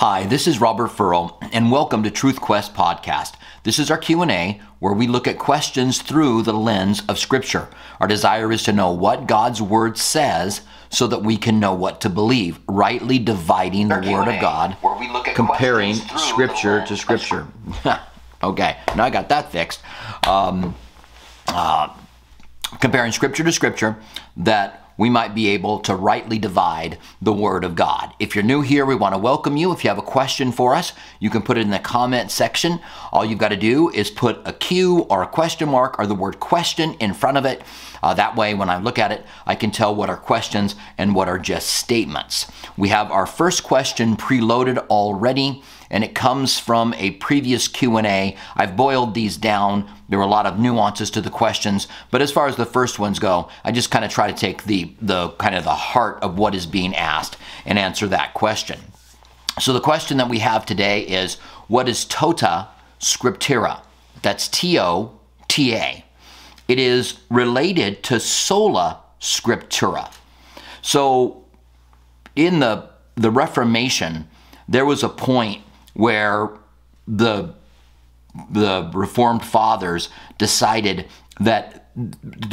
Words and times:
Hi, 0.00 0.26
this 0.26 0.46
is 0.46 0.60
Robert 0.60 0.88
Furrow, 0.88 1.38
and 1.52 1.72
welcome 1.72 2.02
to 2.02 2.10
Truth 2.10 2.38
Quest 2.38 2.74
podcast. 2.74 3.32
This 3.62 3.78
is 3.78 3.90
our 3.90 3.96
Q&A 3.96 4.60
where 4.78 4.92
we 4.92 5.06
look 5.06 5.26
at 5.26 5.38
questions 5.38 6.02
through 6.02 6.42
the 6.42 6.52
lens 6.52 7.02
of 7.08 7.18
scripture. 7.18 7.70
Our 7.98 8.06
desire 8.06 8.52
is 8.52 8.62
to 8.64 8.74
know 8.74 8.90
what 8.90 9.26
God's 9.26 9.62
word 9.62 9.96
says 9.96 10.60
so 10.90 11.06
that 11.06 11.22
we 11.22 11.38
can 11.38 11.58
know 11.58 11.72
what 11.72 12.02
to 12.02 12.10
believe, 12.10 12.60
rightly 12.68 13.18
dividing 13.18 13.88
the 13.88 14.06
word 14.12 14.28
of 14.28 14.38
God, 14.38 14.74
where 14.82 14.98
we 14.98 15.10
look 15.10 15.28
at 15.28 15.34
comparing 15.34 15.94
questions 15.94 16.10
through 16.10 16.18
the 16.18 16.26
scripture 16.26 16.84
to 16.84 16.96
scripture. 16.98 17.46
okay, 18.42 18.76
now 18.96 19.04
I 19.04 19.08
got 19.08 19.30
that 19.30 19.50
fixed. 19.50 19.80
Um, 20.26 20.74
uh, 21.48 21.88
comparing 22.82 23.12
scripture 23.12 23.44
to 23.44 23.50
scripture 23.50 23.96
that 24.36 24.85
we 24.96 25.10
might 25.10 25.34
be 25.34 25.48
able 25.48 25.78
to 25.80 25.94
rightly 25.94 26.38
divide 26.38 26.98
the 27.20 27.32
Word 27.32 27.64
of 27.64 27.74
God. 27.74 28.14
If 28.18 28.34
you're 28.34 28.44
new 28.44 28.62
here, 28.62 28.86
we 28.86 28.94
want 28.94 29.14
to 29.14 29.18
welcome 29.18 29.56
you. 29.56 29.72
If 29.72 29.84
you 29.84 29.88
have 29.88 29.98
a 29.98 30.02
question 30.02 30.52
for 30.52 30.74
us, 30.74 30.92
you 31.20 31.30
can 31.30 31.42
put 31.42 31.58
it 31.58 31.62
in 31.62 31.70
the 31.70 31.78
comment 31.78 32.30
section. 32.30 32.80
All 33.12 33.24
you've 33.24 33.38
got 33.38 33.48
to 33.48 33.56
do 33.56 33.90
is 33.90 34.10
put 34.10 34.40
a 34.44 34.52
Q 34.52 35.00
or 35.10 35.22
a 35.22 35.28
question 35.28 35.68
mark 35.68 35.98
or 35.98 36.06
the 36.06 36.14
word 36.14 36.40
question 36.40 36.94
in 36.94 37.14
front 37.14 37.36
of 37.36 37.44
it. 37.44 37.62
Uh, 38.02 38.14
that 38.14 38.36
way, 38.36 38.54
when 38.54 38.70
I 38.70 38.78
look 38.78 38.98
at 38.98 39.12
it, 39.12 39.24
I 39.46 39.54
can 39.54 39.70
tell 39.70 39.94
what 39.94 40.10
are 40.10 40.16
questions 40.16 40.76
and 40.96 41.14
what 41.14 41.28
are 41.28 41.38
just 41.38 41.68
statements. 41.68 42.50
We 42.76 42.88
have 42.90 43.10
our 43.10 43.26
first 43.26 43.64
question 43.64 44.16
preloaded 44.16 44.78
already 44.88 45.62
and 45.90 46.04
it 46.04 46.14
comes 46.14 46.58
from 46.58 46.94
a 46.94 47.12
previous 47.12 47.68
Q&A. 47.68 48.36
I've 48.54 48.76
boiled 48.76 49.14
these 49.14 49.36
down. 49.36 49.88
There 50.08 50.18
were 50.18 50.24
a 50.24 50.28
lot 50.28 50.46
of 50.46 50.58
nuances 50.58 51.10
to 51.12 51.20
the 51.20 51.30
questions, 51.30 51.88
but 52.10 52.22
as 52.22 52.32
far 52.32 52.46
as 52.46 52.56
the 52.56 52.66
first 52.66 52.98
ones 52.98 53.18
go, 53.18 53.48
I 53.64 53.72
just 53.72 53.90
kind 53.90 54.04
of 54.04 54.10
try 54.10 54.30
to 54.30 54.36
take 54.36 54.64
the 54.64 54.92
the 55.00 55.30
kind 55.30 55.54
of 55.54 55.64
the 55.64 55.70
heart 55.70 56.22
of 56.22 56.38
what 56.38 56.54
is 56.54 56.66
being 56.66 56.94
asked 56.94 57.36
and 57.64 57.78
answer 57.78 58.06
that 58.08 58.34
question. 58.34 58.80
So 59.58 59.72
the 59.72 59.80
question 59.80 60.18
that 60.18 60.28
we 60.28 60.40
have 60.40 60.66
today 60.66 61.00
is 61.02 61.36
what 61.68 61.88
is 61.88 62.04
tota 62.04 62.68
scriptura? 63.00 63.80
That's 64.22 64.48
T 64.48 64.78
O 64.78 65.18
T 65.48 65.74
A. 65.74 66.04
It 66.68 66.78
is 66.78 67.20
related 67.30 68.02
to 68.04 68.20
sola 68.20 69.00
scriptura. 69.20 70.12
So 70.82 71.44
in 72.34 72.60
the 72.60 72.90
the 73.14 73.30
Reformation, 73.30 74.28
there 74.68 74.84
was 74.84 75.02
a 75.02 75.08
point 75.08 75.62
where 75.96 76.50
the 77.08 77.54
the 78.50 78.90
Reformed 78.92 79.42
fathers 79.42 80.10
decided 80.36 81.06
that 81.40 81.88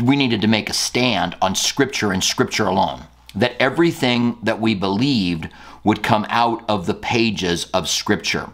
we 0.02 0.16
needed 0.16 0.39
to 0.41 0.47
make 0.47 0.69
a 0.69 0.73
stand 0.73 1.35
on 1.41 1.55
Scripture 1.55 2.13
and 2.13 2.23
Scripture 2.23 2.67
alone. 2.67 3.03
That 3.35 3.61
everything 3.61 4.38
that 4.44 4.61
we 4.61 4.75
believed 4.75 5.50
would 5.83 6.02
come 6.02 6.25
out 6.30 6.63
of 6.69 6.85
the 6.85 6.94
pages 6.94 7.66
of 7.73 7.89
Scripture. 7.89 8.50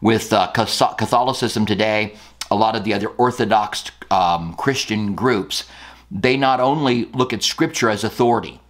With 0.00 0.32
uh, 0.32 0.46
Catholicism 0.52 1.66
today, 1.66 2.16
a 2.50 2.56
lot 2.56 2.74
of 2.74 2.84
the 2.84 2.94
other 2.94 3.08
Orthodox 3.08 3.90
um, 4.10 4.54
Christian 4.54 5.14
groups, 5.14 5.64
they 6.10 6.38
not 6.38 6.58
only 6.58 7.04
look 7.06 7.34
at 7.34 7.42
Scripture 7.42 7.90
as 7.90 8.02
authority, 8.02 8.60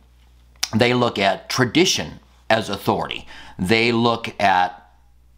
they 0.74 0.92
look 0.92 1.19
at 1.20 1.48
tradition 1.48 2.19
as 2.50 2.69
authority. 2.69 3.26
They 3.58 3.92
look 3.92 4.34
at 4.41 4.81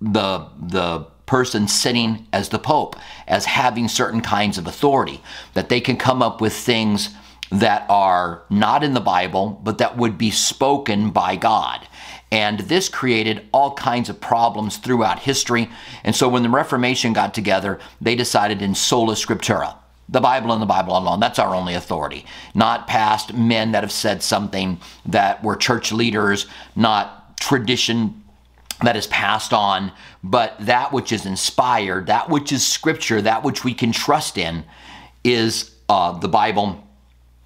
the 0.00 0.48
the 0.58 1.06
person 1.26 1.66
sitting 1.66 2.26
as 2.32 2.50
the 2.50 2.58
pope 2.58 2.96
as 3.26 3.46
having 3.46 3.88
certain 3.88 4.20
kinds 4.20 4.58
of 4.58 4.66
authority 4.66 5.22
that 5.54 5.68
they 5.68 5.80
can 5.80 5.96
come 5.96 6.22
up 6.22 6.40
with 6.40 6.52
things 6.52 7.14
that 7.50 7.86
are 7.88 8.42
not 8.50 8.84
in 8.84 8.92
the 8.94 9.00
bible 9.00 9.58
but 9.62 9.78
that 9.78 9.96
would 9.96 10.18
be 10.18 10.30
spoken 10.30 11.10
by 11.10 11.34
god 11.36 11.86
and 12.30 12.60
this 12.60 12.88
created 12.88 13.46
all 13.52 13.72
kinds 13.74 14.08
of 14.10 14.20
problems 14.20 14.76
throughout 14.76 15.20
history 15.20 15.70
and 16.02 16.14
so 16.14 16.28
when 16.28 16.42
the 16.42 16.50
reformation 16.50 17.12
got 17.12 17.32
together 17.32 17.78
they 18.00 18.14
decided 18.14 18.60
in 18.60 18.74
sola 18.74 19.14
scriptura 19.14 19.74
the 20.08 20.20
Bible 20.20 20.52
and 20.52 20.60
the 20.60 20.66
Bible 20.66 20.96
alone. 20.98 21.18
That's 21.18 21.38
our 21.38 21.54
only 21.54 21.74
authority. 21.74 22.26
Not 22.54 22.86
past 22.86 23.32
men 23.32 23.72
that 23.72 23.82
have 23.82 23.90
said 23.90 24.22
something 24.22 24.78
that 25.06 25.42
were 25.42 25.56
church 25.56 25.92
leaders, 25.92 26.46
not 26.76 27.38
tradition 27.40 28.22
that 28.82 28.96
is 28.96 29.06
passed 29.06 29.52
on, 29.52 29.92
but 30.22 30.56
that 30.60 30.92
which 30.92 31.12
is 31.12 31.26
inspired, 31.26 32.06
that 32.06 32.28
which 32.28 32.52
is 32.52 32.66
scripture, 32.66 33.22
that 33.22 33.42
which 33.44 33.64
we 33.64 33.74
can 33.74 33.92
trust 33.92 34.36
in, 34.36 34.64
is 35.22 35.74
uh, 35.88 36.18
the 36.18 36.28
Bible 36.28 36.84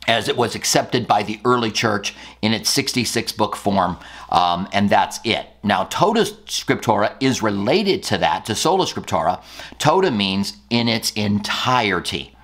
as 0.09 0.27
it 0.27 0.37
was 0.37 0.55
accepted 0.55 1.07
by 1.07 1.23
the 1.23 1.39
early 1.45 1.71
church 1.71 2.15
in 2.41 2.55
its 2.55 2.71
66 2.71 3.31
book 3.33 3.55
form, 3.55 3.99
um, 4.31 4.67
and 4.73 4.89
that's 4.89 5.21
it. 5.23 5.47
Now, 5.63 5.85
Tota 5.85 6.23
Scriptura 6.47 7.15
is 7.21 7.43
related 7.43 8.03
to 8.05 8.19
that, 8.19 8.47
to 8.47 8.55
Sola 8.55 8.87
Scriptura. 8.87 9.43
Tota 9.79 10.11
means 10.11 10.57
in 10.71 10.89
its 10.89 11.13
entirety. 11.13 12.35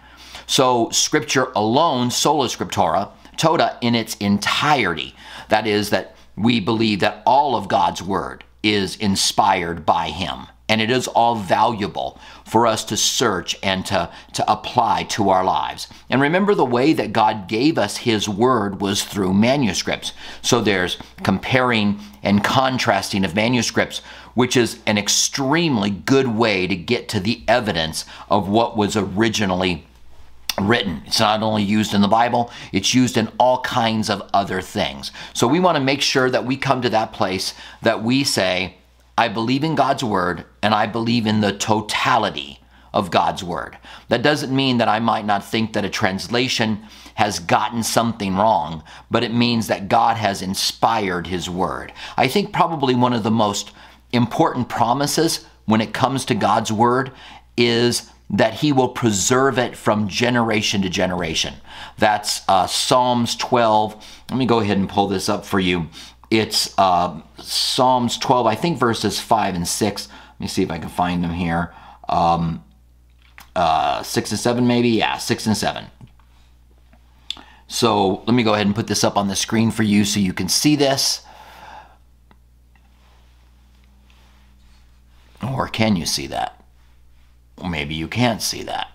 So, 0.47 0.91
Scripture 0.91 1.51
alone, 1.57 2.11
Sola 2.11 2.49
Scriptura, 2.49 3.11
Tota 3.39 3.79
in 3.81 3.95
its 3.95 4.15
entirety. 4.17 5.15
That 5.49 5.67
is, 5.67 5.89
that 5.89 6.17
we 6.37 6.61
believe 6.61 7.01
that 7.01 7.23
all 7.25 7.57
of 7.57 7.69
God's 7.69 8.03
Word 8.03 8.45
is 8.65 8.97
inspired 8.97 9.87
by 9.87 10.09
him. 10.09 10.47
And 10.67 10.81
it 10.81 10.91
is 10.91 11.09
all 11.09 11.35
valuable 11.35 12.19
for 12.47 12.67
us 12.67 12.85
to 12.87 12.97
search 12.97 13.55
and 13.63 13.85
to, 13.87 14.11
to 14.33 14.51
apply 14.51 15.03
to 15.11 15.29
our 15.29 15.45
lives. 15.45 15.89
And 16.09 16.23
remember, 16.23 16.55
the 16.55 16.65
way 16.65 16.95
that 16.95 17.13
God 17.13 17.49
gave 17.49 17.77
us 17.77 17.99
His 17.99 18.29
Word 18.31 18.81
was 18.81 19.05
through 19.05 19.35
manuscripts. 19.35 20.15
So 20.41 20.63
there's 20.63 20.97
comparing 21.23 22.01
and 22.23 22.43
contrasting 22.43 23.27
of 23.27 23.35
manuscripts, 23.35 23.99
which 24.33 24.57
is 24.57 24.81
an 24.87 24.97
extremely 24.97 25.91
good 25.91 26.29
way 26.29 26.67
to 26.67 26.75
get 26.75 27.11
to 27.11 27.21
the 27.21 27.43
evidence 27.47 28.07
of 28.31 28.49
what 28.49 28.75
was 28.75 28.97
originally 28.97 29.87
written. 30.61 31.03
It's 31.07 31.21
not 31.21 31.43
only 31.43 31.63
used 31.63 31.95
in 31.95 32.01
the 32.01 32.09
Bible, 32.09 32.51
it's 32.73 32.95
used 32.95 33.17
in 33.17 33.29
all 33.39 33.61
kinds 33.63 34.09
of 34.09 34.29
other 34.33 34.61
things. 34.61 35.11
So 35.33 35.47
we 35.47 35.61
want 35.61 35.77
to 35.77 35.83
make 35.83 36.01
sure 36.01 36.31
that 36.31 36.45
we 36.45 36.57
come 36.57 36.83
to 36.83 36.91
that 36.91 37.13
place 37.13 37.55
that 37.83 38.03
we 38.03 38.25
say, 38.25 38.77
I 39.17 39.29
believe 39.29 39.65
in 39.65 39.75
God's 39.75 40.05
word 40.05 40.45
and 40.63 40.75
I 40.75 40.87
believe 40.87 41.27
in 41.27 41.41
the 41.41 41.57
totality 41.57 42.61
of 42.93 43.11
God's 43.11 43.43
word. 43.43 43.77
That 44.09 44.23
doesn't 44.23 44.55
mean 44.55 44.79
that 44.79 44.89
I 44.89 45.01
might 45.01 45.27
not 45.27 45.45
think 45.45 45.73
that 45.73 45.85
a 45.85 45.91
translation 45.91 46.85
has 47.15 47.39
gotten 47.39 47.83
something 47.83 48.37
wrong, 48.37 48.83
but 49.11 49.25
it 49.25 49.35
means 49.35 49.67
that 49.67 49.89
God 49.89 50.17
has 50.17 50.43
inspired 50.43 51.27
his 51.27 51.51
word. 51.51 51.93
I 52.17 52.29
think 52.29 52.53
probably 52.53 52.95
one 52.95 53.13
of 53.13 53.23
the 53.23 53.31
most 53.31 53.73
important 54.13 54.69
promises 54.69 55.47
when 55.65 55.81
it 55.81 55.95
comes 55.95 56.25
to 56.27 56.35
God's 56.35 56.73
word 56.73 57.13
is 57.57 58.11
that 58.31 58.55
he 58.55 58.73
will 58.73 58.89
preserve 58.89 59.59
it 59.59 59.77
from 59.77 60.09
generation 60.09 60.83
to 60.83 60.89
generation. 60.89 61.55
That's 61.99 62.43
uh, 62.49 62.67
Psalms 62.67 63.37
12. 63.37 64.23
Let 64.31 64.37
me 64.37 64.47
go 64.47 64.61
ahead 64.61 64.79
and 64.79 64.89
pull 64.89 65.09
this 65.09 65.29
up 65.29 65.45
for 65.45 65.61
you. 65.61 65.89
It's 66.31 66.77
uh, 66.79 67.21
Psalms 67.39 68.19
12, 68.19 68.47
I 68.47 68.55
think 68.55 68.79
verses 68.79 69.21
5 69.21 69.55
and 69.55 69.69
6. 69.69 70.09
Let 70.09 70.41
me 70.41 70.47
see 70.49 70.63
if 70.63 70.71
I 70.71 70.79
can 70.79 70.89
find 70.89 71.23
them 71.23 71.35
here. 71.35 71.75
Um, 72.09 72.65
uh, 73.55 74.03
6 74.03 74.31
and 74.31 74.41
7 74.41 74.67
maybe? 74.67 74.89
Yeah, 74.89 75.19
6 75.19 75.47
and 75.47 75.57
7. 75.57 75.87
So 77.67 78.23
let 78.27 78.35
me 78.35 78.43
go 78.43 78.55
ahead 78.55 78.67
and 78.67 78.75
put 78.75 78.87
this 78.87 79.05
up 79.05 79.17
on 79.17 79.29
the 79.29 79.37
screen 79.37 79.71
for 79.71 79.83
you 79.83 80.05
so 80.05 80.19
you 80.19 80.33
can 80.33 80.49
see 80.49 80.77
this. 80.77 81.25
Or 85.43 85.69
can 85.69 85.95
you 85.95 86.07
see 86.07 86.27
that? 86.29 86.64
Maybe 87.63 87.95
you 87.95 88.09
can't 88.09 88.43
see 88.43 88.63
that. 88.65 88.89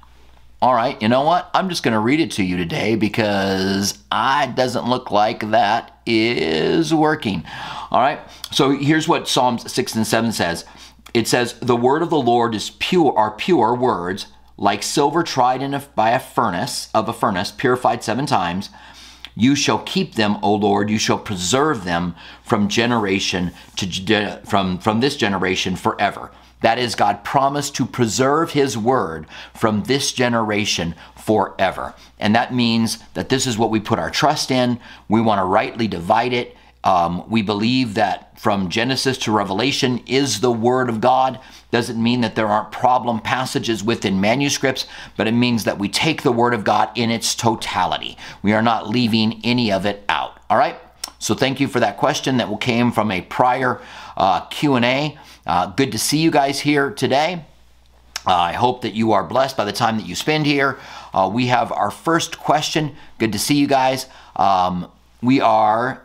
All 0.61 0.73
right, 0.73 1.01
you 1.01 1.07
know 1.07 1.21
what? 1.21 1.49
I'm 1.53 1.69
just 1.69 1.83
going 1.83 1.93
to 1.93 1.99
read 1.99 2.19
it 2.19 2.31
to 2.31 2.43
you 2.43 2.57
today 2.57 2.95
because 2.95 3.97
it 4.11 4.55
doesn't 4.55 4.89
look 4.89 5.09
like 5.09 5.51
that 5.51 6.01
is 6.05 6.93
working. 6.93 7.45
All 7.91 8.01
right, 8.01 8.19
so 8.51 8.71
here's 8.71 9.07
what 9.07 9.29
Psalms 9.29 9.71
6 9.71 9.95
and 9.95 10.05
7 10.05 10.33
says. 10.33 10.65
It 11.13 11.29
says, 11.29 11.53
The 11.61 11.77
word 11.77 12.01
of 12.01 12.09
the 12.09 12.19
Lord 12.19 12.53
is 12.55 12.71
pure, 12.71 13.17
are 13.17 13.31
pure 13.31 13.73
words, 13.73 14.27
like 14.57 14.83
silver 14.83 15.23
tried 15.23 15.61
in 15.61 15.73
a, 15.73 15.79
by 15.79 16.09
a 16.09 16.19
furnace, 16.19 16.89
of 16.93 17.07
a 17.07 17.13
furnace, 17.13 17.51
purified 17.51 18.03
seven 18.03 18.25
times. 18.25 18.69
You 19.35 19.55
shall 19.55 19.79
keep 19.79 20.15
them, 20.15 20.37
O 20.43 20.53
Lord, 20.53 20.89
you 20.89 20.97
shall 20.97 21.17
preserve 21.17 21.85
them 21.85 22.15
from 22.43 22.67
generation 22.67 23.51
to 23.77 24.41
from, 24.45 24.77
from 24.79 24.99
this 24.99 25.15
generation 25.15 25.77
forever. 25.77 26.31
That 26.61 26.77
is, 26.77 26.95
God 26.95 27.23
promised 27.23 27.75
to 27.75 27.85
preserve 27.85 28.51
His 28.51 28.77
word 28.77 29.27
from 29.53 29.83
this 29.83 30.11
generation 30.11 30.95
forever. 31.15 31.93
And 32.19 32.35
that 32.35 32.53
means 32.53 32.99
that 33.13 33.29
this 33.29 33.47
is 33.47 33.57
what 33.57 33.69
we 33.69 33.79
put 33.79 33.99
our 33.99 34.09
trust 34.09 34.51
in. 34.51 34.79
We 35.07 35.21
want 35.21 35.39
to 35.39 35.45
rightly 35.45 35.87
divide 35.87 36.33
it. 36.33 36.55
Um, 36.83 37.29
we 37.29 37.41
believe 37.41 37.95
that 37.95 38.39
from 38.39 38.69
Genesis 38.69 39.17
to 39.19 39.31
Revelation 39.31 40.01
is 40.05 40.39
the 40.39 40.51
Word 40.51 40.89
of 40.89 41.01
God. 41.01 41.39
Doesn't 41.71 42.01
mean 42.01 42.21
that 42.21 42.35
there 42.35 42.47
aren't 42.47 42.71
problem 42.71 43.19
passages 43.19 43.83
within 43.83 44.21
manuscripts, 44.21 44.85
but 45.17 45.27
it 45.27 45.33
means 45.33 45.65
that 45.65 45.77
we 45.77 45.89
take 45.89 46.23
the 46.23 46.31
Word 46.31 46.53
of 46.53 46.63
God 46.63 46.89
in 46.95 47.11
its 47.11 47.35
totality. 47.35 48.17
We 48.41 48.53
are 48.53 48.61
not 48.61 48.89
leaving 48.89 49.41
any 49.43 49.71
of 49.71 49.85
it 49.85 50.03
out. 50.07 50.39
All 50.49 50.57
right? 50.57 50.77
So 51.19 51.35
thank 51.35 51.59
you 51.59 51.67
for 51.67 51.81
that 51.81 51.97
question 51.97 52.37
that 52.37 52.61
came 52.61 52.93
from 52.93 53.11
a 53.11 53.21
prior 53.21 53.81
uh, 54.15 54.45
Q&A. 54.45 55.17
Uh, 55.45 55.67
good 55.67 55.91
to 55.91 55.97
see 55.97 56.19
you 56.19 56.31
guys 56.31 56.59
here 56.59 56.91
today. 56.91 57.45
Uh, 58.27 58.35
I 58.35 58.53
hope 58.53 58.81
that 58.81 58.93
you 58.93 59.13
are 59.13 59.23
blessed 59.23 59.57
by 59.57 59.65
the 59.65 59.71
time 59.71 59.97
that 59.97 60.05
you 60.05 60.15
spend 60.15 60.45
here. 60.45 60.77
Uh, 61.13 61.29
we 61.33 61.47
have 61.47 61.71
our 61.71 61.89
first 61.89 62.39
question. 62.39 62.95
Good 63.17 63.31
to 63.31 63.39
see 63.39 63.55
you 63.55 63.67
guys. 63.67 64.07
Um, 64.35 64.91
we 65.21 65.41
are 65.41 66.01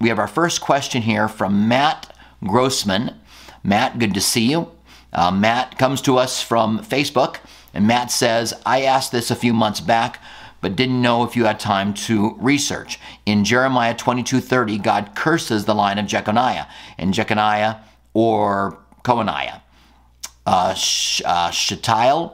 we 0.00 0.08
have 0.08 0.18
our 0.18 0.28
first 0.28 0.60
question 0.60 1.02
here 1.02 1.28
from 1.28 1.68
Matt 1.68 2.14
Grossman. 2.44 3.16
Matt, 3.64 3.98
good 3.98 4.14
to 4.14 4.20
see 4.20 4.50
you. 4.50 4.70
Uh, 5.12 5.30
Matt 5.30 5.76
comes 5.78 6.00
to 6.02 6.18
us 6.18 6.40
from 6.40 6.78
Facebook, 6.80 7.38
and 7.74 7.86
Matt 7.86 8.10
says, 8.12 8.54
I 8.64 8.82
asked 8.82 9.10
this 9.10 9.30
a 9.30 9.36
few 9.36 9.52
months 9.52 9.80
back, 9.80 10.22
but 10.60 10.76
didn't 10.76 11.02
know 11.02 11.24
if 11.24 11.34
you 11.34 11.46
had 11.46 11.58
time 11.58 11.94
to 11.94 12.36
research. 12.38 13.00
In 13.26 13.44
Jeremiah 13.44 13.94
22:30, 13.94 14.78
God 14.78 15.12
curses 15.14 15.64
the 15.64 15.74
line 15.74 15.98
of 15.98 16.06
Jeconiah, 16.06 16.66
and 16.96 17.12
Jeconiah 17.12 17.76
or 18.18 18.76
Coniah. 19.04 19.60
Uh, 20.44 20.74
Sh- 20.74 21.22
uh, 21.24 22.30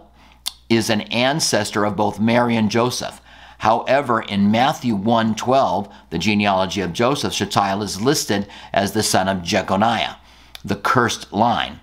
is 0.70 0.88
an 0.88 1.02
ancestor 1.02 1.84
of 1.84 1.94
both 1.94 2.18
Mary 2.18 2.56
and 2.56 2.70
Joseph. 2.70 3.20
However, 3.58 4.22
in 4.22 4.50
Matthew 4.50 4.96
1:12, 4.96 5.90
the 6.08 6.16
genealogy 6.16 6.80
of 6.80 6.94
Joseph, 6.94 7.34
Shealtiel 7.34 7.82
is 7.82 8.00
listed 8.00 8.46
as 8.72 8.92
the 8.92 9.02
son 9.02 9.28
of 9.28 9.42
Jeconiah, 9.42 10.16
the 10.64 10.76
cursed 10.76 11.30
line. 11.34 11.80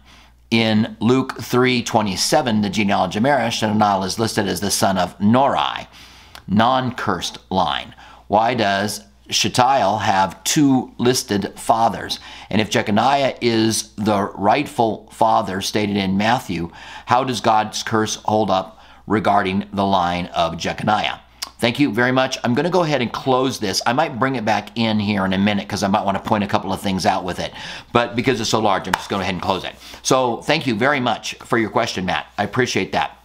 In 0.49 0.97
Luke 0.99 1.37
3:27, 1.39 2.63
the 2.63 2.71
genealogy 2.71 3.19
of 3.19 3.23
Mary, 3.23 3.51
Shealtiel 3.51 4.03
is 4.03 4.17
listed 4.17 4.47
as 4.47 4.61
the 4.61 4.71
son 4.71 4.97
of 4.97 5.19
Neri, 5.21 5.87
non-cursed 6.47 7.37
line. 7.51 7.93
Why 8.27 8.55
does 8.55 9.01
Shealtiel 9.31 9.99
have 9.99 10.43
two 10.43 10.93
listed 10.97 11.57
fathers. 11.57 12.19
And 12.49 12.61
if 12.61 12.69
Jeconiah 12.69 13.37
is 13.41 13.93
the 13.95 14.31
rightful 14.35 15.09
father 15.11 15.61
stated 15.61 15.97
in 15.97 16.17
Matthew, 16.17 16.71
how 17.05 17.23
does 17.23 17.41
God's 17.41 17.81
curse 17.83 18.15
hold 18.25 18.51
up 18.51 18.79
regarding 19.07 19.67
the 19.73 19.85
line 19.85 20.27
of 20.27 20.57
Jeconiah? 20.57 21.19
Thank 21.59 21.79
you 21.79 21.93
very 21.93 22.11
much. 22.11 22.39
I'm 22.43 22.55
going 22.55 22.65
to 22.65 22.71
go 22.71 22.81
ahead 22.83 23.01
and 23.01 23.13
close 23.13 23.59
this. 23.59 23.83
I 23.85 23.93
might 23.93 24.17
bring 24.17 24.35
it 24.35 24.43
back 24.43 24.75
in 24.77 24.99
here 24.99 25.25
in 25.25 25.33
a 25.33 25.37
minute 25.37 25.67
because 25.67 25.83
I 25.83 25.87
might 25.87 26.03
want 26.03 26.17
to 26.17 26.23
point 26.27 26.43
a 26.43 26.47
couple 26.47 26.73
of 26.73 26.81
things 26.81 27.05
out 27.05 27.23
with 27.23 27.39
it. 27.39 27.53
But 27.93 28.15
because 28.15 28.41
it's 28.41 28.49
so 28.49 28.59
large, 28.59 28.87
I'm 28.87 28.93
just 28.93 29.09
going 29.09 29.19
to 29.19 29.21
go 29.21 29.23
ahead 29.23 29.35
and 29.35 29.43
close 29.43 29.63
it. 29.63 29.75
So 30.01 30.37
thank 30.41 30.65
you 30.65 30.73
very 30.73 30.99
much 30.99 31.35
for 31.35 31.59
your 31.59 31.69
question, 31.69 32.05
Matt. 32.05 32.25
I 32.37 32.45
appreciate 32.45 32.93
that. 32.93 33.15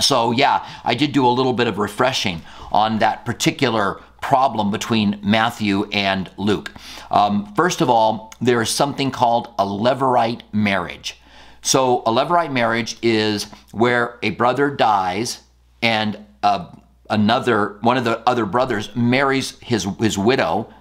So 0.00 0.32
yeah, 0.32 0.66
I 0.84 0.94
did 0.94 1.12
do 1.12 1.24
a 1.26 1.28
little 1.28 1.52
bit 1.52 1.68
of 1.68 1.78
refreshing 1.78 2.42
on 2.72 2.98
that 3.00 3.24
particular 3.24 4.00
problem 4.20 4.70
between 4.70 5.18
Matthew 5.22 5.88
and 5.92 6.30
Luke. 6.36 6.72
Um, 7.10 7.52
first 7.54 7.80
of 7.80 7.90
all, 7.90 8.32
there 8.40 8.60
is 8.62 8.70
something 8.70 9.10
called 9.10 9.48
a 9.58 9.64
Levirate 9.64 10.42
marriage. 10.52 11.18
So, 11.62 12.00
a 12.00 12.10
Levirate 12.10 12.52
marriage 12.52 12.96
is 13.02 13.44
where 13.72 14.18
a 14.22 14.30
brother 14.30 14.70
dies 14.70 15.42
and 15.82 16.24
uh, 16.42 16.70
another 17.10 17.78
one 17.80 17.96
of 17.96 18.04
the 18.04 18.20
other 18.28 18.46
brothers 18.46 18.94
marries 18.94 19.58
his 19.60 19.86
his 19.98 20.16
widow 20.16 20.72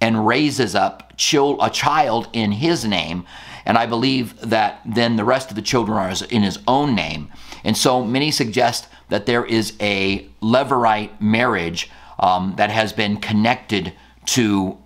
and 0.00 0.26
raises 0.26 0.74
up 0.74 1.12
a 1.12 1.70
child 1.70 2.28
in 2.32 2.52
his 2.52 2.84
name. 2.84 3.26
And 3.66 3.76
I 3.76 3.86
believe 3.86 4.40
that 4.40 4.80
then 4.86 5.16
the 5.16 5.24
rest 5.24 5.50
of 5.50 5.56
the 5.56 5.62
children 5.62 5.98
are 5.98 6.12
in 6.30 6.42
his 6.42 6.58
own 6.66 6.94
name. 6.94 7.30
And 7.62 7.76
so 7.76 8.02
many 8.02 8.30
suggest 8.30 8.88
that 9.10 9.26
there 9.26 9.44
is 9.44 9.74
a 9.80 10.26
Levirate 10.40 11.20
marriage 11.20 11.90
um, 12.20 12.54
that 12.56 12.70
has 12.70 12.92
been 12.92 13.16
connected 13.16 13.92
to 14.26 14.78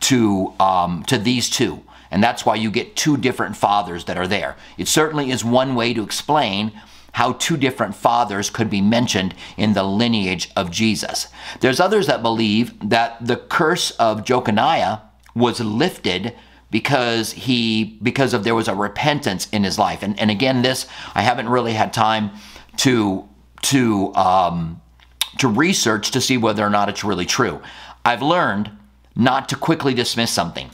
to 0.00 0.52
um, 0.58 1.02
to 1.04 1.16
these 1.16 1.48
two, 1.48 1.82
and 2.10 2.22
that's 2.22 2.44
why 2.44 2.56
you 2.56 2.70
get 2.70 2.96
two 2.96 3.16
different 3.16 3.56
fathers 3.56 4.04
that 4.06 4.18
are 4.18 4.26
there. 4.26 4.56
It 4.76 4.88
certainly 4.88 5.30
is 5.30 5.44
one 5.44 5.74
way 5.74 5.94
to 5.94 6.02
explain 6.02 6.72
how 7.12 7.32
two 7.34 7.56
different 7.56 7.94
fathers 7.94 8.50
could 8.50 8.68
be 8.68 8.80
mentioned 8.80 9.34
in 9.56 9.72
the 9.72 9.82
lineage 9.82 10.50
of 10.56 10.70
Jesus. 10.70 11.28
There's 11.60 11.80
others 11.80 12.06
that 12.06 12.22
believe 12.22 12.78
that 12.88 13.24
the 13.24 13.36
curse 13.36 13.90
of 13.92 14.24
Jeconiah 14.24 15.00
was 15.34 15.60
lifted 15.60 16.34
because 16.70 17.32
he 17.32 17.98
because 18.02 18.34
of 18.34 18.44
there 18.44 18.54
was 18.54 18.68
a 18.68 18.74
repentance 18.74 19.48
in 19.50 19.64
his 19.64 19.78
life. 19.78 20.02
And 20.02 20.18
and 20.20 20.30
again, 20.30 20.62
this 20.62 20.86
I 21.14 21.22
haven't 21.22 21.48
really 21.48 21.72
had 21.72 21.92
time 21.92 22.30
to 22.78 23.28
to 23.62 24.14
um, 24.14 24.80
to 25.38 25.48
research 25.48 26.10
to 26.12 26.20
see 26.20 26.36
whether 26.36 26.64
or 26.64 26.70
not 26.70 26.88
it's 26.88 27.04
really 27.04 27.26
true. 27.26 27.60
I've 28.04 28.22
learned 28.22 28.70
not 29.16 29.48
to 29.48 29.56
quickly 29.56 29.94
dismiss 29.94 30.30
something. 30.30 30.70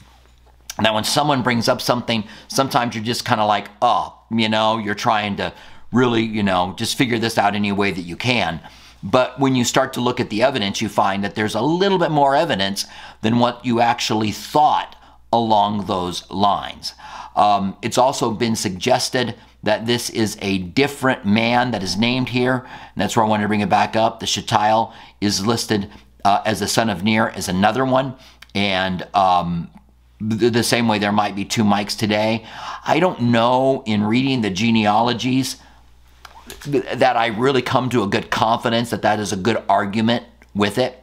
Now, 0.80 0.94
when 0.94 1.04
someone 1.04 1.42
brings 1.42 1.68
up 1.68 1.80
something, 1.80 2.24
sometimes 2.48 2.94
you're 2.94 3.04
just 3.04 3.24
kind 3.24 3.40
of 3.40 3.48
like, 3.48 3.68
oh, 3.80 4.18
you 4.30 4.48
know, 4.48 4.78
you're 4.78 4.94
trying 4.94 5.36
to 5.36 5.52
really, 5.92 6.22
you 6.22 6.42
know, 6.42 6.74
just 6.76 6.98
figure 6.98 7.18
this 7.18 7.38
out 7.38 7.54
any 7.54 7.72
way 7.72 7.92
that 7.92 8.02
you 8.02 8.16
can. 8.16 8.60
But 9.02 9.38
when 9.38 9.54
you 9.54 9.64
start 9.64 9.92
to 9.92 10.00
look 10.00 10.18
at 10.18 10.30
the 10.30 10.42
evidence, 10.42 10.80
you 10.80 10.88
find 10.88 11.22
that 11.22 11.34
there's 11.34 11.54
a 11.54 11.60
little 11.60 11.98
bit 11.98 12.10
more 12.10 12.34
evidence 12.34 12.86
than 13.20 13.38
what 13.38 13.64
you 13.64 13.80
actually 13.80 14.32
thought 14.32 14.96
along 15.32 15.86
those 15.86 16.28
lines. 16.30 16.94
Um, 17.36 17.76
it's 17.82 17.98
also 17.98 18.30
been 18.30 18.56
suggested 18.56 19.34
that 19.62 19.86
this 19.86 20.10
is 20.10 20.36
a 20.40 20.58
different 20.58 21.24
man 21.24 21.70
that 21.72 21.82
is 21.82 21.96
named 21.96 22.28
here. 22.28 22.58
And 22.58 22.96
that's 22.96 23.16
where 23.16 23.24
I 23.24 23.28
wanted 23.28 23.42
to 23.42 23.48
bring 23.48 23.60
it 23.60 23.68
back 23.68 23.96
up. 23.96 24.20
The 24.20 24.26
Shealtiel 24.26 24.92
is 25.20 25.46
listed 25.46 25.90
uh, 26.24 26.42
as 26.44 26.60
the 26.60 26.68
son 26.68 26.90
of 26.90 27.02
Ner 27.02 27.30
as 27.30 27.48
another 27.48 27.84
one. 27.84 28.14
And 28.54 29.06
um, 29.14 29.70
the 30.20 30.62
same 30.62 30.86
way 30.86 30.98
there 30.98 31.12
might 31.12 31.34
be 31.34 31.44
two 31.44 31.64
Mikes 31.64 31.96
today. 31.96 32.46
I 32.84 33.00
don't 33.00 33.20
know 33.22 33.82
in 33.86 34.04
reading 34.04 34.42
the 34.42 34.50
genealogies 34.50 35.56
that 36.66 37.16
I 37.16 37.28
really 37.28 37.62
come 37.62 37.88
to 37.90 38.02
a 38.02 38.06
good 38.06 38.30
confidence 38.30 38.90
that 38.90 39.02
that 39.02 39.18
is 39.18 39.32
a 39.32 39.36
good 39.36 39.62
argument 39.68 40.24
with 40.54 40.78
it. 40.78 41.02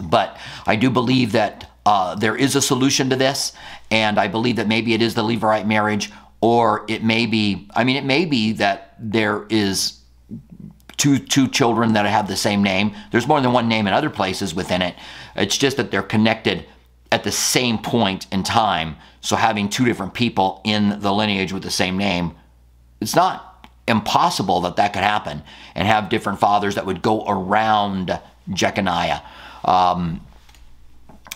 But 0.00 0.38
I 0.66 0.76
do 0.76 0.90
believe 0.90 1.32
that 1.32 1.70
uh, 1.86 2.14
there 2.14 2.36
is 2.36 2.56
a 2.56 2.62
solution 2.62 3.10
to 3.10 3.16
this, 3.16 3.52
and 3.90 4.18
I 4.18 4.28
believe 4.28 4.56
that 4.56 4.68
maybe 4.68 4.94
it 4.94 5.02
is 5.02 5.14
the 5.14 5.22
Levirate 5.22 5.66
marriage 5.66 6.10
or 6.40 6.84
it 6.88 7.02
may 7.02 7.24
be 7.24 7.66
i 7.74 7.84
mean 7.84 7.96
it 7.96 8.04
may 8.04 8.26
be 8.26 8.52
that 8.52 8.94
there 8.98 9.46
is 9.48 10.00
two 10.96 11.18
two 11.18 11.48
children 11.48 11.92
that 11.94 12.06
have 12.06 12.28
the 12.28 12.36
same 12.36 12.62
name. 12.62 12.94
There's 13.10 13.26
more 13.26 13.40
than 13.40 13.52
one 13.52 13.68
name 13.68 13.86
in 13.86 13.92
other 13.92 14.10
places 14.10 14.54
within 14.54 14.82
it. 14.82 14.94
It's 15.36 15.56
just 15.56 15.76
that 15.76 15.90
they're 15.90 16.02
connected 16.02 16.66
at 17.12 17.24
the 17.24 17.32
same 17.32 17.78
point 17.78 18.26
in 18.32 18.42
time. 18.42 18.96
So 19.20 19.36
having 19.36 19.68
two 19.68 19.84
different 19.84 20.14
people 20.14 20.60
in 20.64 21.00
the 21.00 21.12
lineage 21.12 21.52
with 21.52 21.62
the 21.62 21.70
same 21.70 21.98
name 21.98 22.34
it's 23.00 23.14
not 23.14 23.68
impossible 23.86 24.62
that 24.62 24.76
that 24.76 24.94
could 24.94 25.02
happen 25.02 25.42
and 25.74 25.86
have 25.86 26.08
different 26.08 26.40
fathers 26.40 26.76
that 26.76 26.86
would 26.86 27.02
go 27.02 27.22
around 27.26 28.18
jeconiah. 28.50 29.20
Um, 29.64 30.24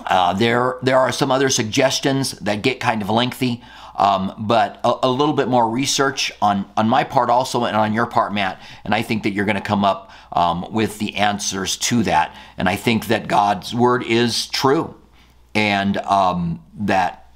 uh, 0.07 0.33
there, 0.35 0.76
there 0.83 0.99
are 0.99 1.12
some 1.12 1.31
other 1.31 1.49
suggestions 1.49 2.33
that 2.33 2.62
get 2.62 2.81
kind 2.81 3.02
of 3.02 3.11
lengthy. 3.11 3.62
Um, 3.97 4.33
but 4.38 4.81
a, 4.85 4.95
a, 5.02 5.11
little 5.11 5.35
bit 5.35 5.49
more 5.49 5.69
research 5.69 6.31
on, 6.40 6.71
on 6.76 6.88
my 6.88 7.02
part 7.02 7.31
also 7.31 7.64
and 7.64 7.76
on 7.76 7.93
your 7.93 8.07
part, 8.07 8.33
Matt. 8.33 8.62
And 8.85 8.95
I 8.95 9.02
think 9.02 9.25
that 9.25 9.33
you're 9.33 9.45
going 9.45 9.57
to 9.57 9.61
come 9.61 9.85
up 9.85 10.12
um, 10.31 10.73
with 10.73 11.00
the 11.00 11.17
answers 11.17 11.76
to 11.78 12.05
that. 12.05 12.33
And 12.57 12.69
I 12.69 12.76
think 12.76 13.07
that 13.09 13.26
God's 13.26 13.75
word 13.75 14.05
is 14.05 14.47
true 14.47 14.95
and 15.52 15.97
um, 15.97 16.62
that 16.78 17.33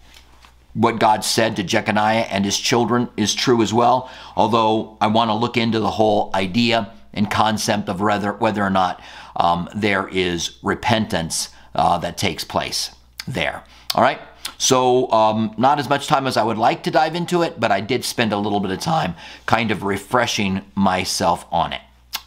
what 0.74 1.00
God 1.00 1.24
said 1.24 1.56
to 1.56 1.64
Jeconiah 1.64 2.28
and 2.30 2.44
his 2.44 2.58
children 2.58 3.08
is 3.16 3.34
true 3.34 3.60
as 3.60 3.74
well. 3.74 4.08
Although 4.36 4.96
I 5.00 5.08
want 5.08 5.30
to 5.30 5.34
look 5.34 5.56
into 5.56 5.80
the 5.80 5.90
whole 5.90 6.30
idea 6.32 6.92
and 7.12 7.30
concept 7.30 7.88
of 7.88 8.00
whether, 8.00 8.32
whether 8.32 8.62
or 8.62 8.70
not 8.70 9.02
um, 9.36 9.68
there 9.74 10.08
is 10.08 10.58
repentance 10.62 11.48
uh, 11.74 11.98
that 11.98 12.16
takes 12.16 12.44
place 12.44 12.94
there. 13.26 13.62
All 13.94 14.02
right. 14.02 14.20
So, 14.58 15.10
um, 15.10 15.54
not 15.58 15.78
as 15.78 15.88
much 15.88 16.06
time 16.06 16.26
as 16.26 16.36
I 16.36 16.42
would 16.42 16.58
like 16.58 16.84
to 16.84 16.90
dive 16.90 17.14
into 17.14 17.42
it, 17.42 17.58
but 17.58 17.72
I 17.72 17.80
did 17.80 18.04
spend 18.04 18.32
a 18.32 18.38
little 18.38 18.60
bit 18.60 18.70
of 18.70 18.80
time 18.80 19.14
kind 19.46 19.70
of 19.70 19.82
refreshing 19.82 20.62
myself 20.74 21.46
on 21.50 21.72
it. 21.72 21.80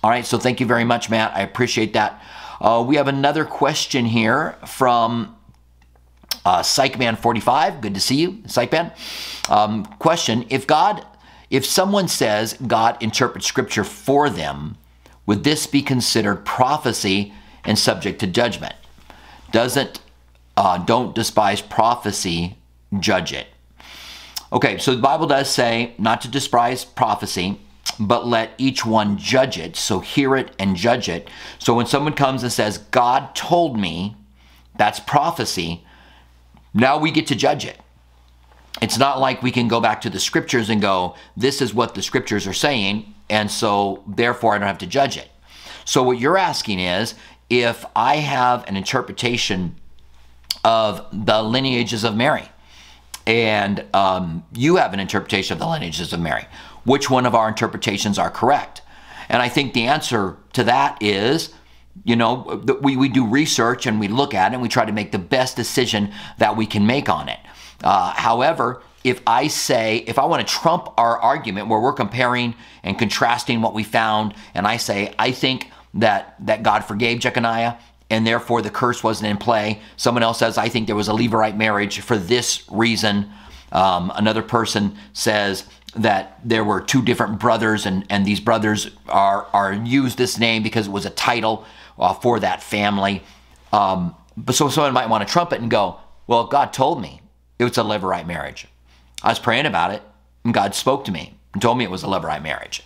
All 0.04 0.10
right, 0.10 0.26
so 0.26 0.38
thank 0.38 0.60
you 0.60 0.66
very 0.66 0.84
much, 0.84 1.10
Matt. 1.10 1.36
I 1.36 1.42
appreciate 1.42 1.94
that. 1.94 2.22
Uh, 2.62 2.84
we 2.86 2.96
have 2.96 3.08
another 3.08 3.44
question 3.44 4.06
here 4.06 4.58
from 4.66 5.36
uh, 6.46 6.62
Psychman45. 6.62 7.82
Good 7.82 7.94
to 7.96 8.00
see 8.00 8.16
you, 8.16 8.34
Psychman. 8.44 8.92
Um, 9.50 9.86
question 10.00 10.46
If 10.50 10.68
God, 10.68 11.06
if 11.50 11.66
someone 11.66 12.08
says 12.08 12.54
God 12.68 13.02
interprets 13.02 13.48
scripture 13.48 13.84
for 13.84 14.30
them, 14.30 14.78
would 15.26 15.44
this 15.44 15.68
be 15.68 15.82
considered 15.82 16.46
prophecy 16.46 17.34
and 17.64 17.80
subject 17.80 18.20
to 18.20 18.28
judgment? 18.28 18.76
Doesn't 19.56 20.02
uh, 20.58 20.80
don't 20.80 21.16
despise 21.16 21.62
prophecy, 21.62 22.58
judge 23.00 23.32
it. 23.32 23.48
Okay, 24.52 24.78
so 24.78 24.94
the 24.94 25.02
Bible 25.02 25.28
does 25.28 25.50
say 25.50 25.94
not 25.98 26.20
to 26.24 26.28
despise 26.28 26.84
prophecy, 26.84 27.58
but 27.98 28.28
let 28.28 28.52
each 28.58 28.86
one 28.86 29.18
judge 29.18 29.58
it. 29.58 29.78
So 29.78 30.02
hear 30.02 30.36
it 30.36 30.54
and 30.60 30.76
judge 30.76 31.08
it. 31.08 31.30
So 31.58 31.74
when 31.74 31.86
someone 31.86 32.16
comes 32.16 32.44
and 32.44 32.52
says, 32.52 32.80
God 32.80 33.34
told 33.34 33.80
me, 33.80 34.18
that's 34.78 35.00
prophecy. 35.00 35.86
now 36.74 36.98
we 36.98 37.10
get 37.10 37.28
to 37.28 37.36
judge 37.36 37.64
it. 37.64 37.80
It's 38.82 38.98
not 38.98 39.22
like 39.22 39.42
we 39.42 39.52
can 39.52 39.70
go 39.70 39.80
back 39.80 40.02
to 40.02 40.10
the 40.10 40.20
scriptures 40.20 40.70
and 40.70 40.82
go, 40.82 41.16
this 41.38 41.62
is 41.62 41.74
what 41.74 41.96
the 41.96 42.02
scriptures 42.02 42.46
are 42.46 42.52
saying, 42.52 43.14
and 43.30 43.50
so 43.50 44.04
therefore 44.06 44.54
I 44.54 44.58
don't 44.58 44.68
have 44.68 44.80
to 44.80 44.86
judge 44.86 45.16
it. 45.16 45.30
So 45.86 46.04
what 46.04 46.20
you're 46.20 46.38
asking 46.38 46.80
is 46.80 47.16
if 47.50 47.86
I 47.96 48.18
have 48.18 48.68
an 48.68 48.76
interpretation 48.76 49.76
of 50.64 51.06
the 51.12 51.42
lineages 51.44 52.04
of 52.04 52.16
Mary, 52.16 52.50
and 53.28 53.84
um, 53.94 54.46
you 54.54 54.76
have 54.76 54.94
an 54.94 55.00
interpretation 55.00 55.54
of 55.54 55.60
the 55.60 55.68
lineages 55.68 56.14
of 56.14 56.20
Mary, 56.20 56.46
which 56.84 57.10
one 57.10 57.26
of 57.26 57.36
our 57.36 57.48
interpretations 57.48 58.20
are 58.20 58.30
correct? 58.30 58.82
And 59.30 59.42
I 59.42 59.50
think 59.50 59.74
the 59.74 59.88
answer 59.88 60.38
to 60.54 60.64
that 60.66 61.02
is, 61.02 61.54
you 62.04 62.16
know, 62.16 62.62
we, 62.82 62.98
we 62.98 63.10
do 63.10 63.26
research 63.26 63.86
and 63.86 64.00
we 64.00 64.08
look 64.08 64.34
at 64.34 64.52
it 64.52 64.56
and 64.56 64.62
we 64.62 64.70
try 64.70 64.86
to 64.86 64.92
make 64.92 65.12
the 65.12 65.20
best 65.20 65.56
decision 65.56 66.12
that 66.38 66.56
we 66.56 66.66
can 66.66 66.86
make 66.86 67.10
on 67.10 67.30
it. 67.30 67.40
Uh, 67.84 68.12
however, 68.12 68.82
if 69.04 69.22
I 69.26 69.48
say, 69.48 69.98
if 70.08 70.18
I 70.18 70.26
want 70.26 70.46
to 70.46 70.54
trump 70.54 70.90
our 70.98 71.20
argument 71.20 71.68
where 71.68 71.80
we're 71.80 71.94
comparing 71.94 72.56
and 72.84 72.98
contrasting 72.98 73.62
what 73.62 73.74
we 73.74 73.84
found, 73.84 74.34
and 74.54 74.68
I 74.68 74.78
say, 74.78 75.14
I 75.18 75.32
think 75.32 75.72
that, 75.96 76.36
that 76.46 76.64
God 76.64 76.86
forgave 76.86 77.20
Jeconiah 77.20 77.78
and 78.10 78.26
therefore 78.26 78.62
the 78.62 78.70
curse 78.70 79.04
wasn't 79.04 79.30
in 79.30 79.38
play. 79.38 79.82
Someone 79.98 80.24
else 80.24 80.40
says, 80.40 80.58
I 80.58 80.70
think 80.70 80.88
there 80.88 80.96
was 80.96 81.08
a 81.08 81.14
Levirate 81.14 81.58
marriage 81.58 82.00
for 82.00 82.18
this 82.18 82.64
reason. 82.70 83.30
Um, 83.72 84.12
another 84.16 84.42
person 84.42 84.96
says 85.14 85.66
that 85.96 86.40
there 86.44 86.64
were 86.64 86.82
two 86.82 87.02
different 87.02 87.40
brothers 87.40 87.86
and, 87.86 88.06
and 88.10 88.26
these 88.26 88.40
brothers 88.40 88.92
are, 89.08 89.48
are 89.54 89.74
used 89.74 90.18
this 90.18 90.38
name 90.38 90.62
because 90.62 90.88
it 90.88 90.92
was 90.92 91.06
a 91.06 91.10
title 91.10 91.66
uh, 91.98 92.14
for 92.14 92.40
that 92.40 92.62
family. 92.62 93.24
Um, 93.74 94.16
but 94.38 94.56
so 94.56 94.70
someone 94.70 94.94
might 94.94 95.10
want 95.10 95.26
to 95.26 95.32
trumpet 95.32 95.62
and 95.62 95.72
go, 95.72 96.00
well, 96.28 96.46
God 96.46 96.74
told 96.74 97.02
me 97.02 97.22
it 97.58 97.64
was 97.64 97.78
a 97.78 97.82
Levirate 97.82 98.28
marriage. 98.28 98.68
I 99.24 99.30
was 99.30 99.40
praying 99.40 99.66
about 99.66 99.92
it 99.92 100.04
and 100.44 100.54
God 100.54 100.76
spoke 100.76 101.06
to 101.06 101.12
me 101.12 101.36
and 101.54 101.62
told 101.62 101.78
me 101.78 101.86
it 101.86 101.92
was 101.92 102.04
a 102.04 102.08
Levirate 102.08 102.44
marriage. 102.44 102.84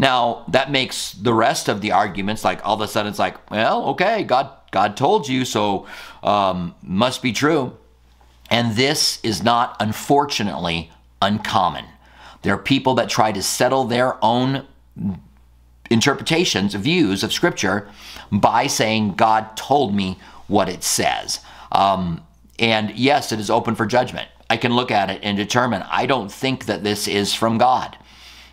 Now, 0.00 0.46
that 0.48 0.70
makes 0.70 1.12
the 1.12 1.34
rest 1.34 1.68
of 1.68 1.82
the 1.82 1.92
arguments 1.92 2.42
like 2.42 2.64
all 2.64 2.74
of 2.74 2.80
a 2.80 2.88
sudden 2.88 3.10
it's 3.10 3.18
like, 3.18 3.50
well, 3.50 3.84
okay, 3.88 4.24
God, 4.24 4.50
God 4.70 4.96
told 4.96 5.28
you, 5.28 5.44
so 5.44 5.86
um, 6.22 6.74
must 6.82 7.20
be 7.20 7.32
true. 7.34 7.76
And 8.48 8.76
this 8.76 9.20
is 9.22 9.42
not, 9.42 9.76
unfortunately, 9.78 10.90
uncommon. 11.20 11.84
There 12.40 12.54
are 12.54 12.58
people 12.58 12.94
that 12.94 13.10
try 13.10 13.30
to 13.30 13.42
settle 13.42 13.84
their 13.84 14.16
own 14.24 14.66
interpretations, 15.90 16.72
views 16.72 17.22
of 17.22 17.30
Scripture 17.30 17.86
by 18.32 18.68
saying, 18.68 19.16
God 19.16 19.54
told 19.54 19.94
me 19.94 20.18
what 20.46 20.70
it 20.70 20.82
says. 20.82 21.40
Um, 21.72 22.24
and 22.58 22.90
yes, 22.92 23.32
it 23.32 23.38
is 23.38 23.50
open 23.50 23.74
for 23.74 23.84
judgment. 23.84 24.30
I 24.48 24.56
can 24.56 24.74
look 24.74 24.90
at 24.90 25.10
it 25.10 25.20
and 25.22 25.36
determine, 25.36 25.82
I 25.90 26.06
don't 26.06 26.32
think 26.32 26.64
that 26.64 26.82
this 26.82 27.06
is 27.06 27.34
from 27.34 27.58
God 27.58 27.98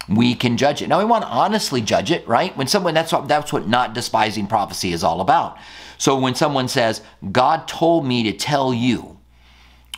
we 0.10 0.36
can 0.36 0.58
judge 0.58 0.82
it. 0.82 0.88
Now 0.88 1.00
we 1.00 1.06
want 1.06 1.24
to 1.24 1.30
honestly 1.30 1.82
judge 1.82 2.12
it, 2.12 2.28
right? 2.28 2.56
When 2.56 2.68
someone 2.68 2.94
that's 2.94 3.12
what 3.12 3.28
that's 3.28 3.52
what 3.52 3.68
not 3.68 3.94
despising 3.94 4.48
prophecy 4.48 4.94
is 4.94 5.04
all 5.04 5.22
about. 5.22 5.58
So 5.98 6.18
when 6.18 6.36
someone 6.36 6.68
says, 6.68 7.02
"God 7.32 7.68
told 7.68 8.06
me 8.06 8.24
to 8.24 8.34
tell 8.34 8.74
you," 8.74 9.20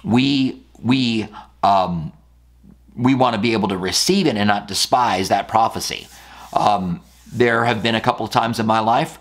we 0.03 0.63
we 0.81 1.27
um, 1.63 2.11
we 2.95 3.15
want 3.15 3.35
to 3.35 3.41
be 3.41 3.53
able 3.53 3.67
to 3.69 3.77
receive 3.77 4.27
it 4.27 4.35
and 4.35 4.47
not 4.47 4.67
despise 4.67 5.29
that 5.29 5.47
prophecy. 5.47 6.07
Um, 6.53 7.01
there 7.31 7.65
have 7.65 7.83
been 7.83 7.95
a 7.95 8.01
couple 8.01 8.25
of 8.25 8.31
times 8.31 8.59
in 8.59 8.65
my 8.65 8.79
life 8.79 9.19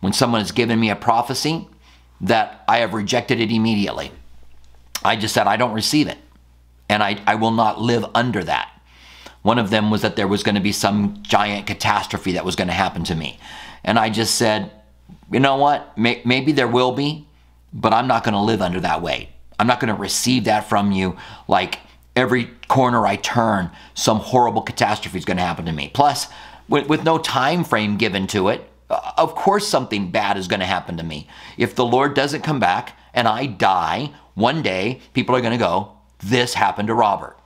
when 0.00 0.12
someone 0.12 0.40
has 0.40 0.52
given 0.52 0.80
me 0.80 0.90
a 0.90 0.96
prophecy 0.96 1.68
that 2.20 2.64
I 2.66 2.78
have 2.78 2.94
rejected 2.94 3.40
it 3.40 3.50
immediately. 3.50 4.12
I 5.04 5.16
just 5.16 5.34
said, 5.34 5.46
I 5.46 5.56
don't 5.56 5.72
receive 5.72 6.08
it. 6.08 6.18
And 6.88 7.02
I, 7.02 7.22
I 7.26 7.36
will 7.36 7.50
not 7.52 7.80
live 7.80 8.04
under 8.14 8.42
that. 8.44 8.70
One 9.42 9.58
of 9.58 9.70
them 9.70 9.90
was 9.90 10.02
that 10.02 10.16
there 10.16 10.28
was 10.28 10.42
going 10.42 10.54
to 10.54 10.60
be 10.60 10.72
some 10.72 11.22
giant 11.22 11.66
catastrophe 11.66 12.32
that 12.32 12.44
was 12.44 12.56
going 12.56 12.68
to 12.68 12.74
happen 12.74 13.04
to 13.04 13.14
me. 13.14 13.38
And 13.84 13.98
I 13.98 14.10
just 14.10 14.34
said, 14.34 14.70
you 15.32 15.40
know 15.40 15.56
what? 15.56 15.96
Maybe 15.96 16.52
there 16.52 16.68
will 16.68 16.92
be, 16.92 17.26
but 17.72 17.94
I'm 17.94 18.06
not 18.06 18.24
going 18.24 18.34
to 18.34 18.40
live 18.40 18.60
under 18.60 18.80
that 18.80 19.00
weight. 19.00 19.28
I'm 19.58 19.66
not 19.66 19.80
going 19.80 19.94
to 19.94 20.00
receive 20.00 20.44
that 20.44 20.68
from 20.68 20.92
you 20.92 21.16
like 21.48 21.78
every 22.16 22.46
corner 22.68 23.06
I 23.06 23.16
turn, 23.16 23.70
some 23.94 24.18
horrible 24.18 24.62
catastrophe 24.62 25.18
is 25.18 25.24
going 25.24 25.36
to 25.36 25.42
happen 25.42 25.64
to 25.66 25.72
me. 25.72 25.90
Plus, 25.92 26.28
with, 26.68 26.88
with 26.88 27.04
no 27.04 27.18
time 27.18 27.64
frame 27.64 27.96
given 27.96 28.26
to 28.28 28.48
it, 28.48 28.68
uh, 28.88 29.12
of 29.16 29.34
course 29.34 29.66
something 29.68 30.10
bad 30.10 30.36
is 30.36 30.48
going 30.48 30.60
to 30.60 30.66
happen 30.66 30.96
to 30.96 31.02
me. 31.02 31.28
If 31.56 31.74
the 31.74 31.84
Lord 31.84 32.14
doesn't 32.14 32.42
come 32.42 32.60
back 32.60 32.98
and 33.14 33.28
I 33.28 33.46
die, 33.46 34.12
one 34.34 34.62
day 34.62 35.00
people 35.14 35.34
are 35.34 35.40
going 35.40 35.52
to 35.52 35.58
go, 35.58 35.92
this 36.18 36.54
happened 36.54 36.88
to 36.88 36.94
Robert. 36.94 37.36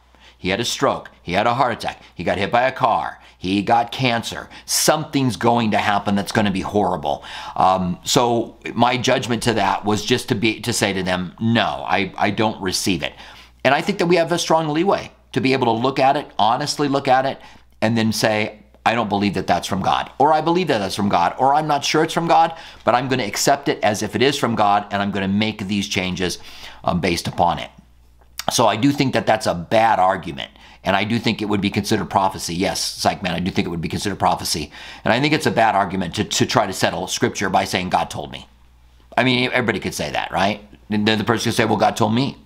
He 0.45 0.51
had 0.51 0.61
a 0.61 0.65
stroke. 0.67 1.11
He 1.23 1.33
had 1.33 1.47
a 1.47 1.55
heart 1.55 1.73
attack. 1.73 2.03
He 2.15 2.23
got 2.23 2.37
hit 2.37 2.53
by 2.53 2.65
a 2.65 2.71
car. 2.71 3.19
He 3.39 3.63
got 3.63 3.91
cancer. 3.91 4.51
Something's 4.67 5.37
going 5.37 5.71
to 5.71 5.79
happen 5.79 6.17
that's 6.17 6.33
going 6.33 6.45
to 6.45 6.51
be 6.51 6.61
horrible. 6.61 7.25
Um, 7.57 7.99
so 8.05 8.59
my 8.75 8.99
judgment 8.99 9.43
to 9.45 9.55
that 9.55 9.87
was 9.87 10.05
just 10.05 10.29
to 10.29 10.35
be 10.35 10.61
to 10.61 10.71
say 10.71 10.93
to 10.93 11.03
them, 11.03 11.35
no, 11.41 11.83
I, 11.89 12.13
I 12.19 12.29
don't 12.29 12.61
receive 12.61 13.03
it. 13.03 13.15
And 13.65 13.75
I 13.75 13.81
think 13.81 13.97
that 14.01 14.07
we 14.07 14.17
have 14.17 14.33
a 14.33 14.39
strong 14.39 14.69
leeway 14.69 15.11
to 15.33 15.41
be 15.41 15.55
able 15.55 15.65
to 15.65 15.83
look 15.83 15.99
at 15.99 16.15
it, 16.15 16.31
honestly 16.39 16.89
look 16.89 17.09
at 17.09 17.25
it, 17.25 17.41
and 17.81 17.97
then 17.97 18.13
say, 18.13 18.59
I 18.85 18.95
don't 18.95 19.09
believe 19.09 19.33
that 19.35 19.47
that's 19.47 19.67
from 19.67 19.81
God, 19.81 20.11
or 20.19 20.35
I 20.35 20.43
believe 20.43 20.69
that 20.69 20.77
that's 20.77 20.95
from 20.95 21.09
God, 21.09 21.35
or 21.39 21.55
I'm 21.55 21.67
not 21.67 21.87
sure 21.87 22.05
it's 22.05 22.13
from 22.13 22.29
God, 22.29 22.55
but 22.85 22.95
I'm 22.95 23.09
going 23.09 23.21
to 23.21 23.25
accept 23.25 23.71
it 23.71 23.83
as 23.83 24.03
if 24.03 24.15
it 24.15 24.21
is 24.21 24.37
from 24.37 24.57
God, 24.57 24.89
and 24.91 25.01
I'm 25.01 25.11
going 25.11 25.27
to 25.27 25.35
make 25.35 25.69
these 25.69 25.89
changes 25.89 26.39
um, 26.85 27.01
based 27.01 27.29
upon 27.29 27.61
it. 27.61 27.71
So 28.53 28.67
I 28.67 28.77
do 28.77 28.93
think 28.93 29.15
that 29.15 29.27
that's 29.27 29.47
a 29.47 29.55
bad 29.55 29.99
argument. 29.99 30.51
And 30.85 30.95
I 30.95 31.05
do 31.05 31.19
think 31.19 31.41
it 31.41 31.47
would 31.47 31.63
be 31.63 31.71
considered 31.71 32.11
prophecy. 32.11 32.55
Yes, 32.55 32.81
Psych 32.81 33.23
Man, 33.23 33.35
I 33.35 33.41
do 33.41 33.51
think 33.51 33.67
it 33.67 33.71
would 33.71 33.81
be 33.81 33.89
considered 33.89 34.19
prophecy. 34.19 34.71
And 35.03 35.13
I 35.13 35.21
think 35.21 35.33
it's 35.33 35.47
a 35.47 35.51
bad 35.51 35.75
argument 35.75 36.15
to, 36.17 36.25
to 36.25 36.47
try 36.47 36.67
to 36.67 36.73
settle 36.75 37.07
scripture 37.07 37.49
by 37.49 37.65
saying 37.65 37.89
God 37.89 38.11
told 38.11 38.31
me. 38.31 38.47
I 39.17 39.25
mean, 39.25 39.51
everybody 39.51 39.81
could 39.81 39.95
say 39.95 40.11
that, 40.11 40.31
right? 40.31 40.61
And 40.91 41.09
then 41.09 41.19
the 41.19 41.25
person 41.25 41.51
could 41.51 41.57
say, 41.57 41.65
well, 41.65 41.79
God 41.79 41.97
told 41.97 42.15
me. 42.15 42.37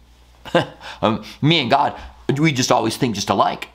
um, 1.02 1.24
me 1.42 1.60
and 1.60 1.70
God, 1.70 1.98
we 2.38 2.52
just 2.52 2.70
always 2.70 2.96
think 2.96 3.16
just 3.16 3.30
alike. 3.30 3.68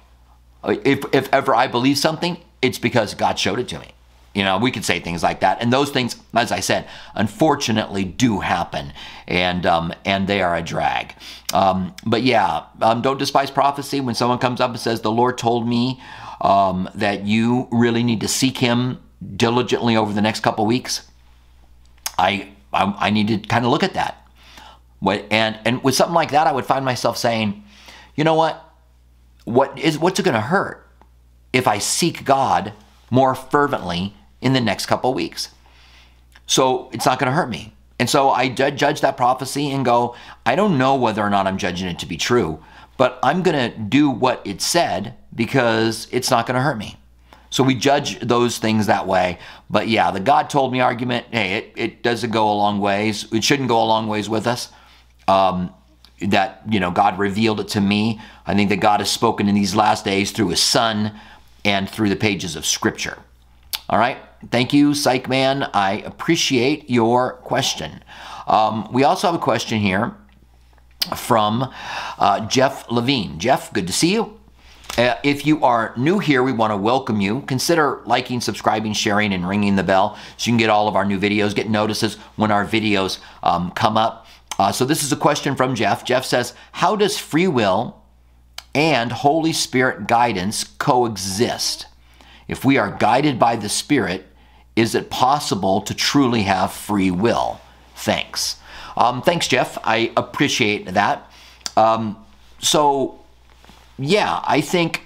If, 0.63 1.03
if 1.13 1.33
ever 1.33 1.53
I 1.53 1.67
believe 1.67 1.97
something, 1.97 2.37
it's 2.61 2.79
because 2.79 3.13
God 3.15 3.37
showed 3.37 3.59
it 3.59 3.67
to 3.69 3.79
me. 3.79 3.93
You 4.33 4.43
know, 4.43 4.57
we 4.57 4.71
could 4.71 4.83
say 4.83 4.99
things 4.99 5.21
like 5.21 5.41
that, 5.41 5.61
and 5.61 5.71
those 5.71 5.91
things, 5.91 6.15
as 6.33 6.51
I 6.51 6.59
said, 6.59 6.87
unfortunately 7.13 8.03
do 8.03 8.39
happen, 8.39 8.91
and 9.27 9.63
um, 9.67 9.93
and 10.05 10.27
they 10.27 10.41
are 10.41 10.55
a 10.55 10.61
drag. 10.63 11.13
Um, 11.53 11.95
but 12.03 12.23
yeah, 12.23 12.63
um, 12.81 13.03
don't 13.03 13.19
despise 13.19 13.51
prophecy. 13.51 14.01
When 14.01 14.15
someone 14.15 14.39
comes 14.39 14.59
up 14.59 14.71
and 14.71 14.79
says, 14.79 15.01
"The 15.01 15.11
Lord 15.11 15.37
told 15.37 15.67
me 15.67 16.01
um, 16.41 16.89
that 16.95 17.25
you 17.25 17.67
really 17.71 18.01
need 18.01 18.21
to 18.21 18.27
seek 18.27 18.57
Him 18.57 18.99
diligently 19.35 19.95
over 19.95 20.11
the 20.11 20.21
next 20.21 20.39
couple 20.39 20.65
weeks," 20.65 21.07
I, 22.17 22.53
I 22.73 22.91
I 22.97 23.09
need 23.11 23.27
to 23.27 23.37
kind 23.37 23.65
of 23.65 23.71
look 23.71 23.83
at 23.83 23.93
that. 23.93 24.27
What 24.99 25.27
and 25.29 25.59
and 25.63 25.83
with 25.83 25.93
something 25.93 26.15
like 26.15 26.31
that, 26.31 26.47
I 26.47 26.53
would 26.53 26.65
find 26.65 26.83
myself 26.83 27.19
saying, 27.19 27.63
"You 28.15 28.23
know 28.23 28.33
what? 28.33 28.67
What 29.45 29.77
is 29.77 29.99
what's 29.99 30.19
it 30.19 30.23
going 30.23 30.33
to 30.33 30.41
hurt 30.41 30.87
if 31.51 31.67
I 31.67 31.77
seek 31.77 32.25
God 32.25 32.73
more 33.11 33.35
fervently?" 33.35 34.15
In 34.43 34.53
the 34.53 34.61
next 34.61 34.85
couple 34.85 35.13
weeks. 35.13 35.49
So 36.45 36.89
it's 36.91 37.05
not 37.05 37.19
going 37.19 37.31
to 37.31 37.35
hurt 37.35 37.49
me. 37.49 37.73
And 37.99 38.09
so 38.09 38.29
I 38.29 38.49
judge 38.49 39.01
that 39.01 39.15
prophecy 39.15 39.71
and 39.71 39.85
go, 39.85 40.15
I 40.45 40.55
don't 40.55 40.77
know 40.77 40.95
whether 40.95 41.21
or 41.21 41.29
not 41.29 41.47
I'm 41.47 41.57
judging 41.57 41.87
it 41.87 41.99
to 41.99 42.05
be 42.05 42.17
true, 42.17 42.61
but 42.97 43.17
I'm 43.23 43.43
going 43.43 43.71
to 43.71 43.77
do 43.77 44.09
what 44.09 44.41
it 44.45 44.61
said 44.61 45.15
because 45.33 46.07
it's 46.11 46.29
not 46.29 46.45
going 46.45 46.55
to 46.55 46.61
hurt 46.61 46.77
me. 46.77 46.97
So 47.49 47.63
we 47.63 47.75
judge 47.75 48.19
those 48.19 48.57
things 48.57 48.87
that 48.87 49.07
way. 49.07 49.37
But 49.69 49.87
yeah, 49.87 50.11
the 50.11 50.19
God 50.19 50.49
told 50.49 50.73
me 50.73 50.81
argument, 50.81 51.27
hey, 51.31 51.53
it, 51.53 51.73
it 51.75 52.03
doesn't 52.03 52.31
go 52.31 52.51
a 52.51 52.55
long 52.55 52.79
ways. 52.79 53.31
It 53.31 53.43
shouldn't 53.43 53.69
go 53.69 53.81
a 53.81 53.85
long 53.85 54.07
ways 54.07 54.27
with 54.27 54.47
us. 54.47 54.69
Um, 55.27 55.73
that, 56.19 56.63
you 56.67 56.79
know, 56.79 56.89
God 56.91 57.19
revealed 57.19 57.59
it 57.59 57.67
to 57.69 57.81
me. 57.81 58.19
I 58.45 58.55
think 58.55 58.69
that 58.69 58.77
God 58.77 59.01
has 59.01 59.11
spoken 59.11 59.47
in 59.47 59.55
these 59.55 59.75
last 59.75 60.03
days 60.03 60.31
through 60.31 60.49
his 60.49 60.61
son 60.61 61.13
and 61.63 61.89
through 61.89 62.09
the 62.09 62.15
pages 62.15 62.55
of 62.55 62.65
scripture. 62.65 63.19
All 63.89 63.99
right. 63.99 64.17
Thank 64.51 64.73
you, 64.73 64.93
Psych 64.93 65.29
Man. 65.29 65.63
I 65.73 66.01
appreciate 66.05 66.89
your 66.89 67.33
question. 67.33 68.03
Um, 68.47 68.87
we 68.91 69.03
also 69.03 69.27
have 69.27 69.35
a 69.35 69.43
question 69.43 69.79
here 69.79 70.15
from 71.15 71.73
uh, 72.17 72.45
Jeff 72.47 72.89
Levine. 72.89 73.39
Jeff, 73.39 73.71
good 73.73 73.87
to 73.87 73.93
see 73.93 74.13
you. 74.13 74.39
Uh, 74.97 75.15
if 75.23 75.45
you 75.45 75.63
are 75.63 75.93
new 75.97 76.19
here, 76.19 76.43
we 76.43 76.51
want 76.51 76.71
to 76.71 76.77
welcome 76.77 77.19
you. 77.19 77.41
Consider 77.41 78.01
liking, 78.05 78.39
subscribing, 78.39 78.93
sharing, 78.93 79.33
and 79.33 79.47
ringing 79.47 79.75
the 79.75 79.83
bell 79.83 80.17
so 80.37 80.49
you 80.49 80.51
can 80.51 80.57
get 80.57 80.69
all 80.69 80.87
of 80.87 80.95
our 80.95 81.05
new 81.05 81.19
videos, 81.19 81.55
get 81.55 81.69
notices 81.69 82.15
when 82.35 82.51
our 82.51 82.65
videos 82.65 83.19
um, 83.41 83.71
come 83.71 83.97
up. 83.97 84.27
Uh, 84.59 84.71
so 84.71 84.85
this 84.85 85.03
is 85.03 85.11
a 85.11 85.15
question 85.15 85.55
from 85.55 85.73
Jeff. 85.73 86.05
Jeff 86.05 86.25
says, 86.25 86.53
how 86.73 86.95
does 86.95 87.17
free 87.17 87.47
will 87.47 88.03
and 88.75 89.11
Holy 89.11 89.53
Spirit 89.53 90.05
guidance 90.05 90.63
coexist? 90.63 91.87
If 92.47 92.63
we 92.63 92.77
are 92.77 92.91
guided 92.91 93.39
by 93.39 93.55
the 93.55 93.69
Spirit, 93.69 94.27
is 94.75 94.95
it 94.95 95.09
possible 95.09 95.81
to 95.81 95.93
truly 95.93 96.43
have 96.43 96.71
free 96.73 97.11
will? 97.11 97.61
Thanks. 97.95 98.57
Um, 98.97 99.21
thanks, 99.21 99.47
Jeff. 99.47 99.77
I 99.83 100.11
appreciate 100.17 100.93
that. 100.93 101.31
Um, 101.77 102.23
so, 102.59 103.19
yeah, 103.97 104.41
I 104.45 104.61
think 104.61 105.03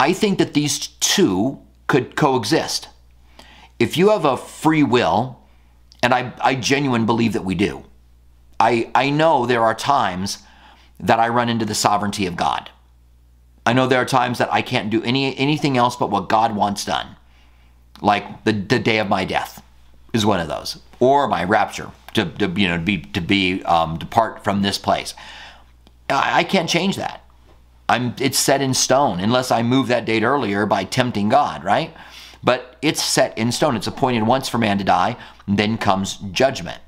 I 0.00 0.12
think 0.12 0.38
that 0.38 0.54
these 0.54 0.88
two 0.88 1.60
could 1.86 2.16
coexist. 2.16 2.88
If 3.78 3.96
you 3.96 4.10
have 4.10 4.24
a 4.24 4.36
free 4.36 4.82
will, 4.82 5.40
and 6.02 6.12
I, 6.12 6.32
I 6.40 6.54
genuinely 6.54 7.06
believe 7.06 7.32
that 7.32 7.44
we 7.44 7.54
do, 7.54 7.84
I, 8.58 8.90
I 8.94 9.10
know 9.10 9.46
there 9.46 9.62
are 9.62 9.74
times 9.74 10.38
that 11.00 11.18
I 11.18 11.28
run 11.28 11.48
into 11.48 11.64
the 11.64 11.74
sovereignty 11.74 12.26
of 12.26 12.36
God. 12.36 12.70
I 13.66 13.72
know 13.72 13.86
there 13.86 14.00
are 14.00 14.06
times 14.06 14.38
that 14.38 14.52
I 14.52 14.62
can't 14.62 14.90
do 14.90 15.02
any 15.02 15.36
anything 15.36 15.76
else 15.76 15.96
but 15.96 16.10
what 16.10 16.28
God 16.28 16.54
wants 16.54 16.84
done. 16.84 17.16
Like 18.00 18.44
the, 18.44 18.52
the 18.52 18.78
day 18.78 18.98
of 18.98 19.08
my 19.08 19.24
death 19.24 19.62
is 20.12 20.26
one 20.26 20.40
of 20.40 20.48
those. 20.48 20.78
Or 21.00 21.28
my 21.28 21.44
rapture 21.44 21.90
to, 22.14 22.24
to 22.24 22.48
you 22.56 22.68
know 22.68 22.78
to 22.78 22.82
be 22.82 22.98
to 22.98 23.20
be 23.20 23.62
um, 23.64 23.98
depart 23.98 24.44
from 24.44 24.62
this 24.62 24.78
place. 24.78 25.14
I, 26.08 26.40
I 26.40 26.44
can't 26.44 26.68
change 26.68 26.96
that. 26.96 27.24
I'm 27.88 28.14
it's 28.18 28.38
set 28.38 28.62
in 28.62 28.74
stone 28.74 29.20
unless 29.20 29.50
I 29.50 29.62
move 29.62 29.88
that 29.88 30.04
date 30.04 30.22
earlier 30.22 30.66
by 30.66 30.84
tempting 30.84 31.28
God, 31.28 31.64
right? 31.64 31.94
But 32.42 32.76
it's 32.82 33.02
set 33.02 33.36
in 33.38 33.52
stone. 33.52 33.76
It's 33.76 33.86
appointed 33.86 34.26
once 34.26 34.48
for 34.48 34.58
man 34.58 34.78
to 34.78 34.84
die, 34.84 35.16
then 35.48 35.78
comes 35.78 36.16
judgment. 36.16 36.80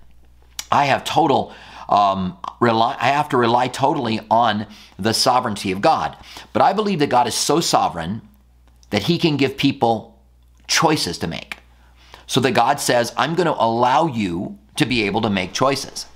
I 0.70 0.86
have 0.86 1.04
total 1.04 1.54
um, 1.88 2.36
rely, 2.60 2.96
I 2.98 3.08
have 3.08 3.28
to 3.30 3.36
rely 3.36 3.68
totally 3.68 4.20
on 4.30 4.66
the 4.98 5.14
sovereignty 5.14 5.72
of 5.72 5.80
God. 5.80 6.16
But 6.52 6.62
I 6.62 6.72
believe 6.72 6.98
that 6.98 7.08
God 7.08 7.26
is 7.26 7.34
so 7.34 7.60
sovereign 7.60 8.22
that 8.90 9.04
he 9.04 9.18
can 9.18 9.36
give 9.36 9.56
people 9.56 10.15
choices 10.66 11.18
to 11.18 11.26
make. 11.26 11.58
So 12.26 12.40
that 12.40 12.52
God 12.52 12.80
says, 12.80 13.12
I'm 13.16 13.34
going 13.34 13.46
to 13.46 13.54
allow 13.54 14.06
you 14.06 14.58
to 14.76 14.86
be 14.86 15.04
able 15.04 15.20
to 15.22 15.30
make 15.30 15.52
choices. 15.52 16.06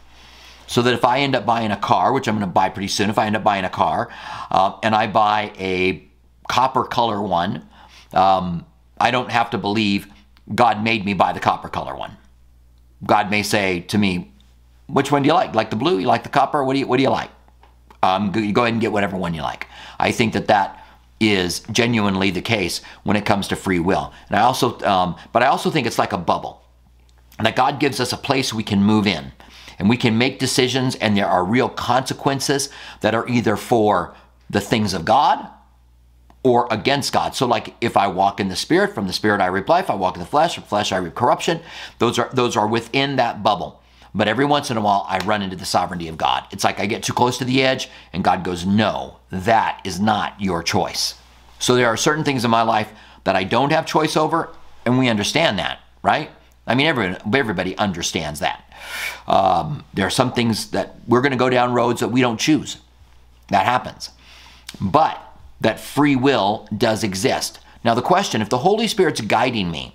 So 0.66 0.82
that 0.82 0.94
if 0.94 1.04
I 1.04 1.20
end 1.20 1.34
up 1.34 1.46
buying 1.46 1.70
a 1.70 1.76
car, 1.76 2.12
which 2.12 2.28
I'm 2.28 2.36
going 2.36 2.46
to 2.46 2.52
buy 2.52 2.68
pretty 2.68 2.88
soon, 2.88 3.10
if 3.10 3.18
I 3.18 3.26
end 3.26 3.36
up 3.36 3.42
buying 3.42 3.64
a 3.64 3.70
car 3.70 4.08
uh, 4.50 4.78
and 4.82 4.94
I 4.94 5.06
buy 5.06 5.52
a 5.58 6.04
copper 6.48 6.84
color 6.84 7.20
one, 7.20 7.68
um, 8.12 8.66
I 9.00 9.10
don't 9.10 9.30
have 9.30 9.50
to 9.50 9.58
believe 9.58 10.06
God 10.54 10.82
made 10.82 11.04
me 11.04 11.14
buy 11.14 11.32
the 11.32 11.40
copper 11.40 11.68
color 11.68 11.96
one. 11.96 12.16
God 13.04 13.30
may 13.30 13.42
say 13.42 13.80
to 13.80 13.98
me, 13.98 14.32
which 14.86 15.10
one 15.10 15.22
do 15.22 15.28
you 15.28 15.34
like? 15.34 15.54
Like 15.54 15.70
the 15.70 15.76
blue? 15.76 15.98
You 15.98 16.06
like 16.06 16.22
the 16.22 16.28
copper? 16.28 16.64
What 16.64 16.74
do 16.74 16.80
you, 16.80 16.86
what 16.86 16.96
do 16.96 17.02
you 17.02 17.10
like? 17.10 17.30
Um, 18.02 18.32
you 18.34 18.52
go 18.52 18.62
ahead 18.62 18.72
and 18.72 18.80
get 18.80 18.92
whatever 18.92 19.16
one 19.16 19.34
you 19.34 19.42
like. 19.42 19.66
I 19.98 20.10
think 20.12 20.32
that 20.32 20.48
that 20.48 20.79
is 21.20 21.60
genuinely 21.70 22.30
the 22.30 22.40
case 22.40 22.80
when 23.04 23.16
it 23.16 23.26
comes 23.26 23.46
to 23.48 23.56
free 23.56 23.78
will. 23.78 24.12
And 24.28 24.36
I 24.36 24.40
also, 24.40 24.80
um, 24.80 25.16
but 25.32 25.42
I 25.42 25.46
also 25.46 25.70
think 25.70 25.86
it's 25.86 25.98
like 25.98 26.12
a 26.12 26.18
bubble. 26.18 26.62
That 27.38 27.56
God 27.56 27.80
gives 27.80 28.00
us 28.00 28.12
a 28.12 28.18
place 28.18 28.52
we 28.52 28.62
can 28.62 28.82
move 28.82 29.06
in 29.06 29.32
and 29.78 29.88
we 29.88 29.96
can 29.96 30.18
make 30.18 30.38
decisions 30.38 30.94
and 30.96 31.16
there 31.16 31.26
are 31.26 31.44
real 31.44 31.68
consequences 31.68 32.68
that 33.00 33.14
are 33.14 33.26
either 33.28 33.56
for 33.56 34.14
the 34.50 34.60
things 34.60 34.92
of 34.92 35.04
God 35.06 35.48
or 36.42 36.66
against 36.70 37.12
God. 37.12 37.34
So 37.34 37.46
like 37.46 37.74
if 37.80 37.96
I 37.96 38.08
walk 38.08 38.40
in 38.40 38.48
the 38.48 38.56
spirit, 38.56 38.94
from 38.94 39.06
the 39.06 39.12
spirit 39.12 39.40
I 39.40 39.46
reap 39.46 39.68
life, 39.68 39.84
If 39.84 39.90
I 39.90 39.94
walk 39.94 40.16
in 40.16 40.20
the 40.20 40.26
flesh, 40.26 40.54
from 40.54 40.64
flesh 40.64 40.92
I 40.92 40.98
reap 40.98 41.14
corruption. 41.14 41.60
Those 41.98 42.18
are 42.18 42.30
those 42.32 42.56
are 42.56 42.66
within 42.66 43.16
that 43.16 43.42
bubble. 43.42 43.79
But 44.14 44.28
every 44.28 44.44
once 44.44 44.70
in 44.70 44.76
a 44.76 44.80
while, 44.80 45.06
I 45.08 45.18
run 45.18 45.42
into 45.42 45.56
the 45.56 45.64
sovereignty 45.64 46.08
of 46.08 46.16
God. 46.16 46.44
It's 46.50 46.64
like 46.64 46.80
I 46.80 46.86
get 46.86 47.02
too 47.02 47.12
close 47.12 47.38
to 47.38 47.44
the 47.44 47.62
edge, 47.62 47.88
and 48.12 48.24
God 48.24 48.42
goes, 48.42 48.66
No, 48.66 49.18
that 49.30 49.80
is 49.84 50.00
not 50.00 50.40
your 50.40 50.62
choice. 50.62 51.14
So 51.58 51.74
there 51.76 51.86
are 51.86 51.96
certain 51.96 52.24
things 52.24 52.44
in 52.44 52.50
my 52.50 52.62
life 52.62 52.90
that 53.24 53.36
I 53.36 53.44
don't 53.44 53.70
have 53.70 53.86
choice 53.86 54.16
over, 54.16 54.48
and 54.84 54.98
we 54.98 55.08
understand 55.08 55.58
that, 55.58 55.80
right? 56.02 56.30
I 56.66 56.74
mean, 56.74 56.86
everybody, 56.86 57.38
everybody 57.38 57.78
understands 57.78 58.40
that. 58.40 58.64
Um, 59.26 59.84
there 59.94 60.06
are 60.06 60.10
some 60.10 60.32
things 60.32 60.70
that 60.70 60.96
we're 61.06 61.20
going 61.20 61.32
to 61.32 61.38
go 61.38 61.50
down 61.50 61.72
roads 61.72 62.00
that 62.00 62.08
we 62.08 62.20
don't 62.20 62.38
choose. 62.38 62.78
That 63.48 63.66
happens. 63.66 64.10
But 64.80 65.20
that 65.60 65.78
free 65.78 66.16
will 66.16 66.68
does 66.76 67.04
exist. 67.04 67.60
Now, 67.84 67.94
the 67.94 68.02
question 68.02 68.40
if 68.40 68.48
the 68.48 68.58
Holy 68.58 68.88
Spirit's 68.88 69.20
guiding 69.20 69.70
me, 69.70 69.94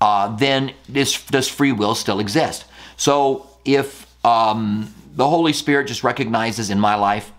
uh, 0.00 0.34
then 0.36 0.72
this, 0.88 1.24
does 1.26 1.48
free 1.48 1.72
will 1.72 1.94
still 1.94 2.20
exist? 2.20 2.64
So 2.98 3.48
if 3.64 4.06
um, 4.26 4.92
the 5.14 5.26
Holy 5.26 5.54
Spirit 5.54 5.86
just 5.86 6.04
recognizes 6.04 6.68
in 6.68 6.78
my 6.78 6.96
life 6.96 7.32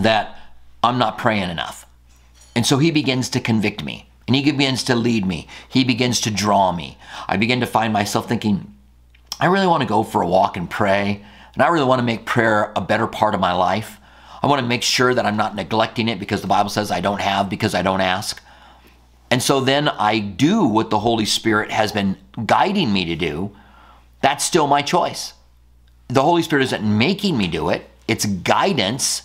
that 0.00 0.38
I'm 0.82 0.98
not 0.98 1.18
praying 1.18 1.50
enough, 1.50 1.84
and 2.56 2.64
so 2.64 2.78
he 2.78 2.90
begins 2.90 3.28
to 3.30 3.40
convict 3.40 3.84
me, 3.84 4.08
and 4.26 4.36
he 4.36 4.42
begins 4.50 4.84
to 4.84 4.94
lead 4.94 5.26
me, 5.26 5.48
he 5.68 5.84
begins 5.84 6.20
to 6.22 6.30
draw 6.30 6.72
me, 6.72 6.96
I 7.26 7.36
begin 7.36 7.60
to 7.60 7.66
find 7.66 7.92
myself 7.92 8.28
thinking, 8.28 8.72
I 9.40 9.46
really 9.46 9.66
want 9.66 9.82
to 9.82 9.88
go 9.88 10.02
for 10.02 10.22
a 10.22 10.28
walk 10.28 10.56
and 10.56 10.70
pray, 10.70 11.24
and 11.54 11.62
I 11.62 11.68
really 11.68 11.86
want 11.86 11.98
to 11.98 12.04
make 12.04 12.24
prayer 12.24 12.72
a 12.76 12.80
better 12.80 13.08
part 13.08 13.34
of 13.34 13.40
my 13.40 13.52
life. 13.52 13.98
I 14.40 14.46
want 14.46 14.60
to 14.60 14.66
make 14.66 14.84
sure 14.84 15.12
that 15.12 15.26
I'm 15.26 15.36
not 15.36 15.56
neglecting 15.56 16.08
it 16.08 16.20
because 16.20 16.40
the 16.40 16.46
Bible 16.46 16.70
says 16.70 16.92
I 16.92 17.00
don't 17.00 17.20
have 17.20 17.50
because 17.50 17.74
I 17.74 17.82
don't 17.82 18.00
ask. 18.00 18.40
And 19.30 19.42
so 19.42 19.60
then 19.60 19.88
I 19.88 20.20
do 20.20 20.64
what 20.64 20.90
the 20.90 21.00
Holy 21.00 21.24
Spirit 21.24 21.72
has 21.72 21.90
been 21.90 22.16
guiding 22.46 22.92
me 22.92 23.04
to 23.06 23.16
do, 23.16 23.50
that's 24.20 24.44
still 24.44 24.66
my 24.66 24.82
choice. 24.82 25.34
The 26.08 26.22
Holy 26.22 26.42
Spirit 26.42 26.64
isn't 26.64 26.98
making 26.98 27.36
me 27.36 27.48
do 27.48 27.70
it, 27.70 27.88
it's 28.06 28.24
guidance. 28.24 29.22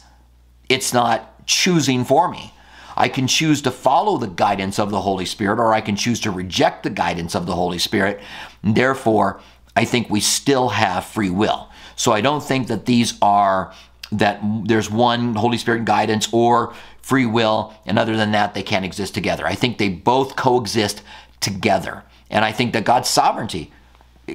It's 0.69 0.93
not 0.93 1.45
choosing 1.45 2.05
for 2.05 2.29
me. 2.29 2.53
I 2.95 3.09
can 3.09 3.27
choose 3.27 3.61
to 3.63 3.71
follow 3.71 4.17
the 4.17 4.27
guidance 4.27 4.79
of 4.79 4.91
the 4.91 5.01
Holy 5.01 5.25
Spirit 5.25 5.59
or 5.59 5.73
I 5.73 5.81
can 5.81 5.95
choose 5.95 6.19
to 6.21 6.31
reject 6.31 6.83
the 6.83 6.89
guidance 6.89 7.35
of 7.35 7.45
the 7.45 7.55
Holy 7.55 7.79
Spirit. 7.79 8.21
Therefore, 8.63 9.41
I 9.75 9.85
think 9.85 10.09
we 10.09 10.19
still 10.19 10.69
have 10.69 11.05
free 11.05 11.29
will. 11.29 11.69
So 11.95 12.11
I 12.11 12.21
don't 12.21 12.43
think 12.43 12.67
that 12.67 12.85
these 12.85 13.17
are 13.21 13.73
that 14.11 14.39
there's 14.65 14.91
one 14.91 15.33
Holy 15.35 15.57
Spirit 15.57 15.85
guidance 15.85 16.29
or 16.31 16.73
free 17.01 17.25
will, 17.25 17.73
and 17.85 17.97
other 17.97 18.15
than 18.15 18.31
that, 18.31 18.53
they 18.53 18.63
can't 18.63 18.85
exist 18.85 19.13
together. 19.13 19.45
I 19.45 19.55
think 19.55 19.77
they 19.77 19.89
both 19.89 20.35
coexist 20.35 21.01
together. 21.39 22.03
And 22.29 22.45
I 22.45 22.51
think 22.51 22.73
that 22.73 22.85
God's 22.85 23.09
sovereignty 23.09 23.71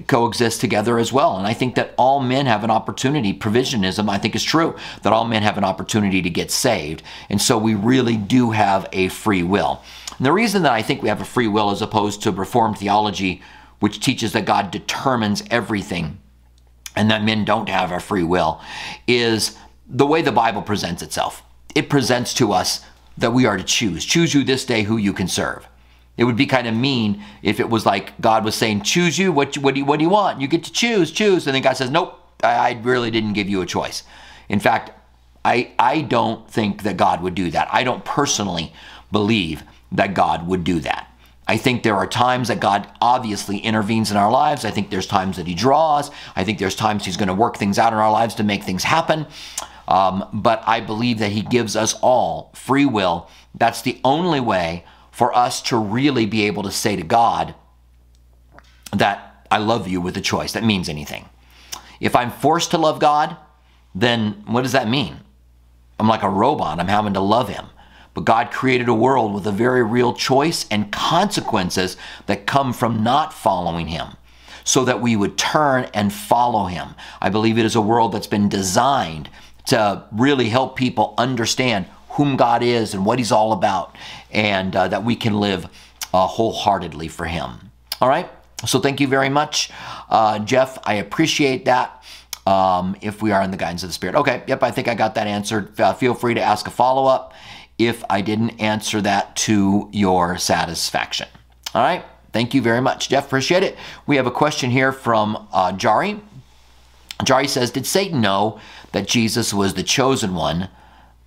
coexist 0.06 0.60
together 0.60 0.98
as 0.98 1.12
well. 1.12 1.36
And 1.36 1.46
I 1.46 1.54
think 1.54 1.74
that 1.74 1.94
all 1.96 2.20
men 2.20 2.46
have 2.46 2.62
an 2.62 2.70
opportunity. 2.70 3.32
Provisionism, 3.32 4.08
I 4.08 4.18
think, 4.18 4.36
is 4.36 4.44
true 4.44 4.76
that 5.02 5.12
all 5.12 5.24
men 5.24 5.42
have 5.42 5.56
an 5.56 5.64
opportunity 5.64 6.20
to 6.22 6.30
get 6.30 6.50
saved. 6.50 7.02
And 7.30 7.40
so 7.40 7.56
we 7.56 7.74
really 7.74 8.16
do 8.16 8.50
have 8.50 8.86
a 8.92 9.08
free 9.08 9.42
will. 9.42 9.82
And 10.18 10.26
the 10.26 10.32
reason 10.32 10.62
that 10.62 10.72
I 10.72 10.82
think 10.82 11.02
we 11.02 11.08
have 11.08 11.20
a 11.20 11.26
free 11.26 11.48
will 11.48 11.70
as 11.70 11.80
opposed 11.80 12.22
to 12.22 12.32
Reformed 12.32 12.78
theology, 12.78 13.40
which 13.80 14.00
teaches 14.00 14.32
that 14.32 14.44
God 14.44 14.70
determines 14.70 15.42
everything 15.50 16.18
and 16.94 17.10
that 17.10 17.24
men 17.24 17.44
don't 17.44 17.68
have 17.68 17.92
a 17.92 18.00
free 18.00 18.24
will, 18.24 18.60
is 19.06 19.56
the 19.86 20.06
way 20.06 20.20
the 20.20 20.32
Bible 20.32 20.62
presents 20.62 21.02
itself. 21.02 21.42
It 21.74 21.88
presents 21.88 22.34
to 22.34 22.52
us 22.52 22.84
that 23.16 23.32
we 23.32 23.46
are 23.46 23.56
to 23.56 23.64
choose. 23.64 24.04
Choose 24.04 24.34
you 24.34 24.44
this 24.44 24.64
day 24.64 24.82
who 24.82 24.96
you 24.96 25.12
can 25.12 25.28
serve. 25.28 25.66
It 26.18 26.24
would 26.24 26.36
be 26.36 26.46
kind 26.46 26.66
of 26.66 26.74
mean 26.74 27.22
if 27.42 27.60
it 27.60 27.70
was 27.70 27.86
like 27.86 28.20
God 28.20 28.44
was 28.44 28.56
saying, 28.56 28.82
choose 28.82 29.18
you, 29.18 29.32
what, 29.32 29.56
what, 29.56 29.74
do, 29.74 29.80
you, 29.80 29.86
what 29.86 29.98
do 29.98 30.04
you 30.04 30.10
want? 30.10 30.40
You 30.40 30.48
get 30.48 30.64
to 30.64 30.72
choose, 30.72 31.10
choose. 31.10 31.46
And 31.46 31.54
then 31.54 31.62
God 31.62 31.76
says, 31.76 31.90
nope, 31.90 32.20
I, 32.42 32.70
I 32.70 32.80
really 32.82 33.10
didn't 33.10 33.32
give 33.32 33.48
you 33.48 33.62
a 33.62 33.66
choice. 33.66 34.02
In 34.48 34.58
fact, 34.58 34.90
I, 35.44 35.72
I 35.78 36.02
don't 36.02 36.50
think 36.50 36.82
that 36.82 36.96
God 36.96 37.22
would 37.22 37.34
do 37.34 37.50
that. 37.52 37.68
I 37.72 37.84
don't 37.84 38.04
personally 38.04 38.72
believe 39.12 39.62
that 39.92 40.12
God 40.12 40.46
would 40.46 40.64
do 40.64 40.80
that. 40.80 41.10
I 41.46 41.56
think 41.56 41.82
there 41.82 41.94
are 41.94 42.06
times 42.06 42.48
that 42.48 42.60
God 42.60 42.86
obviously 43.00 43.56
intervenes 43.56 44.10
in 44.10 44.18
our 44.18 44.30
lives. 44.30 44.66
I 44.66 44.70
think 44.70 44.90
there's 44.90 45.06
times 45.06 45.36
that 45.38 45.46
He 45.46 45.54
draws. 45.54 46.10
I 46.36 46.44
think 46.44 46.58
there's 46.58 46.74
times 46.74 47.06
He's 47.06 47.16
going 47.16 47.28
to 47.28 47.34
work 47.34 47.56
things 47.56 47.78
out 47.78 47.94
in 47.94 47.98
our 47.98 48.12
lives 48.12 48.34
to 48.34 48.44
make 48.44 48.64
things 48.64 48.84
happen. 48.84 49.26
Um, 49.86 50.28
but 50.34 50.62
I 50.66 50.80
believe 50.80 51.20
that 51.20 51.32
He 51.32 51.40
gives 51.40 51.74
us 51.74 51.94
all 52.02 52.50
free 52.54 52.84
will. 52.84 53.30
That's 53.54 53.80
the 53.80 53.98
only 54.04 54.40
way 54.40 54.84
for 55.18 55.36
us 55.36 55.60
to 55.60 55.76
really 55.76 56.26
be 56.26 56.44
able 56.44 56.62
to 56.62 56.70
say 56.70 56.94
to 56.94 57.02
God 57.02 57.56
that 58.92 59.44
I 59.50 59.58
love 59.58 59.88
you 59.88 60.00
with 60.00 60.16
a 60.16 60.20
choice 60.20 60.52
that 60.52 60.62
means 60.62 60.88
anything. 60.88 61.28
If 61.98 62.14
I'm 62.14 62.30
forced 62.30 62.70
to 62.70 62.78
love 62.78 63.00
God, 63.00 63.36
then 63.96 64.44
what 64.46 64.62
does 64.62 64.70
that 64.70 64.86
mean? 64.88 65.16
I'm 65.98 66.06
like 66.06 66.22
a 66.22 66.30
robot. 66.30 66.78
I'm 66.78 66.86
having 66.86 67.14
to 67.14 67.20
love 67.20 67.48
Him. 67.48 67.66
But 68.14 68.26
God 68.26 68.52
created 68.52 68.88
a 68.88 68.94
world 68.94 69.34
with 69.34 69.44
a 69.48 69.50
very 69.50 69.82
real 69.82 70.14
choice 70.14 70.66
and 70.70 70.92
consequences 70.92 71.96
that 72.26 72.46
come 72.46 72.72
from 72.72 73.02
not 73.02 73.32
following 73.32 73.88
Him 73.88 74.10
so 74.62 74.84
that 74.84 75.00
we 75.00 75.16
would 75.16 75.36
turn 75.36 75.90
and 75.94 76.12
follow 76.12 76.66
Him. 76.66 76.94
I 77.20 77.28
believe 77.28 77.58
it 77.58 77.64
is 77.64 77.74
a 77.74 77.80
world 77.80 78.12
that's 78.12 78.28
been 78.28 78.48
designed 78.48 79.30
to 79.66 80.04
really 80.12 80.48
help 80.48 80.76
people 80.76 81.14
understand 81.18 81.86
whom 82.18 82.36
God 82.36 82.64
is 82.64 82.94
and 82.94 83.06
what 83.06 83.18
He's 83.18 83.32
all 83.32 83.52
about, 83.52 83.96
and 84.32 84.74
uh, 84.74 84.88
that 84.88 85.04
we 85.04 85.14
can 85.16 85.38
live 85.40 85.66
uh, 86.12 86.26
wholeheartedly 86.26 87.06
for 87.08 87.24
Him. 87.24 87.70
All 88.02 88.08
right? 88.08 88.28
So 88.66 88.80
thank 88.80 89.00
you 89.00 89.06
very 89.06 89.28
much, 89.28 89.70
uh, 90.10 90.40
Jeff. 90.40 90.78
I 90.84 90.94
appreciate 90.94 91.64
that. 91.64 91.94
Um, 92.44 92.96
if 93.02 93.20
we 93.20 93.30
are 93.30 93.42
in 93.42 93.50
the 93.50 93.58
guidance 93.58 93.82
of 93.82 93.90
the 93.90 93.92
Spirit. 93.92 94.16
Okay, 94.16 94.42
yep, 94.46 94.62
I 94.62 94.70
think 94.70 94.88
I 94.88 94.94
got 94.94 95.16
that 95.16 95.26
answered. 95.26 95.78
Uh, 95.78 95.92
feel 95.92 96.14
free 96.14 96.32
to 96.32 96.40
ask 96.40 96.66
a 96.66 96.70
follow 96.70 97.04
up 97.04 97.34
if 97.76 98.02
I 98.08 98.22
didn't 98.22 98.58
answer 98.58 99.02
that 99.02 99.36
to 99.36 99.90
your 99.92 100.38
satisfaction. 100.38 101.28
All 101.74 101.82
right, 101.82 102.02
thank 102.32 102.54
you 102.54 102.62
very 102.62 102.80
much, 102.80 103.10
Jeff. 103.10 103.26
Appreciate 103.26 103.64
it. 103.64 103.76
We 104.06 104.16
have 104.16 104.26
a 104.26 104.30
question 104.30 104.70
here 104.70 104.92
from 104.92 105.46
uh, 105.52 105.72
Jari. 105.72 106.22
Jari 107.20 107.50
says, 107.50 107.70
Did 107.70 107.84
Satan 107.84 108.22
know 108.22 108.58
that 108.92 109.06
Jesus 109.06 109.52
was 109.52 109.74
the 109.74 109.82
chosen 109.82 110.34
one 110.34 110.70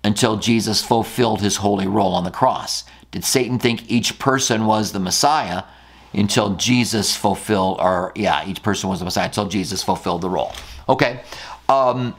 until 0.04 0.36
Jesus 0.36 0.82
fulfilled 0.82 1.40
his 1.40 1.56
holy 1.56 1.86
role 1.86 2.14
on 2.14 2.24
the 2.24 2.30
cross? 2.30 2.84
Did 3.10 3.24
Satan 3.24 3.58
think 3.58 3.90
each 3.90 4.18
person 4.18 4.66
was 4.66 4.92
the 4.92 5.00
Messiah 5.00 5.64
until 6.12 6.56
Jesus 6.56 7.16
fulfilled, 7.16 7.78
or 7.80 8.12
yeah, 8.14 8.46
each 8.46 8.62
person 8.62 8.88
was 8.88 8.98
the 8.98 9.04
Messiah 9.04 9.26
until 9.26 9.48
Jesus 9.48 9.82
fulfilled 9.82 10.22
the 10.22 10.30
role? 10.30 10.52
Okay. 10.88 11.20
Um, 11.68 12.14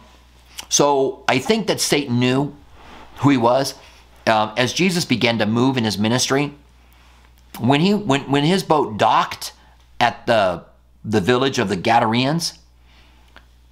so 0.69 1.24
I 1.28 1.39
think 1.39 1.67
that 1.67 1.80
Satan 1.82 2.19
knew 2.19 2.56
who 3.17 3.30
he 3.30 3.38
was. 3.38 3.76
Um, 4.26 4.54
as 4.56 4.72
Jesus 4.74 5.04
began 5.04 5.38
to 5.39 5.46
move 5.46 5.78
in 5.78 5.84
his 5.84 5.98
ministry, 5.98 6.54
when 7.60 7.82
he 7.82 7.93
when 7.93 8.22
when 8.32 8.43
his 8.43 8.63
boat 8.63 8.98
docked 8.98 9.54
at 10.00 10.26
the 10.26 10.63
the 11.04 11.19
village 11.19 11.60
of 11.60 11.69
the 11.69 11.76
Gadarenes, 11.76 12.58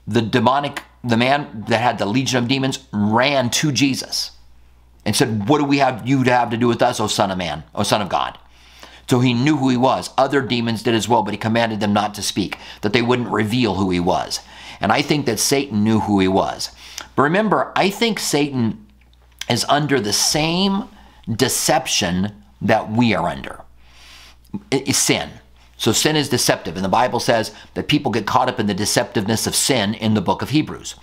the 0.05 0.21
demonic 0.21 0.83
the 1.03 1.17
man 1.17 1.65
that 1.67 1.81
had 1.81 1.97
the 1.97 2.05
legion 2.05 2.43
of 2.43 2.49
demons 2.49 2.79
ran 2.91 3.49
to 3.49 3.71
Jesus 3.71 4.31
and 5.05 5.15
said, 5.15 5.49
"What 5.49 5.57
do 5.57 5.65
we 5.65 5.79
have 5.79 6.07
you 6.07 6.23
to 6.23 6.31
have 6.31 6.49
to 6.51 6.57
do 6.57 6.67
with 6.67 6.81
us, 6.81 6.99
O 6.99 7.07
Son 7.07 7.31
of 7.31 7.37
Man, 7.37 7.63
O 7.73 7.83
Son 7.83 8.01
of 8.01 8.09
God?" 8.09 8.37
So 9.09 9.19
he 9.19 9.33
knew 9.33 9.57
who 9.57 9.67
he 9.69 9.77
was. 9.77 10.11
Other 10.17 10.41
demons 10.41 10.83
did 10.83 10.93
as 10.93 11.09
well, 11.09 11.21
but 11.21 11.33
he 11.33 11.37
commanded 11.37 11.81
them 11.81 11.91
not 11.91 12.13
to 12.13 12.21
speak, 12.21 12.57
that 12.81 12.93
they 12.93 13.01
wouldn't 13.01 13.29
reveal 13.29 13.75
who 13.75 13.89
he 13.89 13.99
was. 13.99 14.39
And 14.79 14.91
I 14.91 15.01
think 15.01 15.25
that 15.25 15.39
Satan 15.39 15.83
knew 15.83 15.99
who 15.99 16.19
he 16.19 16.29
was. 16.29 16.69
But 17.15 17.23
remember, 17.23 17.73
I 17.75 17.89
think 17.89 18.19
Satan 18.19 18.85
is 19.49 19.65
under 19.67 19.99
the 19.99 20.13
same 20.13 20.85
deception 21.29 22.31
that 22.61 22.89
we 22.91 23.13
are 23.13 23.27
under. 23.27 23.61
It's 24.69 24.97
sin. 24.97 25.29
So 25.81 25.91
sin 25.91 26.15
is 26.15 26.29
deceptive. 26.29 26.75
And 26.75 26.85
the 26.85 26.89
Bible 26.89 27.19
says 27.19 27.55
that 27.73 27.87
people 27.87 28.11
get 28.11 28.27
caught 28.27 28.47
up 28.47 28.59
in 28.59 28.67
the 28.67 28.75
deceptiveness 28.75 29.47
of 29.47 29.55
sin 29.55 29.95
in 29.95 30.13
the 30.13 30.21
book 30.21 30.43
of 30.43 30.51
Hebrews. 30.51 30.93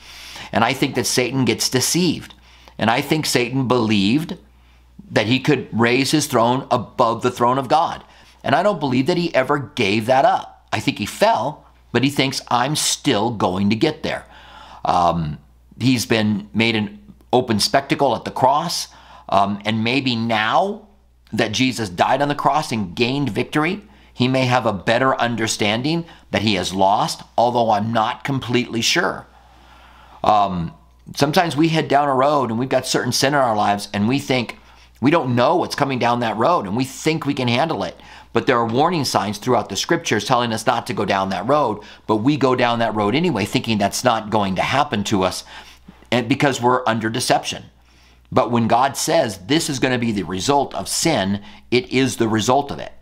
And 0.53 0.63
I 0.63 0.73
think 0.73 0.95
that 0.95 1.05
Satan 1.09 1.45
gets 1.45 1.69
deceived. 1.69 2.33
And 2.79 2.89
I 2.89 3.01
think 3.01 3.27
Satan 3.27 3.67
believed 3.67 4.37
that 5.11 5.27
he 5.27 5.41
could 5.41 5.67
raise 5.73 6.13
his 6.13 6.29
throne 6.29 6.65
above 6.71 7.23
the 7.23 7.31
throne 7.33 7.59
of 7.59 7.67
God. 7.67 8.05
And 8.45 8.55
I 8.55 8.63
don't 8.63 8.79
believe 8.79 9.09
that 9.09 9.17
he 9.17 9.35
ever 9.35 9.59
gave 9.59 10.07
that 10.07 10.25
up. 10.25 10.69
I 10.73 10.79
think 10.79 10.99
he 10.99 11.07
fell, 11.07 11.67
but 11.91 12.05
he 12.05 12.11
thinks, 12.11 12.41
I'm 12.47 12.77
still 12.77 13.33
going 13.33 13.71
to 13.71 13.77
get 13.77 14.05
there. 14.05 14.27
Um, 14.85 15.39
he's 15.81 16.07
been 16.07 16.49
made 16.55 16.77
an 16.77 17.01
open 17.33 17.59
spectacle 17.59 18.15
at 18.15 18.25
the 18.25 18.31
cross. 18.31 18.87
Um, 19.29 19.61
and 19.65 19.83
maybe 19.83 20.15
now 20.15 20.87
that 21.33 21.51
Jesus 21.51 21.89
died 21.89 22.23
on 22.23 22.29
the 22.29 22.37
cross 22.37 22.71
and 22.71 22.95
gained 22.95 23.31
victory, 23.31 23.83
he 24.19 24.27
may 24.27 24.47
have 24.47 24.67
a 24.67 24.73
better 24.73 25.15
understanding 25.15 26.05
that 26.33 26.43
he 26.43 26.55
has 26.55 26.75
lost, 26.75 27.23
although 27.37 27.71
I'm 27.71 27.93
not 27.93 28.25
completely 28.25 28.81
sure. 28.81 29.29
Um, 30.25 30.73
sometimes 31.15 31.57
we 31.57 31.69
head 31.69 31.87
down 31.87 32.09
a 32.09 32.15
road 32.17 32.51
and 32.51 32.59
we've 32.59 32.69
got 32.69 32.85
certain 32.85 33.13
sin 33.13 33.29
in 33.29 33.39
our 33.39 33.55
lives 33.55 33.89
and 33.95 34.09
we 34.09 34.19
think 34.19 34.59
we 35.01 35.13
don't 35.13 35.37
know 35.37 35.55
what's 35.55 35.77
coming 35.77 36.01
down 36.01 36.19
that 36.19 36.37
road 36.37 36.67
and 36.67 36.77
we 36.77 36.83
think 36.83 37.27
we 37.27 37.33
can 37.33 37.47
handle 37.47 37.85
it. 37.85 37.97
But 38.33 38.49
there 38.49 38.59
are 38.59 38.67
warning 38.67 39.05
signs 39.05 39.39
throughout 39.39 39.69
the 39.69 39.77
scriptures 39.77 40.25
telling 40.25 40.53
us 40.53 40.67
not 40.67 40.89
to 40.89 40.95
go 40.95 41.05
down 41.05 41.29
that 41.29 41.47
road, 41.47 41.85
but 42.09 42.17
we 42.17 42.37
go 42.37 42.57
down 42.57 42.81
that 42.81 42.97
road 42.97 43.15
anyway, 43.15 43.45
thinking 43.45 43.79
that's 43.79 44.03
not 44.03 44.31
going 44.31 44.57
to 44.57 44.63
happen 44.63 45.05
to 45.05 45.23
us 45.23 45.45
and 46.11 46.29
because 46.29 46.61
we're 46.61 46.83
under 46.89 47.09
deception. 47.09 47.67
But 48.33 48.51
when 48.51 48.67
God 48.67 48.97
says 48.97 49.39
this 49.47 49.71
is 49.71 49.79
going 49.79 49.93
to 49.93 50.05
be 50.05 50.11
the 50.11 50.25
result 50.25 50.75
of 50.75 50.89
sin, 50.89 51.41
it 51.71 51.93
is 51.93 52.17
the 52.17 52.27
result 52.27 52.73
of 52.73 52.81
it. 52.81 52.93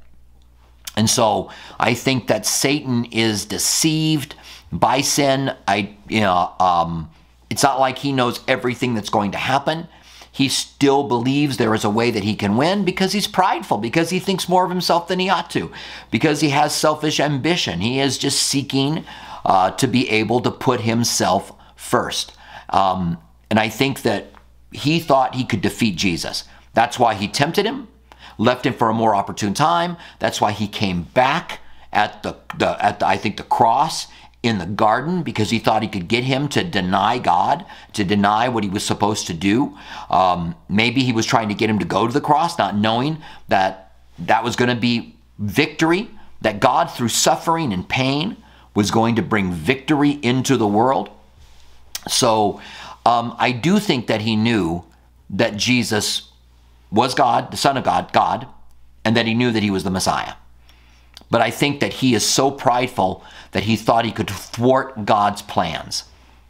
And 0.96 1.08
so 1.10 1.50
I 1.78 1.94
think 1.94 2.26
that 2.28 2.46
Satan 2.46 3.04
is 3.06 3.44
deceived 3.44 4.34
by 4.72 5.02
sin. 5.02 5.54
I, 5.68 5.96
you 6.08 6.20
know, 6.20 6.52
um, 6.58 7.10
it's 7.50 7.62
not 7.62 7.78
like 7.78 7.98
he 7.98 8.12
knows 8.12 8.40
everything 8.48 8.94
that's 8.94 9.10
going 9.10 9.32
to 9.32 9.38
happen. 9.38 9.88
He 10.32 10.48
still 10.48 11.04
believes 11.04 11.56
there 11.56 11.74
is 11.74 11.84
a 11.84 11.90
way 11.90 12.10
that 12.10 12.24
he 12.24 12.34
can 12.34 12.56
win 12.56 12.84
because 12.84 13.12
he's 13.12 13.26
prideful, 13.26 13.78
because 13.78 14.10
he 14.10 14.18
thinks 14.18 14.48
more 14.48 14.64
of 14.64 14.70
himself 14.70 15.08
than 15.08 15.18
he 15.18 15.30
ought 15.30 15.48
to, 15.50 15.70
because 16.10 16.40
he 16.40 16.50
has 16.50 16.74
selfish 16.74 17.20
ambition. 17.20 17.80
He 17.80 18.00
is 18.00 18.18
just 18.18 18.42
seeking 18.42 19.04
uh, 19.46 19.70
to 19.72 19.86
be 19.86 20.10
able 20.10 20.40
to 20.40 20.50
put 20.50 20.82
himself 20.82 21.52
first. 21.74 22.32
Um, 22.68 23.18
and 23.48 23.58
I 23.58 23.68
think 23.68 24.02
that 24.02 24.26
he 24.72 25.00
thought 25.00 25.36
he 25.36 25.44
could 25.44 25.62
defeat 25.62 25.96
Jesus. 25.96 26.44
That's 26.74 26.98
why 26.98 27.14
he 27.14 27.28
tempted 27.28 27.64
him, 27.64 27.88
left 28.38 28.66
him 28.66 28.74
for 28.74 28.88
a 28.88 28.94
more 28.94 29.14
opportune 29.14 29.54
time. 29.54 29.96
That's 30.18 30.40
why 30.40 30.52
he 30.52 30.68
came 30.68 31.02
back 31.02 31.60
at 31.92 32.22
the, 32.22 32.36
the 32.58 32.84
at 32.84 33.00
the, 33.00 33.06
I 33.06 33.16
think 33.16 33.36
the 33.36 33.42
cross 33.42 34.08
in 34.42 34.58
the 34.58 34.66
garden 34.66 35.22
because 35.22 35.50
he 35.50 35.58
thought 35.58 35.82
he 35.82 35.88
could 35.88 36.08
get 36.08 36.24
him 36.24 36.48
to 36.48 36.62
deny 36.62 37.18
God, 37.18 37.64
to 37.94 38.04
deny 38.04 38.48
what 38.48 38.62
he 38.62 38.70
was 38.70 38.84
supposed 38.84 39.26
to 39.26 39.34
do. 39.34 39.76
Um, 40.08 40.54
maybe 40.68 41.02
he 41.02 41.12
was 41.12 41.26
trying 41.26 41.48
to 41.48 41.54
get 41.54 41.68
him 41.68 41.78
to 41.80 41.84
go 41.84 42.06
to 42.06 42.12
the 42.12 42.20
cross, 42.20 42.58
not 42.58 42.76
knowing 42.76 43.18
that 43.48 43.92
that 44.20 44.44
was 44.44 44.54
going 44.56 44.68
to 44.68 44.80
be 44.80 45.16
victory, 45.38 46.08
that 46.42 46.60
God, 46.60 46.90
through 46.90 47.08
suffering 47.08 47.72
and 47.72 47.88
pain, 47.88 48.36
was 48.74 48.90
going 48.90 49.16
to 49.16 49.22
bring 49.22 49.52
victory 49.52 50.10
into 50.10 50.56
the 50.56 50.66
world. 50.66 51.10
So 52.08 52.60
um, 53.04 53.34
I 53.38 53.52
do 53.52 53.78
think 53.78 54.06
that 54.06 54.20
he 54.20 54.36
knew 54.36 54.84
that 55.30 55.56
Jesus 55.56 56.30
was 56.90 57.14
God, 57.14 57.50
the 57.50 57.56
Son 57.56 57.76
of 57.76 57.84
God, 57.84 58.12
God, 58.12 58.46
and 59.04 59.16
that 59.16 59.26
he 59.26 59.34
knew 59.34 59.52
that 59.52 59.62
he 59.62 59.70
was 59.70 59.84
the 59.84 59.90
Messiah. 59.90 60.34
But 61.30 61.40
I 61.40 61.50
think 61.50 61.80
that 61.80 61.94
he 61.94 62.14
is 62.14 62.24
so 62.24 62.50
prideful 62.50 63.24
that 63.52 63.64
he 63.64 63.76
thought 63.76 64.04
he 64.04 64.12
could 64.12 64.30
thwart 64.30 65.04
God's 65.04 65.42
plans. 65.42 66.04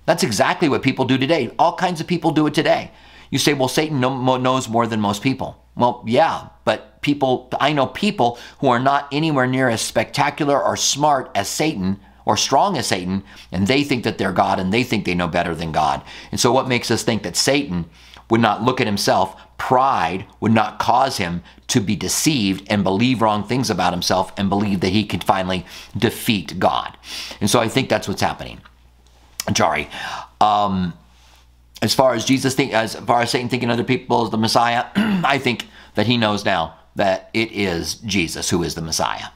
That's 0.04 0.22
exactly 0.22 0.68
what 0.68 0.82
people 0.82 1.04
do 1.04 1.18
today. 1.18 1.50
All 1.58 1.76
kinds 1.76 2.00
of 2.00 2.06
people 2.06 2.30
do 2.30 2.46
it 2.46 2.54
today. 2.54 2.90
You 3.30 3.38
say, 3.38 3.54
well, 3.54 3.68
Satan 3.68 4.00
knows 4.00 4.68
more 4.68 4.86
than 4.86 5.00
most 5.00 5.22
people. 5.22 5.62
Well, 5.74 6.02
yeah, 6.06 6.48
but 6.64 7.02
people, 7.02 7.48
I 7.60 7.72
know 7.72 7.86
people 7.86 8.38
who 8.60 8.68
are 8.68 8.78
not 8.78 9.08
anywhere 9.12 9.46
near 9.46 9.68
as 9.68 9.80
spectacular 9.80 10.62
or 10.62 10.76
smart 10.76 11.30
as 11.34 11.48
Satan 11.48 12.00
or 12.24 12.36
strong 12.36 12.76
as 12.76 12.86
Satan, 12.86 13.22
and 13.52 13.66
they 13.66 13.84
think 13.84 14.04
that 14.04 14.18
they're 14.18 14.32
God 14.32 14.58
and 14.58 14.72
they 14.72 14.82
think 14.82 15.04
they 15.04 15.14
know 15.14 15.28
better 15.28 15.54
than 15.54 15.72
God. 15.72 16.02
And 16.30 16.40
so, 16.40 16.50
what 16.52 16.68
makes 16.68 16.90
us 16.90 17.02
think 17.02 17.22
that 17.22 17.36
Satan 17.36 17.86
would 18.30 18.40
not 18.40 18.62
look 18.62 18.80
at 18.80 18.86
himself, 18.86 19.40
pride 19.58 20.26
would 20.40 20.52
not 20.52 20.78
cause 20.78 21.16
him 21.16 21.42
to 21.68 21.80
be 21.80 21.96
deceived 21.96 22.66
and 22.70 22.84
believe 22.84 23.22
wrong 23.22 23.42
things 23.42 23.70
about 23.70 23.92
himself 23.92 24.32
and 24.36 24.48
believe 24.48 24.80
that 24.80 24.90
he 24.90 25.04
could 25.04 25.24
finally 25.24 25.66
defeat 25.96 26.58
God. 26.58 26.96
And 27.40 27.48
so, 27.50 27.60
I 27.60 27.68
think 27.68 27.88
that's 27.88 28.08
what's 28.08 28.22
happening. 28.22 28.60
Jari. 29.48 29.88
Um, 30.40 30.94
as 31.82 31.94
far 31.94 32.14
as 32.14 32.24
Jesus 32.24 32.54
think, 32.54 32.72
as 32.72 32.94
far 32.94 33.20
as 33.22 33.30
Satan 33.30 33.48
thinking 33.48 33.70
other 33.70 33.84
people 33.84 34.24
is 34.24 34.30
the 34.30 34.38
Messiah, 34.38 34.86
I 34.96 35.38
think 35.38 35.66
that 35.94 36.06
he 36.06 36.16
knows 36.16 36.44
now 36.44 36.74
that 36.94 37.30
it 37.34 37.52
is 37.52 37.94
Jesus 37.96 38.50
who 38.50 38.62
is 38.62 38.74
the 38.74 38.82
Messiah. 38.82 39.26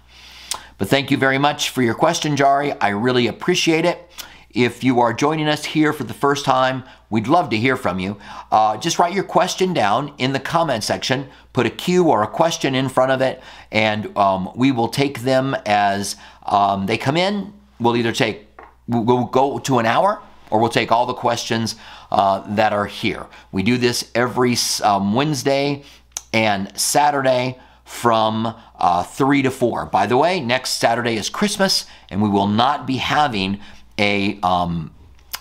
But 0.78 0.88
thank 0.88 1.10
you 1.10 1.18
very 1.18 1.36
much 1.36 1.68
for 1.68 1.82
your 1.82 1.94
question, 1.94 2.36
Jari. 2.36 2.76
I 2.80 2.88
really 2.88 3.26
appreciate 3.26 3.84
it. 3.84 4.09
If 4.52 4.82
you 4.82 4.98
are 4.98 5.12
joining 5.12 5.46
us 5.46 5.64
here 5.64 5.92
for 5.92 6.02
the 6.02 6.14
first 6.14 6.44
time, 6.44 6.82
we'd 7.08 7.28
love 7.28 7.50
to 7.50 7.56
hear 7.56 7.76
from 7.76 8.00
you. 8.00 8.16
Uh, 8.50 8.76
just 8.78 8.98
write 8.98 9.14
your 9.14 9.22
question 9.22 9.72
down 9.72 10.12
in 10.18 10.32
the 10.32 10.40
comment 10.40 10.82
section, 10.82 11.28
put 11.52 11.66
a 11.66 11.70
Q 11.70 12.08
or 12.08 12.24
a 12.24 12.26
question 12.26 12.74
in 12.74 12.88
front 12.88 13.12
of 13.12 13.20
it, 13.20 13.40
and 13.70 14.16
um, 14.18 14.50
we 14.56 14.72
will 14.72 14.88
take 14.88 15.20
them 15.20 15.56
as 15.66 16.16
um, 16.46 16.86
they 16.86 16.98
come 16.98 17.16
in. 17.16 17.52
We'll 17.78 17.96
either 17.96 18.12
take, 18.12 18.48
we'll 18.88 19.26
go 19.26 19.60
to 19.60 19.78
an 19.78 19.86
hour 19.86 20.20
or 20.50 20.58
we'll 20.58 20.68
take 20.68 20.90
all 20.90 21.06
the 21.06 21.14
questions 21.14 21.76
uh, 22.10 22.40
that 22.56 22.72
are 22.72 22.86
here. 22.86 23.26
We 23.52 23.62
do 23.62 23.78
this 23.78 24.10
every 24.16 24.56
um, 24.82 25.14
Wednesday 25.14 25.84
and 26.32 26.76
Saturday 26.76 27.56
from 27.84 28.54
uh, 28.78 29.02
3 29.04 29.42
to 29.42 29.50
4. 29.50 29.86
By 29.86 30.06
the 30.06 30.16
way, 30.16 30.40
next 30.40 30.80
Saturday 30.80 31.16
is 31.16 31.28
Christmas, 31.28 31.86
and 32.08 32.20
we 32.20 32.28
will 32.28 32.46
not 32.46 32.86
be 32.86 32.96
having 32.96 33.60
a 34.00 34.40
um, 34.42 34.92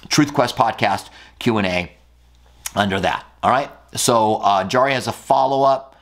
Truth 0.09 0.33
Quest 0.33 0.55
podcast 0.55 1.09
Q&A 1.39 1.91
under 2.75 2.99
that. 2.99 3.25
All 3.41 3.49
right? 3.49 3.71
So 3.95 4.35
uh, 4.35 4.67
Jari 4.67 4.91
has 4.91 5.07
a 5.07 5.11
follow-up. 5.11 5.95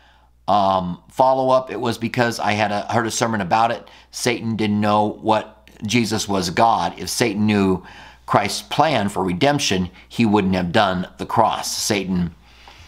Um, 0.48 1.02
follow-up, 1.12 1.72
it 1.72 1.80
was 1.80 1.98
because 1.98 2.40
I 2.40 2.54
had 2.54 2.72
a, 2.72 2.82
heard 2.92 3.06
a 3.06 3.12
sermon 3.12 3.42
about 3.42 3.72
it. 3.72 3.88
Satan 4.12 4.56
didn't 4.56 4.82
know 4.82 5.10
what 5.22 5.70
Jesus 5.86 6.28
was 6.28 6.50
God. 6.50 6.98
If 6.98 7.10
Satan 7.10 7.46
knew 7.46 7.86
Christ's 8.26 8.62
plan 8.64 9.10
for 9.10 9.24
redemption, 9.24 9.90
he 10.10 10.26
wouldn't 10.26 10.56
have 10.56 10.72
done 10.72 11.08
the 11.18 11.26
cross. 11.26 11.76
Satan 11.76 12.34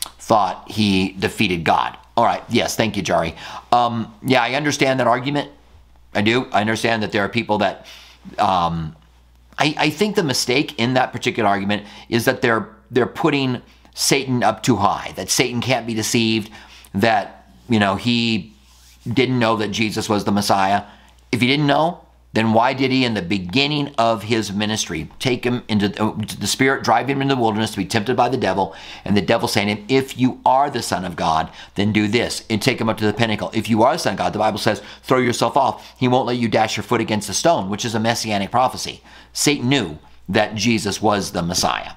thought 0.02 0.72
he 0.72 1.12
defeated 1.12 1.64
God. 1.64 1.98
All 2.18 2.26
right. 2.26 2.44
Yes. 2.50 2.76
Thank 2.76 2.98
you, 2.98 3.04
Jari. 3.04 3.38
Um, 3.72 4.14
yeah, 4.24 4.42
I 4.42 4.54
understand 4.54 5.00
that 5.00 5.08
argument. 5.08 5.52
I 6.14 6.22
do. 6.22 6.48
I 6.52 6.62
understand 6.62 7.04
that 7.04 7.12
there 7.12 7.24
are 7.24 7.30
people 7.30 7.60
that. 7.60 7.86
Um, 8.38 8.96
I, 9.60 9.76
I 9.78 9.90
think 9.90 10.16
the 10.16 10.24
mistake 10.24 10.80
in 10.80 10.94
that 10.94 11.12
particular 11.12 11.48
argument 11.50 11.86
is 12.08 12.26
that 12.26 12.42
they're 12.42 12.70
they're 12.90 13.06
putting 13.06 13.62
Satan 13.94 14.42
up 14.42 14.64
too 14.64 14.78
high. 14.78 15.12
That 15.16 15.30
Satan 15.30 15.62
can't 15.62 15.86
be 15.86 15.94
deceived. 15.94 16.50
That 16.94 17.52
you 17.68 17.80
know 17.80 17.96
he 17.96 18.54
didn't 19.12 19.38
know 19.38 19.58
that 19.58 19.70
Jesus 19.70 20.10
was 20.10 20.24
the 20.24 20.32
Messiah. 20.32 20.84
If 21.32 21.42
he 21.42 21.48
didn't 21.48 21.68
know, 21.68 22.02
then 22.32 22.54
why 22.54 22.74
did 22.74 22.92
he, 22.92 23.06
in 23.06 23.16
the 23.16 23.24
beginning 23.24 23.94
of 23.98 24.24
his 24.24 24.54
ministry, 24.54 25.10
take 25.18 25.44
him 25.44 25.64
into 25.68 25.90
the, 25.90 26.36
the 26.40 26.46
Spirit, 26.46 26.84
drive 26.84 27.10
him 27.10 27.24
into 27.24 27.34
the 27.34 27.42
wilderness 27.42 27.72
to 27.72 27.78
be 27.78 27.86
tempted 27.86 28.16
by 28.16 28.30
the 28.30 28.38
devil? 28.38 28.76
And 29.04 29.18
the 29.18 29.22
devil 29.22 29.48
saying 29.48 29.68
to 29.68 29.76
him, 29.76 29.86
If 29.90 30.16
you 30.20 30.40
are 30.46 30.70
the 30.70 30.84
Son 30.84 31.06
of 31.06 31.16
God, 31.16 31.50
then 31.74 31.92
do 31.92 32.08
this, 32.08 32.46
and 32.48 32.62
take 32.62 32.80
him 32.80 32.88
up 32.88 33.00
to 33.00 33.06
the 33.06 33.14
pinnacle. 33.14 33.50
If 33.54 33.68
you 33.68 33.82
are 33.82 33.94
the 33.94 34.00
Son 34.00 34.14
of 34.14 34.20
God, 34.20 34.34
the 34.34 34.40
Bible 34.40 34.60
says, 34.60 34.84
throw 35.02 35.18
yourself 35.18 35.58
off. 35.58 36.00
He 36.00 36.08
won't 36.08 36.28
let 36.28 36.38
you 36.38 36.48
dash 36.48 36.78
your 36.78 36.84
foot 36.84 37.02
against 37.02 37.30
a 37.30 37.34
stone, 37.34 37.68
which 37.68 37.84
is 37.84 37.96
a 37.96 38.00
messianic 38.00 38.52
prophecy. 38.52 39.02
Satan 39.34 39.68
knew 39.68 39.98
that 40.28 40.54
Jesus 40.54 41.02
was 41.02 41.32
the 41.32 41.42
Messiah. 41.42 41.94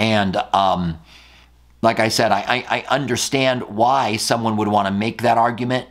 And 0.00 0.36
um, 0.52 0.98
like 1.80 2.00
I 2.00 2.08
said, 2.08 2.32
I, 2.32 2.40
I, 2.40 2.78
I 2.78 2.84
understand 2.88 3.62
why 3.62 4.16
someone 4.16 4.56
would 4.56 4.68
want 4.68 4.88
to 4.88 4.92
make 4.92 5.22
that 5.22 5.38
argument, 5.38 5.86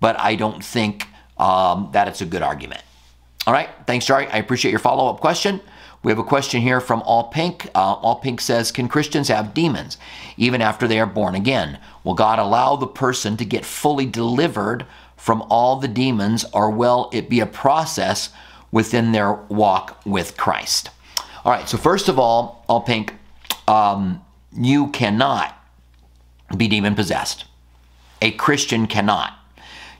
but 0.00 0.18
I 0.20 0.34
don't 0.34 0.62
think 0.62 1.06
um, 1.38 1.88
that 1.92 2.06
it's 2.06 2.20
a 2.20 2.26
good 2.26 2.42
argument. 2.42 2.82
All 3.46 3.54
right, 3.54 3.70
thanks, 3.86 4.06
Jerry. 4.06 4.26
I 4.26 4.36
appreciate 4.36 4.70
your 4.70 4.80
follow 4.80 5.08
up 5.08 5.20
question. 5.20 5.60
We 6.02 6.10
have 6.12 6.18
a 6.18 6.24
question 6.24 6.60
here 6.60 6.80
from 6.80 7.02
All 7.02 7.24
Pink. 7.24 7.66
Uh, 7.74 7.94
All 7.94 8.16
Pink 8.16 8.40
says, 8.40 8.70
Can 8.70 8.88
Christians 8.88 9.28
have 9.28 9.54
demons 9.54 9.98
even 10.36 10.60
after 10.62 10.86
they 10.86 11.00
are 11.00 11.06
born 11.06 11.34
again? 11.34 11.78
Will 12.04 12.14
God 12.14 12.38
allow 12.38 12.76
the 12.76 12.86
person 12.86 13.36
to 13.38 13.44
get 13.44 13.64
fully 13.64 14.06
delivered 14.06 14.86
from 15.16 15.42
all 15.50 15.76
the 15.76 15.88
demons, 15.88 16.44
or 16.52 16.70
will 16.70 17.10
it 17.12 17.28
be 17.28 17.40
a 17.40 17.46
process 17.46 18.30
within 18.72 19.12
their 19.12 19.32
walk 19.32 20.00
with 20.06 20.36
Christ? 20.36 20.90
All 21.44 21.52
right, 21.52 21.68
so 21.68 21.76
first 21.76 22.08
of 22.08 22.18
all, 22.18 22.64
All 22.68 22.80
Pink, 22.80 23.14
um, 23.68 24.22
you 24.52 24.88
cannot 24.88 25.54
be 26.56 26.68
demon 26.68 26.94
possessed. 26.94 27.44
A 28.22 28.30
Christian 28.32 28.86
cannot. 28.86 29.34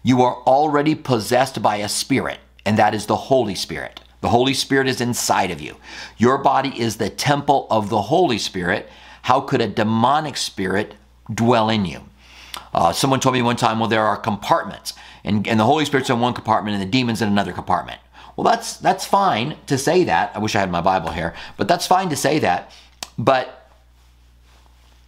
You 0.02 0.22
are 0.22 0.36
already 0.46 0.94
possessed 0.94 1.62
by 1.62 1.76
a 1.76 1.88
spirit 1.88 2.38
and 2.64 2.78
that 2.78 2.94
is 2.94 3.06
the 3.06 3.16
Holy 3.16 3.54
Spirit. 3.54 4.00
The 4.20 4.28
Holy 4.28 4.54
Spirit 4.54 4.86
is 4.86 5.00
inside 5.00 5.50
of 5.50 5.60
you. 5.60 5.76
Your 6.18 6.38
body 6.38 6.78
is 6.78 6.96
the 6.96 7.08
temple 7.08 7.66
of 7.70 7.88
the 7.88 8.02
Holy 8.02 8.38
Spirit. 8.38 8.88
How 9.22 9.40
could 9.40 9.60
a 9.60 9.68
demonic 9.68 10.36
spirit 10.36 10.94
dwell 11.32 11.70
in 11.70 11.84
you? 11.86 12.02
Uh, 12.72 12.92
someone 12.92 13.20
told 13.20 13.34
me 13.34 13.42
one 13.42 13.56
time, 13.56 13.78
well, 13.78 13.88
there 13.88 14.04
are 14.04 14.16
compartments, 14.16 14.94
and, 15.24 15.46
and 15.48 15.58
the 15.58 15.64
Holy 15.64 15.84
Spirit's 15.84 16.10
in 16.10 16.20
one 16.20 16.34
compartment 16.34 16.74
and 16.74 16.82
the 16.82 16.90
demon's 16.90 17.22
in 17.22 17.28
another 17.28 17.52
compartment. 17.52 18.00
Well, 18.36 18.44
that's 18.44 18.76
that's 18.78 19.04
fine 19.04 19.56
to 19.66 19.76
say 19.76 20.04
that. 20.04 20.34
I 20.34 20.38
wish 20.38 20.54
I 20.54 20.60
had 20.60 20.70
my 20.70 20.80
Bible 20.80 21.10
here, 21.10 21.34
but 21.56 21.68
that's 21.68 21.86
fine 21.86 22.08
to 22.08 22.16
say 22.16 22.38
that. 22.38 22.72
But 23.18 23.70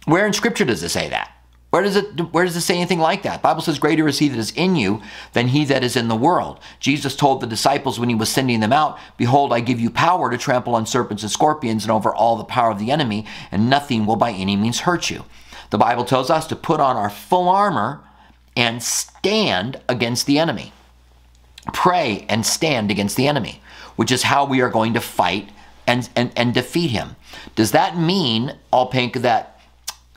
where 0.05 0.27
in 0.27 0.33
Scripture 0.33 0.65
does 0.65 0.83
it 0.83 0.89
say 0.89 1.09
that? 1.09 1.32
Where 1.73 1.81
does 1.81 1.95
it 1.95 2.31
where 2.31 2.45
does 2.45 2.55
it 2.55 2.61
say 2.61 2.75
anything 2.75 2.99
like 2.99 3.23
that? 3.23 3.37
The 3.37 3.47
Bible 3.47 3.63
says 3.63 3.79
greater 3.79 4.07
is 4.07 4.19
he 4.19 4.29
that 4.29 4.37
is 4.37 4.51
in 4.51 4.75
you 4.75 5.01
than 5.31 5.47
he 5.47 5.65
that 5.65 5.83
is 5.83 5.95
in 5.95 6.07
the 6.07 6.15
world. 6.15 6.59
Jesus 6.79 7.15
told 7.15 7.41
the 7.41 7.47
disciples 7.47 7.99
when 7.99 8.09
he 8.09 8.15
was 8.15 8.29
sending 8.29 8.59
them 8.59 8.71
out, 8.71 8.99
behold 9.17 9.51
I 9.51 9.59
give 9.59 9.79
you 9.79 9.89
power 9.89 10.29
to 10.29 10.37
trample 10.37 10.75
on 10.75 10.85
serpents 10.85 11.23
and 11.23 11.31
scorpions 11.31 11.83
and 11.83 11.91
over 11.91 12.13
all 12.13 12.35
the 12.35 12.43
power 12.43 12.69
of 12.69 12.77
the 12.77 12.91
enemy 12.91 13.25
and 13.51 13.71
nothing 13.71 14.05
will 14.05 14.17
by 14.17 14.33
any 14.33 14.55
means 14.55 14.81
hurt 14.81 15.09
you. 15.09 15.25
The 15.71 15.79
Bible 15.79 16.05
tells 16.05 16.29
us 16.29 16.45
to 16.45 16.55
put 16.55 16.79
on 16.79 16.95
our 16.95 17.09
full 17.09 17.49
armor 17.49 18.03
and 18.55 18.83
stand 18.83 19.81
against 19.89 20.27
the 20.27 20.37
enemy. 20.37 20.73
Pray 21.73 22.27
and 22.29 22.45
stand 22.45 22.91
against 22.91 23.17
the 23.17 23.27
enemy, 23.27 23.63
which 23.95 24.11
is 24.11 24.21
how 24.21 24.45
we 24.45 24.61
are 24.61 24.69
going 24.69 24.93
to 24.93 25.01
fight 25.01 25.49
and, 25.87 26.07
and, 26.15 26.31
and 26.35 26.53
defeat 26.53 26.91
him. 26.91 27.15
Does 27.55 27.71
that 27.71 27.97
mean, 27.97 28.59
All 28.71 28.85
Pink, 28.85 29.15
that 29.15 29.52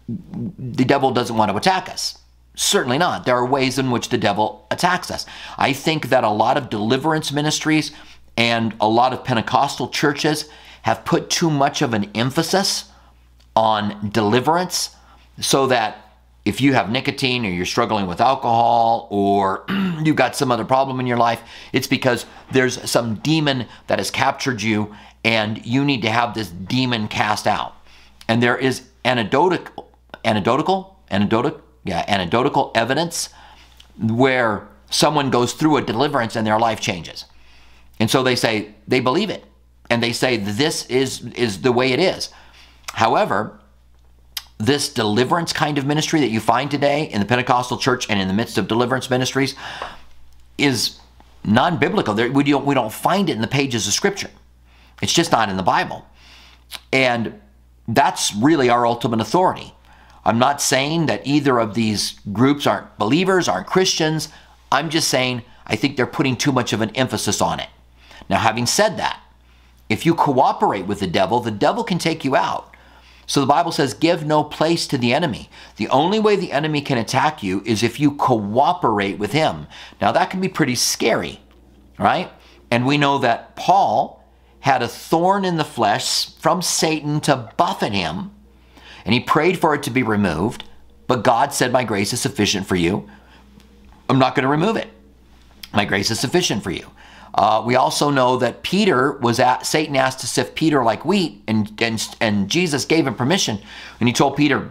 the 0.09 0.85
devil 0.85 1.11
doesn't 1.11 1.37
want 1.37 1.51
to 1.51 1.57
attack 1.57 1.89
us. 1.89 2.19
Certainly 2.55 2.99
not. 2.99 3.27
There 3.27 3.37
are 3.37 3.47
ways 3.47 3.79
in 3.79 3.91
which 3.91 4.09
the 4.09 4.19
devil 4.19 4.67
attacks 4.71 5.11
us. 5.11 5.27
I 5.59 5.73
think 5.73 6.09
that 6.09 6.25
a 6.25 6.31
lot 6.31 6.57
of 6.57 6.71
deliverance 6.71 7.33
ministries 7.33 7.93
and 8.37 8.75
a 8.81 8.89
lot 8.89 9.13
of 9.13 9.25
Pentecostal 9.25 9.89
churches 9.89 10.49
have 10.83 11.05
put 11.05 11.29
too 11.29 11.51
much 11.51 11.83
of 11.83 11.93
an 11.93 12.11
emphasis 12.15 12.91
on 13.55 14.11
deliverance 14.11 14.95
so 15.41 15.67
that 15.67 16.07
if 16.45 16.61
you 16.61 16.75
have 16.75 16.91
nicotine 16.91 17.45
or 17.45 17.51
you're 17.51 17.67
struggling 17.67 18.07
with 18.07 18.21
alcohol 18.21 19.09
or 19.11 19.65
you've 20.05 20.17
got 20.17 20.37
some 20.37 20.53
other 20.53 20.65
problem 20.65 21.01
in 21.01 21.07
your 21.07 21.17
life, 21.17 21.43
it's 21.73 21.89
because 21.89 22.25
there's 22.53 22.89
some 22.89 23.17
demon 23.17 23.67
that 23.89 23.99
has 23.99 24.11
captured 24.11 24.63
you 24.63 24.95
and 25.25 25.67
you 25.67 25.85
need 25.85 26.03
to 26.03 26.11
have 26.11 26.35
this 26.35 26.49
demon 26.49 27.09
cast 27.09 27.49
out. 27.49 27.75
And 28.29 28.41
there 28.41 28.57
is 28.57 28.87
anecdotal 29.05 29.87
anecdotal, 30.25 30.99
anecdotal, 31.11 31.61
yeah, 31.85 32.05
anecdotal 32.09 32.73
evidence 32.75 33.29
where 33.99 34.69
someone 34.91 35.31
goes 35.31 35.53
through 35.53 35.77
a 35.77 35.83
deliverance 35.83 36.37
and 36.37 36.47
their 36.47 36.59
life 36.59 36.81
changes. 36.81 37.25
And 37.99 38.11
so 38.11 38.23
they 38.23 38.37
say 38.37 38.75
they 38.87 39.01
believe 39.01 39.31
it 39.31 39.45
and 39.89 40.03
they 40.03 40.13
say 40.13 40.37
this 40.37 40.87
is 40.87 41.25
is 41.35 41.63
the 41.63 41.73
way 41.73 41.93
it 41.93 42.01
is. 42.01 42.31
However, 42.93 43.61
this 44.59 44.93
deliverance 44.93 45.53
kind 45.53 45.79
of 45.79 45.87
ministry 45.87 46.21
that 46.21 46.31
you 46.31 46.41
find 46.41 46.71
today 46.71 47.05
in 47.05 47.21
the 47.21 47.27
Pentecostal 47.27 47.77
church 47.77 48.09
and 48.09 48.21
in 48.21 48.29
the 48.29 48.35
midst 48.35 48.59
of 48.59 48.69
deliverance 48.69 49.11
ministries 49.11 49.55
is 50.57 50.99
non-biblical. 51.45 52.15
We 52.15 52.45
don't, 52.45 52.65
we 52.65 52.75
don't 52.75 52.93
find 52.93 53.29
it 53.29 53.35
in 53.35 53.43
the 53.43 53.49
pages 53.49 53.87
of 53.87 53.93
Scripture. 53.93 54.31
It's 55.03 55.13
just 55.13 55.31
not 55.31 55.51
in 55.51 55.57
the 55.57 55.63
Bible. 55.63 56.07
And 56.93 57.41
that's 57.87 58.35
really 58.35 58.71
our 58.71 58.87
ultimate 58.87 59.21
authority. 59.21 59.75
I'm 60.27 60.41
not 60.41 60.61
saying 60.61 61.07
that 61.07 61.25
either 61.25 61.61
of 61.61 61.75
these 61.75 62.19
groups 62.33 62.67
aren't 62.67 62.99
believers, 62.99 63.47
aren't 63.47 63.69
Christians. 63.69 64.29
I'm 64.73 64.91
just 64.91 65.07
saying 65.07 65.43
I 65.65 65.77
think 65.77 65.97
they're 65.97 66.05
putting 66.05 66.37
too 66.37 66.51
much 66.51 66.73
of 66.73 66.81
an 66.81 66.91
emphasis 66.97 67.41
on 67.41 67.61
it. 67.61 67.69
Now, 68.29 68.39
having 68.39 68.67
said 68.67 68.97
that, 68.97 69.23
if 69.89 70.05
you 70.05 70.17
cooperate 70.17 70.85
with 70.85 70.99
the 70.99 71.07
devil, 71.07 71.39
the 71.39 71.53
devil 71.53 71.85
can 71.85 71.99
take 71.99 72.25
you 72.25 72.35
out. 72.35 72.75
So 73.27 73.41
the 73.41 73.47
Bible 73.47 73.71
says, 73.71 73.95
give 73.95 74.27
no 74.27 74.43
place 74.43 74.89
to 74.89 74.99
the 74.99 75.15
enemy. 75.15 75.49
The 75.77 75.89
only 75.91 76.19
way 76.19 76.35
the 76.35 76.51
enemy 76.51 76.81
can 76.81 76.99
attack 76.99 77.45
you 77.45 77.63
is 77.65 77.85
if 77.85 78.01
you 78.01 78.11
cooperate 78.11 79.21
with 79.21 79.31
him. 79.31 79.69
Now, 80.01 80.11
that 80.11 80.31
can 80.31 80.41
be 80.41 80.49
pretty 80.49 80.75
scary, 80.75 81.41
right? 82.01 82.33
And 82.69 82.85
we 82.85 82.99
know 82.99 83.19
that 83.19 83.55
Paul 83.55 84.25
had 84.59 84.83
a 84.83 84.89
thorn 84.89 85.45
in 85.45 85.57
the 85.57 85.65
flesh 85.65 86.35
from 86.35 86.63
Satan 86.63 87.21
to 87.21 87.53
buffet 87.57 87.93
him 87.93 88.33
and 89.07 89.15
he 89.15 89.21
prayed 89.21 89.59
for 89.59 89.75
it 89.75 89.85
to 89.85 89.91
be 89.91 90.03
removed, 90.03 90.65
but 91.07 91.23
God 91.23 91.55
said, 91.55 91.73
My 91.73 91.85
grace 91.85 92.13
is 92.13 92.21
sufficient 92.21 92.67
for 92.67 92.75
you. 92.75 93.09
I'm 94.11 94.19
not 94.19 94.35
going 94.35 94.43
to 94.43 94.49
remove 94.49 94.77
it. 94.77 94.89
My 95.73 95.85
grace 95.85 96.11
is 96.11 96.21
sufficient 96.21 96.63
for 96.63 96.73
you. 96.73 96.91
Uh, 97.33 97.63
we 97.65 97.77
also 97.77 98.11
know 98.11 98.37
that 98.39 98.63
Peter 98.63 99.13
was 99.13 99.39
at, 99.39 99.65
Satan 99.65 99.95
asked 99.95 100.21
to 100.21 100.27
sift 100.27 100.55
Peter 100.55 100.83
like 100.83 101.05
wheat, 101.05 101.43
and, 101.47 101.71
and, 101.81 102.17
and 102.21 102.49
Jesus 102.49 102.85
gave 102.85 103.07
him 103.07 103.15
permission. 103.15 103.59
And 104.01 104.09
he 104.09 104.13
told 104.13 104.37
Peter, 104.37 104.71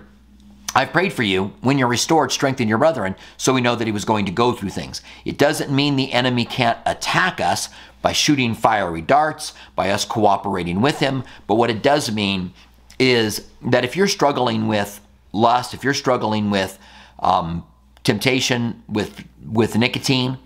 I've 0.74 0.92
prayed 0.92 1.14
for 1.14 1.24
you. 1.24 1.54
When 1.62 1.78
you're 1.78 1.88
restored, 1.88 2.34
strengthen 2.34 2.68
your 2.68 2.78
brethren. 2.78 3.16
So 3.38 3.54
we 3.54 3.62
know 3.62 3.76
that 3.76 3.88
he 3.88 3.94
was 3.94 4.04
going 4.04 4.26
to 4.26 4.32
go 4.32 4.52
through 4.52 4.72
things. 4.72 5.02
It 5.24 5.38
doesn't 5.38 5.74
mean 5.74 5.96
the 5.96 6.12
enemy 6.12 6.44
can't 6.44 6.80
attack 6.86 7.40
us 7.40 7.70
by 8.02 8.12
shooting 8.12 8.54
fiery 8.54 9.02
darts, 9.02 9.54
by 9.76 9.92
us 9.92 10.04
cooperating 10.04 10.82
with 10.82 11.00
him. 11.00 11.24
But 11.48 11.56
what 11.56 11.70
it 11.70 11.82
does 11.82 12.12
mean 12.12 12.54
is 13.00 13.48
that 13.62 13.84
if 13.84 13.96
you're 13.96 14.08
struggling 14.08 14.68
with 14.68 15.02
lust, 15.32 15.74
if 15.74 15.84
you're 15.84 15.94
struggling 15.94 16.50
with 16.50 16.80
um, 17.20 17.66
temptation, 18.04 18.84
with 18.88 19.26
with 19.44 19.76
nicotine, 19.78 20.38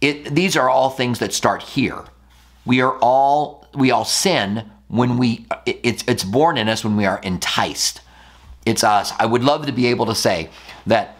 it, 0.00 0.34
these 0.34 0.56
are 0.56 0.68
all 0.68 0.90
things 0.90 1.18
that 1.20 1.32
start 1.32 1.62
here. 1.62 2.04
We 2.64 2.80
are 2.80 2.96
all 2.98 3.66
we 3.74 3.90
all 3.90 4.04
sin 4.04 4.70
when 4.88 5.16
we 5.16 5.46
it, 5.66 5.80
it's 5.82 6.04
it's 6.06 6.24
born 6.24 6.58
in 6.58 6.68
us 6.68 6.84
when 6.84 6.96
we 6.96 7.06
are 7.06 7.18
enticed. 7.22 8.00
It's 8.64 8.84
us. 8.84 9.12
I 9.18 9.26
would 9.26 9.42
love 9.42 9.66
to 9.66 9.72
be 9.72 9.86
able 9.86 10.06
to 10.06 10.14
say 10.14 10.50
that 10.86 11.16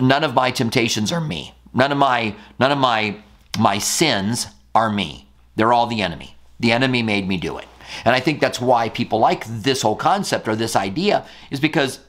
none 0.00 0.24
of 0.24 0.34
my 0.34 0.50
temptations 0.50 1.12
are 1.12 1.20
me. 1.20 1.54
None 1.74 1.92
of 1.92 1.98
my 1.98 2.34
none 2.58 2.72
of 2.72 2.78
my 2.78 3.16
my 3.58 3.78
sins 3.78 4.46
are 4.74 4.90
me. 4.90 5.26
They're 5.56 5.72
all 5.72 5.86
the 5.86 6.00
enemy. 6.00 6.36
The 6.60 6.72
enemy 6.72 7.02
made 7.02 7.28
me 7.28 7.36
do 7.36 7.58
it. 7.58 7.66
And 8.04 8.14
I 8.14 8.20
think 8.20 8.40
that's 8.40 8.60
why 8.60 8.88
people 8.88 9.18
like 9.18 9.44
this 9.46 9.82
whole 9.82 9.96
concept 9.96 10.48
or 10.48 10.56
this 10.56 10.76
idea 10.76 11.26
is 11.50 11.60
because 11.60 12.00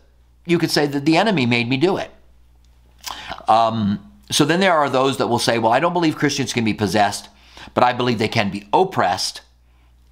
you 0.46 0.58
could 0.58 0.72
say 0.72 0.86
that 0.88 1.06
the 1.06 1.18
enemy 1.18 1.46
made 1.46 1.70
me 1.70 1.78
do 1.78 1.98
it. 1.98 2.12
Um, 3.48 4.12
so 4.32 4.46
then 4.46 4.60
there 4.60 4.74
are 4.74 4.90
those 4.90 5.18
that 5.18 5.28
will 5.28 5.40
say, 5.40 5.60
well, 5.60 5.72
I 5.72 5.80
don't 5.80 5.94
believe 5.94 6.16
Christians 6.16 6.54
can 6.54 6.66
be 6.66 6.74
possessed, 6.74 7.30
but 7.74 7.84
I 7.84 7.94
believe 7.94 8.20
they 8.20 8.28
can 8.28 8.50
be 8.50 8.68
oppressed. 8.74 9.42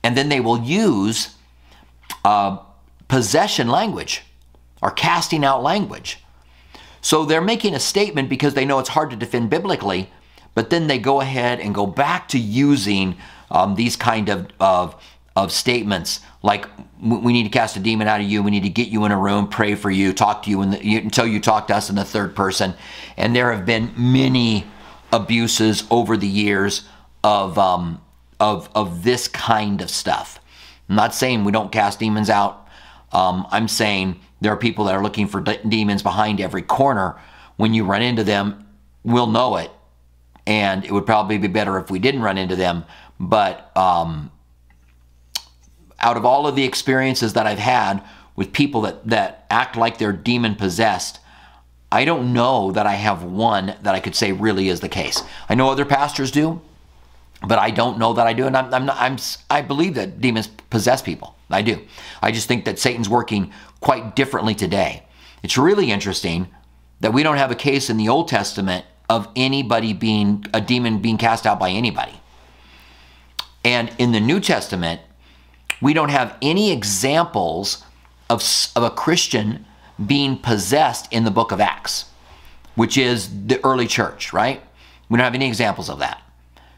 And 0.04 0.18
then 0.18 0.30
they 0.30 0.40
will 0.40 0.60
use 0.60 1.36
uh, 2.26 2.58
possession 3.08 3.68
language 3.68 4.24
or 4.82 4.92
casting 4.92 5.46
out 5.46 5.64
language. 5.64 6.20
So 7.02 7.26
they're 7.26 7.42
making 7.42 7.74
a 7.74 7.80
statement 7.80 8.30
because 8.30 8.54
they 8.54 8.66
know 8.66 8.80
it's 8.80 8.90
hard 8.90 9.10
to 9.10 9.16
defend 9.16 9.50
biblically, 9.50 10.12
but 10.54 10.70
then 10.70 10.88
they 10.88 11.00
go 11.00 11.22
ahead 11.22 11.60
and 11.60 11.74
go 11.74 11.88
back 11.88 12.28
to 12.30 12.40
using 12.40 13.16
um, 13.50 13.76
these 13.76 13.96
kind 13.96 14.30
of, 14.30 14.48
of 14.60 14.96
of 15.36 15.52
statements 15.52 16.20
like 16.44 16.68
we 17.02 17.32
need 17.34 17.44
to 17.44 17.50
cast 17.50 17.78
a 17.78 17.80
demon 17.80 18.08
out 18.08 18.20
of 18.20 18.28
you 18.28 18.44
we 18.44 18.52
need 18.52 18.64
to 18.64 18.70
get 18.70 18.90
you 18.90 19.06
in 19.06 19.12
a 19.12 19.18
room 19.18 19.48
pray 19.48 19.76
for 19.76 19.90
you 19.90 20.12
talk 20.12 20.44
to 20.44 20.50
you, 20.50 20.66
the, 20.66 20.98
until 20.98 21.26
you 21.26 21.40
talk 21.40 21.68
to 21.68 21.76
us 21.76 21.90
in 21.90 21.96
the 21.96 22.04
third 22.04 22.36
person 22.36 22.74
and 23.18 23.36
there 23.36 23.52
have 23.54 23.66
been 23.66 23.92
many 23.96 24.66
abuses 25.12 25.86
over 25.90 26.18
the 26.18 26.28
years 26.28 26.84
of 27.24 27.58
um, 27.58 28.02
of 28.40 28.70
of 28.74 29.04
this 29.04 29.28
kind 29.28 29.82
of 29.82 29.90
stuff. 29.90 30.40
I'm 30.90 30.96
not 30.96 31.14
saying 31.14 31.44
we 31.44 31.52
don't 31.52 31.72
cast 31.72 32.00
demons 32.00 32.30
out. 32.30 32.68
Um, 33.12 33.46
I'm 33.52 33.68
saying 33.68 34.20
there 34.40 34.52
are 34.52 34.58
people 34.58 34.86
that 34.86 34.96
are 34.96 35.04
looking 35.04 35.28
for 35.28 35.42
de- 35.42 35.64
demons 35.68 36.02
behind 36.02 36.42
every 36.42 36.62
corner. 36.62 37.20
When 37.58 37.74
you 37.74 37.86
run 37.86 38.02
into 38.02 38.24
them, 38.24 38.68
we'll 39.04 39.28
know 39.28 39.58
it, 39.58 39.70
and 40.48 40.84
it 40.84 40.92
would 40.92 41.06
probably 41.06 41.38
be 41.38 41.48
better 41.48 41.78
if 41.78 41.92
we 41.92 42.00
didn't 42.00 42.22
run 42.22 42.38
into 42.38 42.56
them. 42.56 42.86
But 43.20 43.76
um, 43.78 44.32
out 46.02 46.18
of 46.18 46.26
all 46.26 46.48
of 46.48 46.56
the 46.56 46.64
experiences 46.64 47.34
that 47.34 47.48
I've 47.48 47.60
had 47.60 48.04
with 48.36 48.54
people 48.54 48.82
that 48.82 49.08
that 49.08 49.46
act 49.50 49.76
like 49.76 49.98
they're 49.98 50.14
demon 50.14 50.56
possessed, 50.56 51.20
I 51.92 52.06
don't 52.06 52.34
know 52.34 52.72
that 52.72 52.88
I 52.88 52.94
have 52.94 53.24
one 53.24 53.76
that 53.82 53.94
I 53.94 54.00
could 54.00 54.16
say 54.16 54.32
really 54.32 54.70
is 54.70 54.80
the 54.80 54.90
case. 54.90 55.22
I 55.50 55.56
know 55.56 55.70
other 55.70 55.86
pastors 55.86 56.32
do, 56.32 56.62
but 57.46 57.60
I 57.60 57.72
don't 57.72 57.98
know 57.98 58.14
that 58.14 58.28
I 58.28 58.34
do, 58.34 58.48
and 58.48 58.56
I'm, 58.56 58.74
I'm 58.74 58.86
not. 58.86 58.98
I'm 59.00 59.18
I 59.50 59.62
believe 59.62 59.96
that 59.96 60.22
demons 60.22 60.48
possess 60.70 61.02
people. 61.02 61.36
I 61.50 61.62
do. 61.62 61.82
I 62.22 62.32
just 62.32 62.48
think 62.48 62.66
that 62.66 62.80
Satan's 62.80 63.10
working 63.10 63.52
quite 63.82 64.16
differently 64.16 64.56
today. 64.56 65.04
It's 65.44 65.58
really 65.58 65.92
interesting 65.92 66.48
that 67.02 67.14
we 67.14 67.24
don't 67.24 67.38
have 67.38 67.52
a 67.52 67.56
case 67.56 67.90
in 67.90 67.98
the 67.98 68.10
Old 68.10 68.28
Testament 68.28 68.86
of 69.10 69.28
anybody 69.36 69.92
being 69.92 70.46
a 70.54 70.62
demon 70.62 71.02
being 71.02 71.18
cast 71.18 71.46
out 71.46 71.60
by 71.60 71.70
anybody. 71.70 72.14
And 73.66 73.92
in 73.98 74.12
the 74.12 74.20
New 74.20 74.40
Testament, 74.40 75.02
we 75.82 75.94
don't 75.94 76.10
have 76.10 76.38
any 76.42 76.72
examples 76.72 77.84
of, 78.30 78.44
of 78.76 78.84
a 78.84 78.90
Christian 78.90 79.66
being 80.06 80.38
possessed 80.38 81.12
in 81.12 81.24
the 81.24 81.32
book 81.32 81.52
of 81.52 81.60
Acts, 81.60 82.06
which 82.76 82.98
is 82.98 83.46
the 83.48 83.64
early 83.66 83.88
church, 83.88 84.32
right? 84.32 84.62
We 85.10 85.18
don't 85.18 85.26
have 85.26 85.36
any 85.36 85.48
examples 85.48 85.90
of 85.90 86.00
that. 86.00 86.22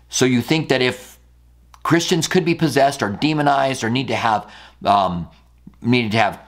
So 0.10 0.26
you 0.26 0.42
think 0.42 0.70
that 0.70 0.82
if 0.82 1.20
Christians 1.84 2.28
could 2.28 2.46
be 2.46 2.56
possessed 2.56 3.04
or 3.04 3.10
demonized 3.10 3.84
or 3.84 3.90
need 3.90 4.08
to 4.08 4.16
have 4.16 4.50
um, 4.86 5.28
needed 5.82 6.12
to 6.12 6.18
have 6.18 6.40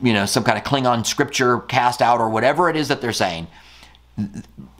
you 0.00 0.12
know 0.12 0.26
some 0.26 0.44
kind 0.44 0.56
of 0.56 0.64
Klingon 0.64 1.04
scripture 1.04 1.58
cast 1.60 2.00
out 2.00 2.20
or 2.20 2.28
whatever 2.28 2.70
it 2.70 2.76
is 2.76 2.88
that 2.88 3.00
they're 3.00 3.12
saying, 3.12 3.48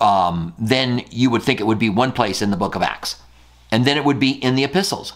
um, 0.01 0.55
then 0.59 1.05
you 1.11 1.31
would 1.31 1.43
think 1.43 1.61
it 1.61 1.65
would 1.65 1.79
be 1.79 1.91
one 1.91 2.13
place 2.13 2.43
in 2.43 2.51
the 2.51 2.57
book 2.57 2.75
of 2.75 2.83
Acts, 2.83 3.17
and 3.71 3.85
then 3.85 3.97
it 3.97 4.05
would 4.05 4.21
be 4.21 4.31
in 4.31 4.55
the 4.55 4.65
epistles. 4.65 5.15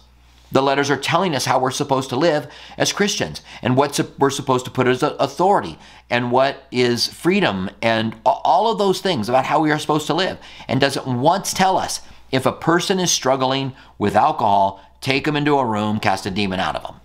The 0.53 0.63
letters 0.63 0.91
are 0.91 0.99
telling 0.99 1.35
us 1.35 1.47
how 1.47 1.59
we're 1.59 1.71
supposed 1.71 2.11
to 2.11 2.17
live 2.17 2.47
as 2.77 2.93
Christians 2.93 3.41
and 3.63 3.77
what 3.77 3.99
we're 4.19 4.31
supposed 4.31 4.67
to 4.67 4.71
put 4.71 4.87
as 4.87 5.03
authority 5.03 5.79
and 6.11 6.31
what 6.31 6.65
is 6.71 7.07
freedom 7.07 7.71
and 7.81 8.15
all 8.27 8.71
of 8.71 8.79
those 8.79 9.01
things 9.01 9.31
about 9.31 9.47
how 9.47 9.61
we 9.61 9.73
are 9.73 9.79
supposed 9.79 10.07
to 10.09 10.15
live. 10.15 10.39
And 10.69 10.81
doesn't 10.81 11.07
once 11.07 11.55
tell 11.55 11.79
us 11.79 12.03
if 12.31 12.45
a 12.45 12.53
person 12.53 13.01
is 13.01 13.11
struggling 13.11 13.73
with 13.99 14.15
alcohol, 14.15 14.83
take 15.01 15.25
them 15.25 15.37
into 15.37 15.59
a 15.59 15.65
room, 15.65 15.99
cast 15.99 16.27
a 16.27 16.31
demon 16.31 16.61
out 16.61 16.77
of 16.77 16.83
them. 16.83 16.97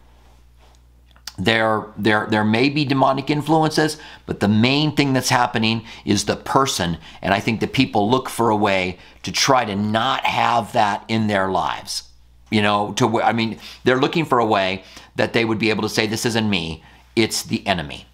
There, 1.40 1.86
there, 1.98 2.28
there 2.30 2.44
may 2.44 2.68
be 2.68 2.84
demonic 2.84 3.30
influences, 3.30 3.98
but 4.26 4.40
the 4.40 4.48
main 4.48 4.96
thing 4.96 5.14
that's 5.14 5.30
happening 5.30 5.86
is 6.04 6.26
the 6.26 6.36
person. 6.36 6.98
And 7.22 7.34
I 7.34 7.40
think 7.40 7.60
that 7.62 7.74
people 7.74 8.10
look 8.10 8.28
for 8.28 8.50
a 8.50 8.58
way 8.58 8.98
to 9.24 9.32
try 9.32 9.64
to 9.64 9.76
not 9.76 10.26
have 10.26 10.74
that 10.74 11.06
in 11.08 11.28
their 11.28 11.50
lives. 11.50 12.07
You 12.50 12.62
know, 12.62 12.94
to 12.94 13.22
I 13.22 13.34
mean, 13.34 13.60
they're 13.84 14.00
looking 14.00 14.26
for 14.26 14.40
a 14.40 14.46
way 14.46 14.84
that 15.16 15.34
they 15.34 15.44
would 15.44 15.60
be 15.60 15.70
able 15.70 15.84
to 15.84 15.90
say, 15.90 16.08
"This 16.08 16.26
isn't 16.26 16.50
me; 16.50 16.84
it's 17.16 17.44
the 17.44 17.66
enemy." 17.68 18.08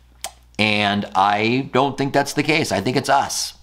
And 0.59 1.05
I 1.15 1.69
don't 1.73 1.97
think 1.97 2.13
that's 2.13 2.33
the 2.33 2.43
case. 2.43 2.71
I 2.71 2.81
think 2.81 2.95
it's 2.95 3.09
us. 3.09 3.55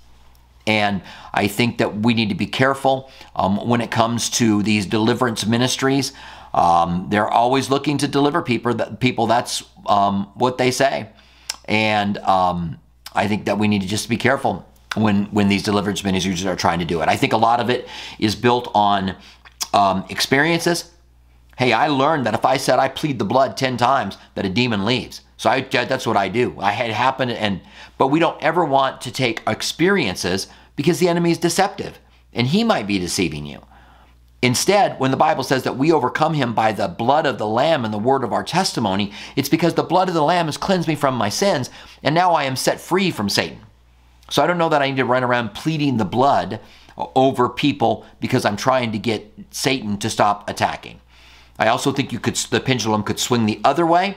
And 0.66 1.02
I 1.32 1.46
think 1.46 1.78
that 1.78 2.00
we 2.00 2.14
need 2.14 2.28
to 2.28 2.34
be 2.34 2.46
careful 2.46 3.10
um, 3.34 3.68
when 3.68 3.80
it 3.80 3.90
comes 3.90 4.28
to 4.30 4.62
these 4.62 4.86
deliverance 4.86 5.46
ministries. 5.46 6.12
Um, 6.52 7.06
they're 7.10 7.28
always 7.28 7.70
looking 7.70 7.98
to 7.98 8.08
deliver 8.08 8.42
people. 8.42 8.74
That 8.74 9.00
people, 9.00 9.26
that's 9.26 9.64
um, 9.86 10.30
what 10.34 10.58
they 10.58 10.70
say. 10.70 11.08
And 11.64 12.18
um, 12.18 12.78
I 13.14 13.28
think 13.28 13.46
that 13.46 13.58
we 13.58 13.68
need 13.68 13.82
to 13.82 13.88
just 13.88 14.08
be 14.08 14.16
careful 14.16 14.66
when 14.96 15.26
when 15.26 15.48
these 15.48 15.62
deliverance 15.62 16.02
ministries 16.04 16.44
are 16.44 16.56
trying 16.56 16.80
to 16.80 16.84
do 16.84 17.00
it. 17.00 17.08
I 17.08 17.16
think 17.16 17.32
a 17.32 17.36
lot 17.36 17.60
of 17.60 17.70
it 17.70 17.88
is 18.18 18.34
built 18.34 18.70
on 18.74 19.16
um, 19.72 20.04
experiences. 20.08 20.90
Hey, 21.58 21.72
I 21.72 21.88
learned 21.88 22.26
that 22.26 22.34
if 22.34 22.44
I 22.44 22.56
said 22.56 22.78
I 22.78 22.88
plead 22.88 23.18
the 23.18 23.24
blood 23.24 23.56
10 23.56 23.76
times, 23.76 24.16
that 24.34 24.46
a 24.46 24.48
demon 24.48 24.84
leaves. 24.84 25.20
So 25.36 25.50
I, 25.50 25.60
that's 25.60 26.06
what 26.06 26.16
I 26.16 26.28
do. 26.28 26.58
I 26.58 26.72
had 26.72 26.90
happened 26.90 27.30
and 27.30 27.60
but 27.98 28.08
we 28.08 28.18
don't 28.18 28.42
ever 28.42 28.64
want 28.64 29.00
to 29.02 29.12
take 29.12 29.42
experiences 29.46 30.48
because 30.76 30.98
the 30.98 31.08
enemy 31.08 31.30
is 31.30 31.38
deceptive 31.38 31.98
and 32.32 32.46
he 32.46 32.64
might 32.64 32.86
be 32.86 32.98
deceiving 32.98 33.46
you. 33.46 33.62
Instead, 34.42 34.98
when 34.98 35.10
the 35.10 35.16
Bible 35.18 35.42
says 35.42 35.64
that 35.64 35.76
we 35.76 35.92
overcome 35.92 36.32
him 36.32 36.54
by 36.54 36.72
the 36.72 36.88
blood 36.88 37.26
of 37.26 37.36
the 37.36 37.46
Lamb 37.46 37.84
and 37.84 37.92
the 37.92 37.98
word 37.98 38.24
of 38.24 38.32
our 38.32 38.42
testimony, 38.42 39.12
it's 39.36 39.50
because 39.50 39.74
the 39.74 39.82
blood 39.82 40.08
of 40.08 40.14
the 40.14 40.22
Lamb 40.22 40.46
has 40.46 40.56
cleansed 40.56 40.88
me 40.88 40.94
from 40.94 41.14
my 41.14 41.28
sins, 41.28 41.68
and 42.02 42.14
now 42.14 42.32
I 42.32 42.44
am 42.44 42.56
set 42.56 42.80
free 42.80 43.10
from 43.10 43.28
Satan. 43.28 43.60
So 44.30 44.42
I 44.42 44.46
don't 44.46 44.58
know 44.58 44.70
that 44.70 44.80
I 44.80 44.88
need 44.88 44.96
to 44.96 45.04
run 45.04 45.24
around 45.24 45.52
pleading 45.52 45.98
the 45.98 46.04
blood 46.06 46.60
over 47.14 47.48
people 47.48 48.04
because 48.20 48.44
I'm 48.44 48.56
trying 48.56 48.92
to 48.92 48.98
get 48.98 49.32
Satan 49.50 49.98
to 49.98 50.10
stop 50.10 50.48
attacking. 50.48 51.00
I 51.58 51.68
also 51.68 51.92
think 51.92 52.12
you 52.12 52.18
could 52.18 52.36
the 52.36 52.60
pendulum 52.60 53.02
could 53.02 53.18
swing 53.18 53.46
the 53.46 53.60
other 53.64 53.86
way 53.86 54.16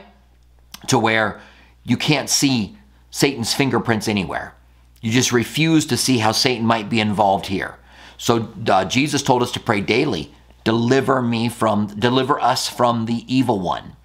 to 0.88 0.98
where 0.98 1.40
you 1.84 1.96
can't 1.96 2.30
see 2.30 2.76
Satan's 3.10 3.54
fingerprints 3.54 4.08
anywhere. 4.08 4.54
You 5.00 5.12
just 5.12 5.32
refuse 5.32 5.86
to 5.86 5.96
see 5.96 6.18
how 6.18 6.32
Satan 6.32 6.66
might 6.66 6.88
be 6.88 7.00
involved 7.00 7.46
here. 7.46 7.76
So 8.16 8.48
uh, 8.68 8.86
Jesus 8.86 9.22
told 9.22 9.42
us 9.42 9.52
to 9.52 9.60
pray 9.60 9.80
daily, 9.80 10.32
deliver 10.64 11.20
me 11.20 11.48
from 11.48 11.86
deliver 11.86 12.40
us 12.40 12.68
from 12.68 13.06
the 13.06 13.24
evil 13.28 13.60
one 13.60 13.96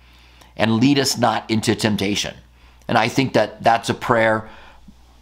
and 0.57 0.75
lead 0.75 0.99
us 0.99 1.17
not 1.17 1.49
into 1.49 1.73
temptation. 1.75 2.35
And 2.87 2.97
I 2.97 3.07
think 3.07 3.33
that 3.33 3.63
that's 3.63 3.89
a 3.89 3.93
prayer 3.93 4.49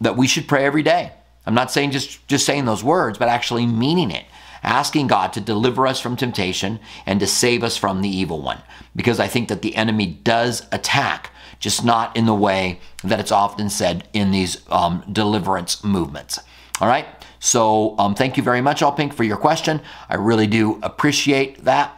that 0.00 0.16
we 0.16 0.26
should 0.26 0.48
pray 0.48 0.64
every 0.64 0.82
day. 0.82 1.12
I'm 1.48 1.54
not 1.54 1.70
saying 1.70 1.92
just, 1.92 2.28
just 2.28 2.44
saying 2.44 2.66
those 2.66 2.84
words, 2.84 3.16
but 3.16 3.28
actually 3.28 3.64
meaning 3.64 4.10
it. 4.10 4.26
Asking 4.62 5.06
God 5.06 5.32
to 5.32 5.40
deliver 5.40 5.86
us 5.86 5.98
from 5.98 6.14
temptation 6.14 6.78
and 7.06 7.18
to 7.20 7.26
save 7.26 7.64
us 7.64 7.74
from 7.74 8.02
the 8.02 8.08
evil 8.10 8.42
one. 8.42 8.60
Because 8.94 9.18
I 9.18 9.28
think 9.28 9.48
that 9.48 9.62
the 9.62 9.74
enemy 9.74 10.04
does 10.04 10.66
attack, 10.72 11.30
just 11.58 11.82
not 11.82 12.14
in 12.14 12.26
the 12.26 12.34
way 12.34 12.80
that 13.02 13.18
it's 13.18 13.32
often 13.32 13.70
said 13.70 14.06
in 14.12 14.30
these 14.30 14.60
um, 14.68 15.02
deliverance 15.10 15.82
movements. 15.82 16.38
All 16.82 16.88
right? 16.88 17.06
So 17.40 17.98
um, 17.98 18.14
thank 18.14 18.36
you 18.36 18.42
very 18.42 18.60
much, 18.60 18.82
All 18.82 18.92
Pink, 18.92 19.14
for 19.14 19.24
your 19.24 19.38
question. 19.38 19.80
I 20.10 20.16
really 20.16 20.46
do 20.46 20.78
appreciate 20.82 21.64
that. 21.64 21.94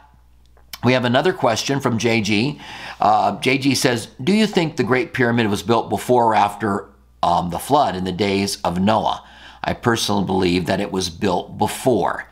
We 0.84 0.92
have 0.92 1.04
another 1.04 1.32
question 1.32 1.80
from 1.80 1.98
JG. 1.98 2.60
Uh, 3.00 3.36
JG 3.38 3.76
says, 3.76 4.06
Do 4.22 4.32
you 4.32 4.46
think 4.46 4.76
the 4.76 4.84
Great 4.84 5.12
Pyramid 5.12 5.48
was 5.48 5.64
built 5.64 5.90
before 5.90 6.26
or 6.26 6.34
after 6.36 6.88
um, 7.20 7.50
the 7.50 7.58
flood 7.58 7.96
in 7.96 8.04
the 8.04 8.12
days 8.12 8.60
of 8.62 8.80
Noah? 8.80 9.24
I 9.62 9.74
personally 9.74 10.24
believe 10.24 10.66
that 10.66 10.80
it 10.80 10.90
was 10.90 11.10
built 11.10 11.58
before. 11.58 12.26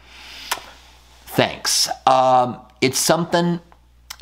Thanks. 1.27 1.89
Um, 2.07 2.61
it's 2.81 2.99
something, 2.99 3.61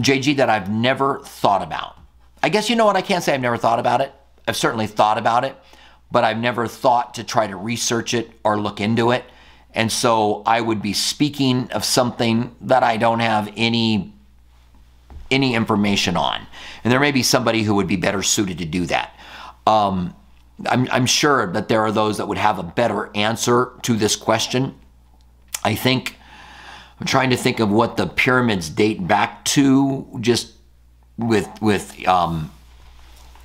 JG, 0.01 0.37
that 0.37 0.51
I've 0.51 0.71
never 0.71 1.21
thought 1.21 1.62
about. 1.62 1.97
I 2.42 2.49
guess 2.49 2.69
you 2.69 2.77
know 2.77 2.87
what? 2.87 2.97
I 2.97 3.03
can't 3.03 3.25
say 3.25 3.35
I've 3.35 3.40
never 3.40 3.57
thought 3.57 3.79
about 3.79 4.01
it. 4.01 4.12
I've 4.47 4.57
certainly 4.57 4.87
thought 4.87 5.19
about 5.19 5.45
it, 5.45 5.57
but 6.11 6.25
I've 6.25 6.38
never 6.38 6.66
thought 6.66 7.14
to 7.14 7.25
try 7.25 7.47
to 7.47 7.57
research 7.57 8.14
it 8.14 8.31
or 8.45 8.59
look 8.61 8.81
into 8.81 9.11
it. 9.11 9.25
And 9.73 9.90
so 9.90 10.42
I 10.47 10.61
would 10.61 10.81
be 10.81 10.92
speaking 10.92 11.71
of 11.73 11.85
something 11.85 12.55
that 12.62 12.83
I 12.83 12.97
don't 12.97 13.21
have 13.21 13.53
any 13.57 14.12
any 15.31 15.55
information 15.55 16.16
on. 16.16 16.47
And 16.85 16.92
there 16.92 17.01
may 17.01 17.11
be 17.11 17.23
somebody 17.23 17.62
who 17.64 17.75
would 17.75 17.88
be 17.88 17.97
better 17.97 18.23
suited 18.23 18.59
to 18.59 18.64
do 18.64 18.87
that. 18.87 19.19
Um, 19.66 20.14
I'm, 20.64 20.88
I'm 20.90 21.07
sure 21.07 21.53
that 21.53 21.69
there 21.69 21.83
are 21.83 21.92
those 21.92 22.16
that 22.16 22.29
would 22.29 22.38
have 22.38 22.59
a 22.59 22.62
better 22.62 23.11
answer 23.14 23.73
to 23.83 23.95
this 23.95 24.16
question. 24.16 24.75
I 25.62 25.75
think 25.75 26.16
I'm 26.99 27.07
trying 27.07 27.31
to 27.31 27.37
think 27.37 27.61
of 27.61 27.71
what 27.71 27.97
the 27.97 28.07
pyramids 28.07 28.71
date 28.71 29.07
back 29.07 29.45
to, 29.47 30.19
just 30.21 30.53
with 31.18 31.49
with 31.61 32.07
um, 32.09 32.53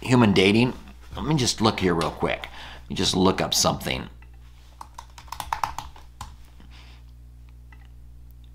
human 0.01 0.31
dating. 0.31 0.73
Let 1.15 1.25
me 1.25 1.35
just 1.35 1.59
look 1.59 1.79
here 1.79 1.93
real 1.93 2.11
quick. 2.11 2.47
Let 2.83 2.89
me 2.89 2.95
just 2.95 3.15
look 3.15 3.41
up 3.41 3.53
something. 3.53 4.09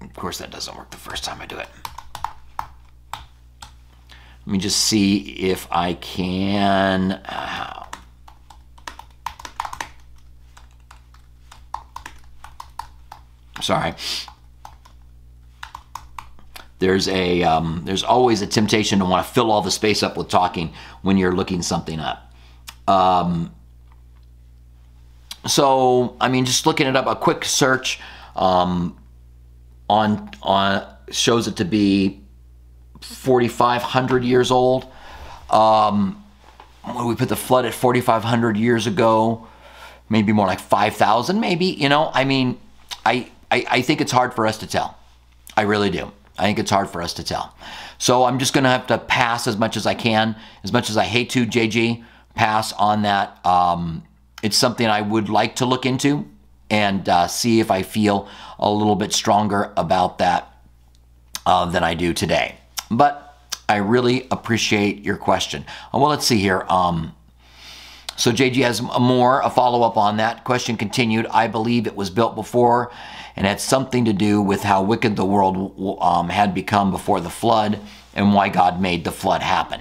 Of 0.01 0.15
course, 0.15 0.39
that 0.39 0.51
doesn't 0.51 0.75
work 0.75 0.91
the 0.91 0.97
first 0.97 1.25
time 1.25 1.43
I 1.43 1.47
do 1.47 1.59
it. 1.59 1.69
Let 4.47 4.53
me 4.53 4.59
just 4.59 4.79
see 4.79 5.19
if 5.33 5.67
I 5.71 5.95
can. 5.95 7.13
Uh, 7.13 7.86
Sorry. 13.61 13.95
There's 16.79 17.09
a 17.09 17.43
um, 17.43 17.83
there's 17.85 18.03
always 18.03 18.43
a 18.43 18.47
temptation 18.47 18.99
to 18.99 19.05
want 19.07 19.27
to 19.27 19.33
fill 19.33 19.51
all 19.51 19.63
the 19.63 19.71
space 19.71 20.03
up 20.03 20.17
with 20.17 20.29
talking 20.29 20.75
when 21.03 21.17
you're 21.17 21.35
looking 21.35 21.63
something 21.63 21.99
up. 22.01 22.33
Um, 22.87 23.55
so 25.47 26.17
I 26.21 26.29
mean, 26.29 26.45
just 26.45 26.67
looking 26.67 26.87
it 26.87 26.97
up, 26.97 27.07
a 27.07 27.17
quick 27.17 27.45
search. 27.45 27.99
Um, 28.35 28.99
on 29.89 30.31
on 30.43 30.87
shows 31.11 31.47
it 31.49 31.57
to 31.57 31.65
be 31.65 32.21
4,500 33.01 34.25
years 34.25 34.51
old. 34.51 34.87
Um, 35.51 36.23
when 36.83 37.07
we 37.07 37.15
put 37.15 37.29
the 37.29 37.37
flood 37.37 37.65
at 37.65 37.75
4,500 37.75 38.57
years 38.57 38.87
ago, 38.87 39.47
maybe 40.09 40.33
more 40.33 40.47
like 40.47 40.61
5,000, 40.61 41.41
maybe. 41.41 41.67
You 41.67 41.89
know, 41.89 42.11
I 42.13 42.25
mean, 42.25 42.59
I, 43.05 43.31
I 43.51 43.67
I 43.69 43.83
think 43.83 44.01
it's 44.01 44.13
hard 44.13 44.35
for 44.35 44.47
us 44.47 44.59
to 44.59 44.67
tell. 44.67 44.97
I 45.57 45.63
really 45.63 45.91
do. 45.91 46.13
I 46.39 46.45
think 46.45 46.59
it's 46.59 46.71
hard 46.71 46.91
for 46.91 47.01
us 47.01 47.15
to 47.15 47.25
tell. 47.25 47.55
So 47.99 48.25
I'm 48.25 48.39
just 48.39 48.53
going 48.53 48.65
to 48.65 48.71
have 48.71 48.87
to 48.89 48.99
pass 48.99 49.47
as 49.47 49.57
much 49.57 49.77
as 49.77 49.87
I 49.87 49.95
can, 49.95 50.37
as 50.65 50.73
much 50.73 50.91
as 50.91 50.97
I 50.97 51.05
hate 51.05 51.31
to, 51.31 51.47
JG, 51.47 52.05
pass 52.35 52.73
on 52.75 53.03
that. 53.03 53.45
Um, 53.47 54.05
it's 54.43 54.57
something 54.57 54.87
I 54.87 55.01
would 55.01 55.29
like 55.29 55.57
to 55.57 55.67
look 55.67 55.87
into 55.87 56.27
and 56.69 57.09
uh, 57.09 57.27
see 57.27 57.61
if 57.61 57.71
I 57.71 57.83
feel 57.83 58.29
a 58.59 58.71
little 58.71 58.97
bit 58.97 59.13
stronger 59.13 59.73
about 59.77 60.19
that 60.19 60.53
uh, 61.47 61.65
than 61.67 61.83
I 61.83 61.95
do 61.95 62.13
today. 62.13 62.57
But 62.91 63.35
I 63.69 63.77
really 63.77 64.27
appreciate 64.31 65.05
your 65.05 65.17
question. 65.17 65.65
Uh, 65.95 65.99
well, 65.99 66.11
let's 66.11 66.27
see 66.27 66.39
here. 66.39 66.67
Um, 66.69 67.15
so 68.17 68.31
JG 68.31 68.57
has 68.63 68.83
more, 68.83 69.41
a 69.41 69.51
follow 69.51 69.83
up 69.83 69.97
on 69.97 70.19
that. 70.19 70.45
Question 70.45 70.77
continued. 70.77 71.27
I 71.27 71.47
believe 71.47 71.87
it 71.87 71.97
was 71.97 72.11
built 72.11 72.35
before 72.35 72.91
and 73.37 73.47
had 73.47 73.61
something 73.61 74.07
to 74.07 74.13
do 74.13 74.41
with 74.41 74.63
how 74.63 74.83
wicked 74.83 75.15
the 75.15 75.25
world 75.25 75.99
um, 76.01 76.29
had 76.29 76.55
become 76.55 76.91
before 76.91 77.21
the 77.21 77.31
flood 77.31 77.79
and 78.15 78.33
why 78.33 78.49
God 78.49 78.81
made 78.81 79.05
the 79.05 79.13
flood 79.13 79.43
happen. 79.43 79.81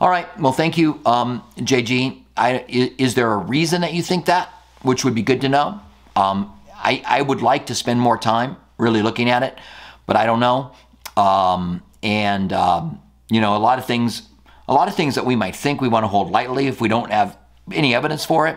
All 0.00 0.08
right. 0.08 0.26
Well, 0.40 0.52
thank 0.52 0.78
you, 0.78 1.00
um, 1.04 1.42
JG. 1.58 2.22
I, 2.36 2.64
is 2.68 3.14
there 3.14 3.32
a 3.32 3.36
reason 3.36 3.82
that 3.82 3.92
you 3.92 4.02
think 4.02 4.26
that, 4.26 4.48
which 4.82 5.04
would 5.04 5.14
be 5.14 5.22
good 5.22 5.40
to 5.42 5.48
know? 5.48 5.80
Um, 6.16 6.52
I, 6.76 7.02
I, 7.04 7.22
would 7.22 7.42
like 7.42 7.66
to 7.66 7.74
spend 7.74 8.00
more 8.00 8.16
time 8.16 8.56
really 8.78 9.02
looking 9.02 9.28
at 9.28 9.42
it, 9.42 9.58
but 10.06 10.14
I 10.16 10.24
don't 10.24 10.38
know. 10.38 10.72
Um, 11.16 11.82
and 12.02 12.52
um, 12.52 13.02
you 13.28 13.40
know, 13.40 13.56
a 13.56 13.58
lot 13.58 13.80
of 13.80 13.86
things, 13.86 14.22
a 14.68 14.72
lot 14.72 14.86
of 14.86 14.94
things 14.94 15.16
that 15.16 15.26
we 15.26 15.34
might 15.34 15.56
think 15.56 15.80
we 15.80 15.88
want 15.88 16.04
to 16.04 16.08
hold 16.08 16.30
lightly 16.30 16.68
if 16.68 16.80
we 16.80 16.88
don't 16.88 17.10
have 17.10 17.36
any 17.72 17.92
evidence 17.92 18.24
for 18.24 18.46
it, 18.46 18.56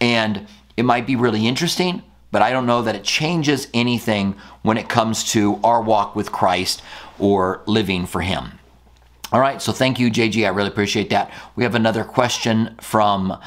and 0.00 0.46
it 0.78 0.84
might 0.84 1.06
be 1.06 1.14
really 1.14 1.46
interesting 1.46 2.02
but 2.34 2.42
I 2.42 2.50
don't 2.50 2.66
know 2.66 2.82
that 2.82 2.96
it 2.96 3.04
changes 3.04 3.68
anything 3.72 4.34
when 4.62 4.76
it 4.76 4.88
comes 4.88 5.22
to 5.34 5.60
our 5.62 5.80
walk 5.80 6.16
with 6.16 6.32
Christ 6.32 6.82
or 7.16 7.62
living 7.64 8.06
for 8.06 8.22
Him. 8.22 8.58
All 9.30 9.38
right, 9.38 9.62
so 9.62 9.70
thank 9.70 10.00
you, 10.00 10.10
JG. 10.10 10.44
I 10.44 10.48
really 10.48 10.66
appreciate 10.66 11.10
that. 11.10 11.30
We 11.54 11.62
have 11.62 11.76
another 11.76 12.02
question 12.02 12.74
from 12.80 13.38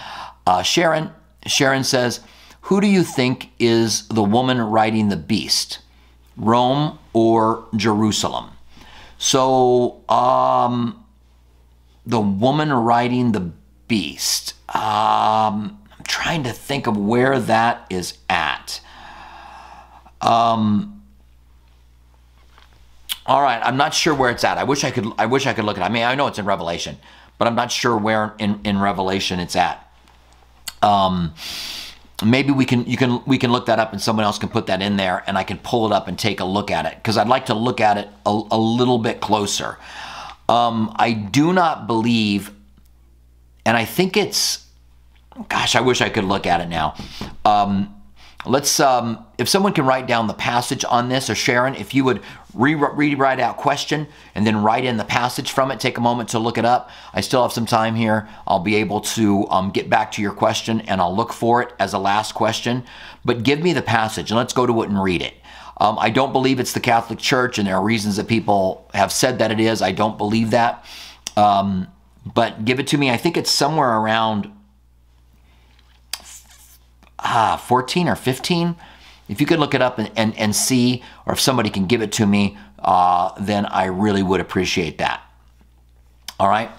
uh, 0.46 0.62
Sharon. 0.62 1.12
Sharon 1.46 1.84
says, 1.84 2.22
Who 2.62 2.80
do 2.80 2.88
you 2.88 3.04
think 3.04 3.50
is 3.60 4.08
the 4.08 4.24
woman 4.24 4.62
riding 4.62 5.10
the 5.10 5.18
beast, 5.18 5.80
Rome 6.38 6.98
or 7.12 7.66
Jerusalem? 7.76 8.52
So, 9.18 10.02
um, 10.08 11.04
the 12.06 12.22
woman 12.22 12.72
riding 12.72 13.34
the 13.34 13.52
beast. 13.90 14.54
Um, 14.74 15.78
trying 16.08 16.44
to 16.44 16.52
think 16.52 16.88
of 16.88 16.98
where 16.98 17.40
that 17.40 17.86
is 17.90 18.18
at. 18.30 18.82
Um, 20.22 21.04
all 23.26 23.42
right, 23.42 23.62
I'm 23.64 23.78
not 23.78 23.94
sure 23.94 24.16
where 24.16 24.32
it's 24.32 24.44
at. 24.44 24.58
I 24.58 24.64
wish 24.64 24.84
I 24.84 24.92
could. 24.92 25.06
I 25.18 25.26
wish 25.26 25.46
I 25.46 25.54
could 25.54 25.66
look 25.66 25.78
at. 25.78 25.82
it. 25.82 25.86
I 25.86 25.90
mean, 25.90 26.04
I 26.04 26.16
know 26.16 26.28
it's 26.28 26.40
in 26.40 26.46
Revelation, 26.46 26.98
but 27.38 27.48
I'm 27.48 27.56
not 27.56 27.72
sure 27.72 27.98
where 27.98 28.34
in 28.40 28.62
in 28.64 28.80
Revelation 28.80 29.40
it's 29.40 29.56
at. 29.56 29.84
Um, 30.82 31.34
maybe 32.24 32.52
we 32.52 32.66
can 32.66 32.86
you 32.86 32.98
can 32.98 33.22
we 33.26 33.38
can 33.38 33.52
look 33.52 33.66
that 33.68 33.80
up 33.80 33.92
and 33.92 34.02
someone 34.02 34.26
else 34.26 34.40
can 34.40 34.50
put 34.50 34.68
that 34.68 34.82
in 34.82 34.98
there 34.98 35.24
and 35.28 35.38
I 35.38 35.44
can 35.44 35.58
pull 35.58 35.86
it 35.86 35.92
up 35.92 36.08
and 36.08 36.18
take 36.18 36.40
a 36.40 36.46
look 36.46 36.72
at 36.72 36.86
it 36.86 36.96
because 36.96 37.18
I'd 37.18 37.28
like 37.28 37.48
to 37.48 37.54
look 37.54 37.82
at 37.82 37.98
it 37.98 38.08
a, 38.26 38.42
a 38.52 38.58
little 38.58 38.98
bit 38.98 39.20
closer. 39.20 39.78
Um, 40.50 40.94
I 40.96 41.12
do 41.12 41.52
not 41.52 41.88
believe, 41.88 42.52
and 43.66 43.76
I 43.76 43.84
think 43.84 44.16
it's 44.16 44.67
Gosh, 45.50 45.76
I 45.76 45.82
wish 45.82 46.02
I 46.02 46.10
could 46.10 46.24
look 46.24 46.46
at 46.46 46.62
it 46.62 46.70
now. 46.70 46.96
Um, 47.46 47.96
let's, 48.46 48.80
um, 48.80 49.26
if 49.38 49.48
someone 49.48 49.74
can 49.74 49.86
write 49.86 50.08
down 50.08 50.28
the 50.28 50.34
passage 50.34 50.84
on 50.90 51.10
this, 51.10 51.30
or 51.30 51.36
Sharon, 51.36 51.76
if 51.76 51.94
you 51.94 52.04
would 52.04 52.22
re 52.54 52.74
rewrite 52.74 53.40
out 53.40 53.58
question 53.58 54.08
and 54.34 54.48
then 54.48 54.64
write 54.64 54.84
in 54.84 54.98
the 54.98 55.04
passage 55.04 55.52
from 55.52 55.72
it, 55.72 55.80
take 55.80 55.98
a 55.98 56.02
moment 56.02 56.30
to 56.30 56.40
look 56.40 56.58
it 56.58 56.66
up. 56.66 56.90
I 57.14 57.22
still 57.22 57.44
have 57.44 57.54
some 57.54 57.66
time 57.66 57.96
here. 57.96 58.28
I'll 58.48 58.60
be 58.60 58.76
able 58.76 59.02
to 59.02 59.48
um, 59.50 59.72
get 59.72 59.90
back 59.90 60.12
to 60.14 60.22
your 60.22 60.34
question 60.34 60.82
and 60.82 61.00
I'll 61.00 61.16
look 61.16 61.34
for 61.34 61.62
it 61.62 61.74
as 61.80 61.94
a 61.94 62.00
last 62.00 62.34
question. 62.34 62.84
But 63.24 63.44
give 63.44 63.62
me 63.62 63.74
the 63.74 63.82
passage 63.82 64.32
and 64.32 64.38
let's 64.38 64.54
go 64.54 64.66
to 64.66 64.82
it 64.82 64.90
and 64.90 65.02
read 65.02 65.22
it. 65.22 65.36
Um, 65.80 65.98
I 66.00 66.10
don't 66.10 66.34
believe 66.34 66.60
it's 66.60 66.74
the 66.74 66.80
Catholic 66.80 67.20
Church, 67.20 67.60
and 67.60 67.68
there 67.68 67.76
are 67.76 67.84
reasons 67.84 68.16
that 68.16 68.28
people 68.28 68.90
have 68.96 69.12
said 69.12 69.38
that 69.40 69.52
it 69.52 69.60
is. 69.60 69.82
I 69.84 69.92
don't 69.92 70.18
believe 70.18 70.52
that. 70.52 70.84
Um, 71.36 71.88
but 72.26 72.66
give 72.66 72.80
it 72.80 72.88
to 72.88 72.98
me. 72.98 73.12
I 73.12 73.18
think 73.18 73.38
it's 73.38 73.52
somewhere 73.52 73.98
around 74.00 74.52
ah, 77.20 77.58
14 77.58 78.08
or 78.08 78.16
15. 78.16 78.76
If 79.30 79.42
you 79.42 79.48
could 79.48 79.60
look 79.60 79.74
it 79.74 79.82
up 79.82 80.00
and, 80.00 80.12
and, 80.16 80.38
and 80.38 80.56
see, 80.56 81.04
or 81.26 81.34
if 81.34 81.40
somebody 81.40 81.70
can 81.70 81.86
give 81.86 82.02
it 82.02 82.12
to 82.14 82.26
me, 82.26 82.58
uh, 82.80 83.32
then 83.40 83.66
I 83.66 83.86
really 83.86 84.24
would 84.24 84.40
appreciate 84.40 84.98
that. 85.00 85.22
All 86.40 86.48
right. 86.48 86.72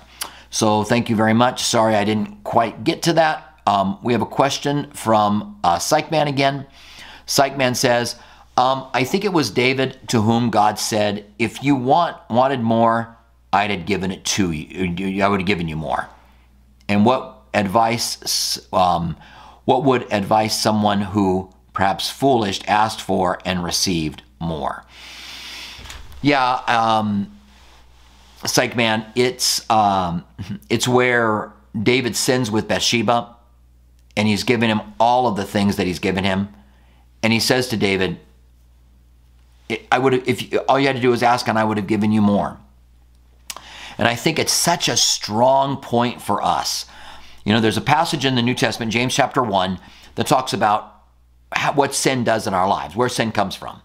So 0.50 0.82
thank 0.82 1.10
you 1.10 1.16
very 1.16 1.34
much. 1.34 1.62
Sorry 1.62 1.94
I 1.94 2.04
didn't 2.04 2.44
quite 2.44 2.84
get 2.84 3.02
to 3.02 3.12
that. 3.14 3.60
Um, 3.66 3.98
we 4.02 4.14
have 4.14 4.22
a 4.22 4.26
question 4.26 4.90
from 4.92 5.58
uh, 5.62 5.76
Psychman 5.76 6.26
again. 6.26 6.66
Psychman 7.26 7.76
says, 7.76 8.16
um, 8.56 8.88
I 8.94 9.04
think 9.04 9.24
it 9.24 9.32
was 9.32 9.50
David 9.50 9.98
to 10.08 10.22
whom 10.22 10.50
God 10.50 10.78
said, 10.78 11.26
if 11.38 11.62
you 11.62 11.76
want 11.76 12.16
wanted 12.30 12.60
more, 12.60 13.16
I'd 13.52 13.70
have 13.70 13.86
given 13.86 14.10
it 14.10 14.24
to 14.24 14.52
you. 14.52 15.22
I 15.22 15.28
would 15.28 15.40
have 15.40 15.46
given 15.46 15.68
you 15.68 15.76
more. 15.76 16.08
And 16.88 17.04
what 17.04 17.42
advice 17.54 18.58
um, 18.72 19.16
what 19.68 19.84
would 19.84 20.10
advise 20.10 20.58
someone 20.58 21.02
who, 21.02 21.50
perhaps 21.74 22.08
foolish, 22.08 22.58
asked 22.66 23.02
for 23.02 23.38
and 23.44 23.62
received 23.62 24.22
more? 24.40 24.82
Yeah, 26.22 26.62
um, 26.66 27.38
psych 28.46 28.74
man, 28.76 29.04
it's 29.14 29.70
um, 29.70 30.24
it's 30.70 30.88
where 30.88 31.52
David 31.78 32.16
sins 32.16 32.50
with 32.50 32.66
Bathsheba, 32.66 33.36
and 34.16 34.26
he's 34.26 34.42
given 34.42 34.70
him 34.70 34.80
all 34.98 35.26
of 35.26 35.36
the 35.36 35.44
things 35.44 35.76
that 35.76 35.86
he's 35.86 35.98
given 35.98 36.24
him, 36.24 36.48
and 37.22 37.30
he 37.30 37.38
says 37.38 37.68
to 37.68 37.76
David, 37.76 38.18
"I 39.92 39.98
would 39.98 40.26
if 40.26 40.50
all 40.66 40.80
you 40.80 40.86
had 40.86 40.96
to 40.96 41.02
do 41.02 41.10
was 41.10 41.22
ask, 41.22 41.46
and 41.46 41.58
I 41.58 41.64
would 41.64 41.76
have 41.76 41.86
given 41.86 42.10
you 42.10 42.22
more." 42.22 42.56
And 43.98 44.08
I 44.08 44.14
think 44.14 44.38
it's 44.38 44.50
such 44.50 44.88
a 44.88 44.96
strong 44.96 45.76
point 45.76 46.22
for 46.22 46.40
us 46.40 46.86
you 47.48 47.54
know, 47.54 47.60
there's 47.60 47.78
a 47.78 47.80
passage 47.80 48.26
in 48.26 48.34
the 48.34 48.42
New 48.42 48.54
Testament, 48.54 48.92
James 48.92 49.14
chapter 49.14 49.42
1, 49.42 49.80
that 50.16 50.26
talks 50.26 50.52
about 50.52 51.04
how, 51.50 51.72
what 51.72 51.94
sin 51.94 52.22
does 52.22 52.46
in 52.46 52.52
our 52.52 52.68
lives, 52.68 52.94
where 52.94 53.08
sin 53.08 53.32
comes 53.32 53.54
from. 53.54 53.80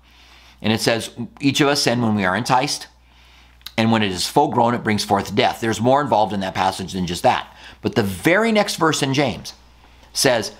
And 0.61 0.73
it 0.73 0.81
says, 0.81 1.11
each 1.39 1.61
of 1.61 1.69
us 1.69 1.81
sin 1.83 2.01
when 2.01 2.13
we 2.13 2.25
are 2.25 2.35
enticed, 2.35 2.87
and 3.77 3.89
when 3.89 4.03
it 4.03 4.11
is 4.11 4.27
full 4.27 4.49
grown, 4.49 4.73
it 4.73 4.83
brings 4.83 5.05
forth 5.05 5.33
death. 5.33 5.61
There's 5.61 5.79
more 5.79 6.01
involved 6.01 6.33
in 6.33 6.41
that 6.41 6.53
passage 6.53 6.91
than 6.91 7.07
just 7.07 7.23
that. 7.23 7.55
But 7.81 7.95
the 7.95 8.03
very 8.03 8.51
next 8.51 8.75
verse 8.75 9.01
in 9.01 9.13
James 9.13 9.53
says, 10.11 10.51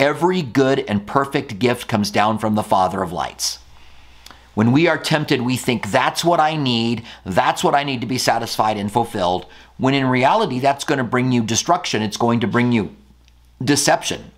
Every 0.00 0.40
good 0.40 0.78
and 0.78 1.06
perfect 1.06 1.58
gift 1.58 1.88
comes 1.88 2.10
down 2.10 2.38
from 2.38 2.54
the 2.54 2.62
Father 2.62 3.02
of 3.02 3.12
lights. 3.12 3.58
When 4.56 4.72
we 4.72 4.88
are 4.88 4.96
tempted, 4.96 5.42
we 5.42 5.58
think 5.58 5.90
that's 5.90 6.24
what 6.24 6.40
I 6.40 6.56
need, 6.56 7.04
that's 7.26 7.62
what 7.62 7.74
I 7.74 7.84
need 7.84 8.00
to 8.00 8.06
be 8.06 8.16
satisfied 8.16 8.78
and 8.78 8.90
fulfilled, 8.90 9.44
when 9.76 9.92
in 9.92 10.06
reality, 10.06 10.60
that's 10.60 10.82
going 10.82 10.96
to 10.96 11.04
bring 11.04 11.30
you 11.30 11.42
destruction. 11.42 12.00
It's 12.00 12.16
going 12.16 12.40
to 12.40 12.46
bring 12.46 12.72
you 12.72 12.96
deception. 13.62 14.30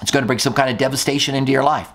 It's 0.00 0.12
going 0.12 0.22
to 0.22 0.28
bring 0.28 0.38
some 0.38 0.54
kind 0.54 0.70
of 0.70 0.78
devastation 0.78 1.34
into 1.34 1.50
your 1.50 1.64
life. 1.64 1.88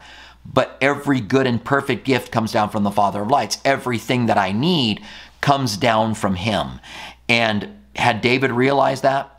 But 0.46 0.78
every 0.82 1.22
good 1.22 1.48
and 1.48 1.64
perfect 1.64 2.04
gift 2.04 2.30
comes 2.30 2.52
down 2.52 2.72
from 2.72 2.84
the 2.84 2.92
Father 2.92 3.22
of 3.22 3.30
lights. 3.30 3.58
Everything 3.64 4.26
that 4.26 4.38
I 4.38 4.52
need 4.52 5.02
comes 5.40 5.78
down 5.78 6.16
from 6.16 6.36
Him. 6.36 6.82
And 7.30 7.70
had 7.96 8.20
David 8.20 8.52
realized 8.52 9.04
that, 9.04 9.32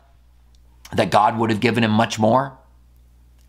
that 0.91 1.11
God 1.11 1.37
would 1.37 1.51
have 1.51 1.59
given 1.59 1.83
him 1.83 1.91
much 1.91 2.17
more, 2.17 2.57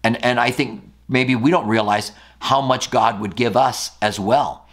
and, 0.04 0.22
and 0.22 0.38
I 0.38 0.50
think 0.50 0.82
maybe 1.08 1.34
we 1.34 1.50
don't 1.50 1.66
realize 1.66 2.12
how 2.40 2.60
much 2.60 2.90
God 2.90 3.20
would 3.20 3.36
give 3.36 3.56
us 3.56 3.92
as 4.00 4.18
well. 4.18 4.66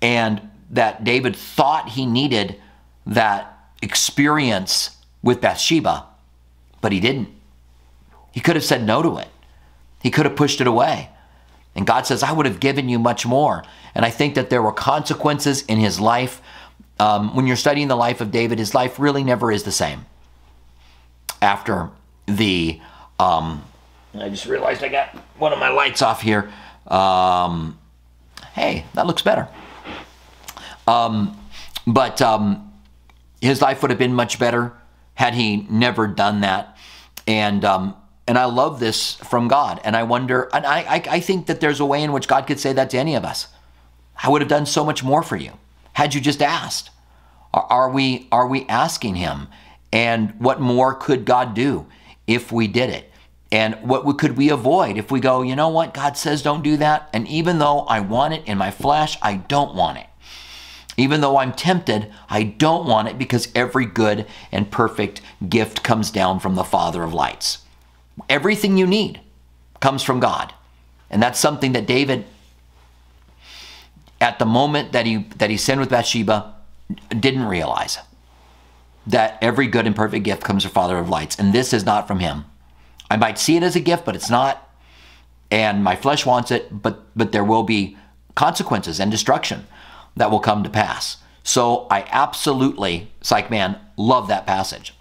And 0.00 0.50
that 0.70 1.04
David 1.04 1.36
thought 1.36 1.90
he 1.90 2.06
needed 2.06 2.60
that 3.06 3.58
experience 3.82 4.96
with 5.22 5.40
Bathsheba, 5.40 6.06
but 6.80 6.92
he 6.92 7.00
didn't. 7.00 7.28
He 8.32 8.40
could 8.40 8.56
have 8.56 8.64
said 8.64 8.84
no 8.84 9.02
to 9.02 9.18
it. 9.18 9.28
He 10.02 10.10
could 10.10 10.24
have 10.24 10.36
pushed 10.36 10.60
it 10.60 10.66
away. 10.66 11.10
And 11.74 11.86
God 11.86 12.06
says, 12.06 12.22
I 12.22 12.32
would 12.32 12.46
have 12.46 12.60
given 12.60 12.88
you 12.88 12.98
much 12.98 13.24
more. 13.24 13.64
And 13.94 14.04
I 14.04 14.10
think 14.10 14.34
that 14.34 14.50
there 14.50 14.62
were 14.62 14.72
consequences 14.72 15.62
in 15.62 15.78
his 15.78 16.00
life. 16.00 16.42
Um, 16.98 17.34
when 17.34 17.46
you're 17.46 17.56
studying 17.56 17.88
the 17.88 17.96
life 17.96 18.20
of 18.20 18.30
David, 18.30 18.58
his 18.58 18.74
life 18.74 18.98
really 18.98 19.24
never 19.24 19.50
is 19.50 19.62
the 19.62 19.72
same. 19.72 20.06
After 21.40 21.90
the, 22.26 22.80
um, 23.18 23.64
I 24.18 24.28
just 24.28 24.46
realized 24.46 24.82
I 24.82 24.88
got 24.88 25.08
one 25.38 25.52
of 25.52 25.58
my 25.58 25.68
lights 25.68 26.02
off 26.02 26.22
here. 26.22 26.50
Um, 26.86 27.78
hey, 28.54 28.84
that 28.94 29.06
looks 29.06 29.22
better. 29.22 29.48
Um, 30.86 31.38
but 31.86 32.20
um, 32.20 32.72
his 33.40 33.62
life 33.62 33.82
would 33.82 33.90
have 33.90 33.98
been 33.98 34.14
much 34.14 34.38
better 34.38 34.72
had 35.14 35.34
he 35.34 35.66
never 35.70 36.06
done 36.06 36.40
that. 36.40 36.76
And 37.26 37.64
um, 37.64 37.96
and 38.26 38.38
I 38.38 38.44
love 38.44 38.78
this 38.80 39.14
from 39.16 39.48
God. 39.48 39.80
And 39.84 39.96
I 39.96 40.04
wonder, 40.04 40.48
and 40.52 40.64
I, 40.64 40.78
I, 40.80 41.02
I 41.10 41.20
think 41.20 41.46
that 41.46 41.60
there's 41.60 41.80
a 41.80 41.84
way 41.84 42.02
in 42.02 42.12
which 42.12 42.28
God 42.28 42.46
could 42.46 42.60
say 42.60 42.72
that 42.72 42.90
to 42.90 42.98
any 42.98 43.14
of 43.14 43.24
us. 43.24 43.48
I 44.22 44.28
would 44.28 44.40
have 44.40 44.48
done 44.48 44.66
so 44.66 44.84
much 44.84 45.02
more 45.02 45.22
for 45.22 45.36
you 45.36 45.52
had 45.94 46.14
you 46.14 46.20
just 46.20 46.42
asked. 46.42 46.90
Are, 47.52 47.66
are 47.68 47.90
we 47.90 48.28
are 48.32 48.46
we 48.46 48.66
asking 48.66 49.16
Him? 49.16 49.48
And 49.92 50.32
what 50.40 50.60
more 50.60 50.94
could 50.94 51.24
God 51.24 51.54
do 51.54 51.86
if 52.26 52.50
we 52.52 52.66
did 52.68 52.90
it? 52.90 53.11
And 53.52 53.74
what 53.82 54.16
could 54.16 54.38
we 54.38 54.48
avoid 54.48 54.96
if 54.96 55.10
we 55.10 55.20
go, 55.20 55.42
you 55.42 55.54
know 55.54 55.68
what, 55.68 55.92
God 55.92 56.16
says 56.16 56.42
don't 56.42 56.64
do 56.64 56.78
that. 56.78 57.10
And 57.12 57.28
even 57.28 57.58
though 57.58 57.80
I 57.80 58.00
want 58.00 58.32
it 58.32 58.46
in 58.46 58.56
my 58.56 58.70
flesh, 58.70 59.18
I 59.20 59.34
don't 59.34 59.74
want 59.74 59.98
it. 59.98 60.06
Even 60.96 61.20
though 61.20 61.36
I'm 61.36 61.52
tempted, 61.52 62.10
I 62.30 62.44
don't 62.44 62.86
want 62.86 63.08
it 63.08 63.18
because 63.18 63.52
every 63.54 63.84
good 63.84 64.26
and 64.50 64.70
perfect 64.70 65.20
gift 65.46 65.82
comes 65.82 66.10
down 66.10 66.40
from 66.40 66.54
the 66.54 66.64
Father 66.64 67.02
of 67.02 67.12
lights. 67.12 67.58
Everything 68.28 68.78
you 68.78 68.86
need 68.86 69.20
comes 69.80 70.02
from 70.02 70.18
God. 70.18 70.54
And 71.10 71.22
that's 71.22 71.38
something 71.38 71.72
that 71.72 71.86
David, 71.86 72.24
at 74.18 74.38
the 74.38 74.46
moment 74.46 74.92
that 74.92 75.04
he, 75.04 75.24
that 75.36 75.50
he 75.50 75.58
sinned 75.58 75.80
with 75.80 75.90
Bathsheba, 75.90 76.54
didn't 77.10 77.44
realize. 77.44 77.98
That 79.06 79.36
every 79.42 79.66
good 79.66 79.86
and 79.86 79.96
perfect 79.96 80.24
gift 80.24 80.42
comes 80.42 80.62
from 80.62 80.72
Father 80.72 80.96
of 80.96 81.10
lights. 81.10 81.38
And 81.38 81.52
this 81.52 81.74
is 81.74 81.84
not 81.84 82.08
from 82.08 82.20
him. 82.20 82.44
I 83.12 83.16
might 83.16 83.38
see 83.38 83.58
it 83.58 83.62
as 83.62 83.76
a 83.76 83.80
gift, 83.80 84.06
but 84.06 84.16
it's 84.16 84.30
not. 84.30 84.70
And 85.50 85.84
my 85.84 85.96
flesh 85.96 86.24
wants 86.24 86.50
it, 86.50 86.82
but, 86.82 87.04
but 87.14 87.30
there 87.30 87.44
will 87.44 87.62
be 87.62 87.98
consequences 88.34 88.98
and 88.98 89.10
destruction 89.10 89.66
that 90.16 90.30
will 90.30 90.40
come 90.40 90.62
to 90.62 90.70
pass. 90.70 91.18
So 91.42 91.86
I 91.90 92.06
absolutely, 92.10 93.12
Psych 93.20 93.50
Man, 93.50 93.78
love 93.98 94.28
that 94.28 94.46
passage. 94.46 94.94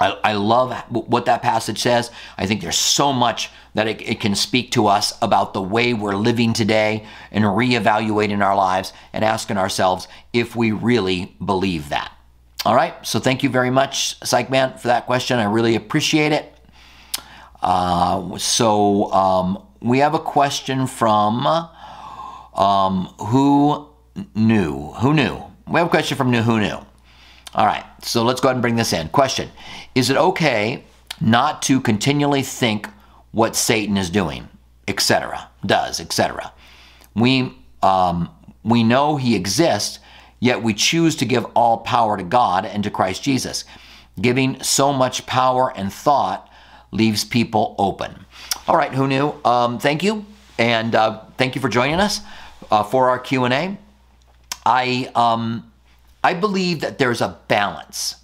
I, 0.00 0.16
I, 0.24 0.32
love 0.32 0.72
what 0.88 1.26
that 1.26 1.42
passage 1.42 1.80
says. 1.80 2.10
I 2.38 2.46
think 2.46 2.62
there's 2.62 2.78
so 2.78 3.12
much 3.12 3.50
that 3.74 3.86
it, 3.86 4.00
it, 4.00 4.20
can 4.20 4.34
speak 4.34 4.70
to 4.72 4.86
us 4.86 5.12
about 5.20 5.52
the 5.52 5.60
way 5.62 5.92
we're 5.92 6.16
living 6.16 6.54
today 6.54 7.04
and 7.30 7.44
reevaluating 7.44 8.42
our 8.42 8.56
lives 8.56 8.94
and 9.12 9.22
asking 9.22 9.58
ourselves 9.58 10.08
if 10.32 10.56
we 10.56 10.72
really 10.72 11.36
believe 11.44 11.90
that. 11.90 12.10
All 12.64 12.74
right, 12.74 12.94
so 13.06 13.18
thank 13.18 13.42
you 13.42 13.50
very 13.50 13.70
much, 13.70 14.18
Psych 14.24 14.48
Man, 14.48 14.78
for 14.78 14.88
that 14.88 15.04
question. 15.04 15.38
I 15.38 15.44
really 15.44 15.74
appreciate 15.74 16.32
it. 16.32 16.57
Uh, 17.62 18.38
so 18.38 19.12
um, 19.12 19.62
we 19.80 19.98
have 19.98 20.14
a 20.14 20.18
question 20.18 20.86
from 20.86 21.46
um, 22.54 23.04
who 23.18 23.88
knew? 24.34 24.92
Who 25.00 25.14
knew? 25.14 25.42
We 25.66 25.78
have 25.78 25.86
a 25.86 25.90
question 25.90 26.16
from 26.16 26.32
Who 26.32 26.60
knew? 26.60 26.78
All 27.54 27.66
right, 27.66 27.84
so 28.02 28.22
let's 28.22 28.40
go 28.40 28.48
ahead 28.48 28.56
and 28.56 28.62
bring 28.62 28.76
this 28.76 28.92
in. 28.92 29.08
Question 29.08 29.50
Is 29.94 30.10
it 30.10 30.16
okay 30.16 30.84
not 31.20 31.62
to 31.62 31.80
continually 31.80 32.42
think 32.42 32.88
what 33.32 33.56
Satan 33.56 33.96
is 33.96 34.10
doing, 34.10 34.48
etc., 34.86 35.48
does, 35.64 36.00
etc.? 36.00 36.52
We, 37.14 37.56
um, 37.82 38.30
we 38.64 38.84
know 38.84 39.16
he 39.16 39.34
exists, 39.34 39.98
yet 40.40 40.62
we 40.62 40.74
choose 40.74 41.16
to 41.16 41.24
give 41.24 41.44
all 41.56 41.78
power 41.78 42.16
to 42.16 42.22
God 42.22 42.64
and 42.64 42.82
to 42.84 42.90
Christ 42.90 43.22
Jesus. 43.22 43.64
Giving 44.20 44.62
so 44.62 44.92
much 44.92 45.26
power 45.26 45.72
and 45.76 45.92
thought 45.92 46.47
leaves 46.90 47.24
people 47.24 47.74
open. 47.78 48.24
All 48.66 48.76
right, 48.76 48.92
who 48.92 49.06
knew? 49.06 49.34
Um, 49.44 49.78
thank 49.78 50.02
you, 50.02 50.24
and 50.58 50.94
uh, 50.94 51.22
thank 51.36 51.54
you 51.54 51.60
for 51.60 51.68
joining 51.68 52.00
us 52.00 52.20
uh, 52.70 52.82
for 52.82 53.08
our 53.08 53.18
Q&A. 53.18 53.78
I, 54.64 55.10
um, 55.14 55.70
I 56.22 56.34
believe 56.34 56.80
that 56.80 56.98
there's 56.98 57.20
a 57.20 57.38
balance. 57.48 58.16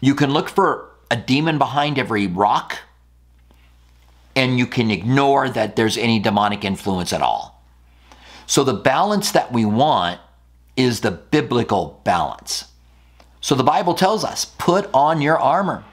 You 0.00 0.14
can 0.14 0.32
look 0.32 0.48
for 0.48 0.90
a 1.10 1.16
demon 1.16 1.58
behind 1.58 1.98
every 1.98 2.26
rock, 2.26 2.78
and 4.34 4.58
you 4.58 4.66
can 4.66 4.90
ignore 4.90 5.48
that 5.50 5.76
there's 5.76 5.98
any 5.98 6.18
demonic 6.18 6.64
influence 6.64 7.12
at 7.12 7.20
all. 7.20 7.62
So 8.46 8.64
the 8.64 8.74
balance 8.74 9.32
that 9.32 9.52
we 9.52 9.64
want 9.64 10.20
is 10.76 11.00
the 11.00 11.10
biblical 11.10 12.00
balance. 12.04 12.66
So 13.40 13.54
the 13.54 13.64
Bible 13.64 13.94
tells 13.94 14.24
us, 14.24 14.44
put 14.44 14.88
on 14.94 15.20
your 15.20 15.38
armor 15.38 15.84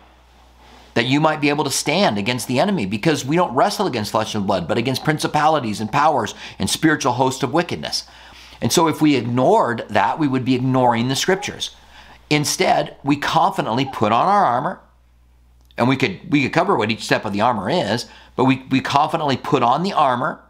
that 0.93 1.05
you 1.05 1.19
might 1.19 1.41
be 1.41 1.49
able 1.49 1.63
to 1.63 1.69
stand 1.69 2.17
against 2.17 2.47
the 2.47 2.59
enemy 2.59 2.85
because 2.85 3.25
we 3.25 3.35
don't 3.35 3.53
wrestle 3.53 3.87
against 3.87 4.11
flesh 4.11 4.35
and 4.35 4.47
blood, 4.47 4.67
but 4.67 4.77
against 4.77 5.03
principalities 5.03 5.79
and 5.79 5.91
powers 5.91 6.33
and 6.57 6.69
spiritual 6.69 7.13
hosts 7.13 7.43
of 7.43 7.53
wickedness. 7.53 8.05
And 8.61 8.71
so 8.71 8.87
if 8.87 9.01
we 9.01 9.15
ignored 9.15 9.85
that, 9.89 10.19
we 10.19 10.27
would 10.27 10.43
be 10.45 10.55
ignoring 10.55 11.07
the 11.07 11.15
scriptures. 11.15 11.75
Instead, 12.29 12.97
we 13.03 13.15
confidently 13.15 13.85
put 13.85 14.11
on 14.11 14.27
our 14.27 14.45
armor, 14.45 14.81
and 15.77 15.87
we 15.87 15.95
could 15.95 16.19
we 16.29 16.43
could 16.43 16.53
cover 16.53 16.75
what 16.75 16.91
each 16.91 17.03
step 17.03 17.25
of 17.25 17.33
the 17.33 17.41
armor 17.41 17.69
is, 17.69 18.05
but 18.35 18.45
we, 18.45 18.65
we 18.69 18.81
confidently 18.81 19.37
put 19.37 19.63
on 19.63 19.83
the 19.83 19.93
armor, 19.93 20.41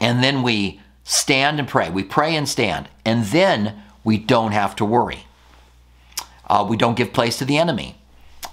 and 0.00 0.22
then 0.22 0.42
we 0.42 0.80
stand 1.04 1.58
and 1.58 1.68
pray. 1.68 1.88
We 1.88 2.02
pray 2.02 2.34
and 2.34 2.48
stand, 2.48 2.88
and 3.04 3.24
then 3.26 3.82
we 4.04 4.18
don't 4.18 4.52
have 4.52 4.76
to 4.76 4.84
worry. 4.84 5.26
Uh, 6.48 6.66
we 6.68 6.76
don't 6.76 6.96
give 6.96 7.12
place 7.12 7.38
to 7.38 7.44
the 7.44 7.56
enemy. 7.56 7.99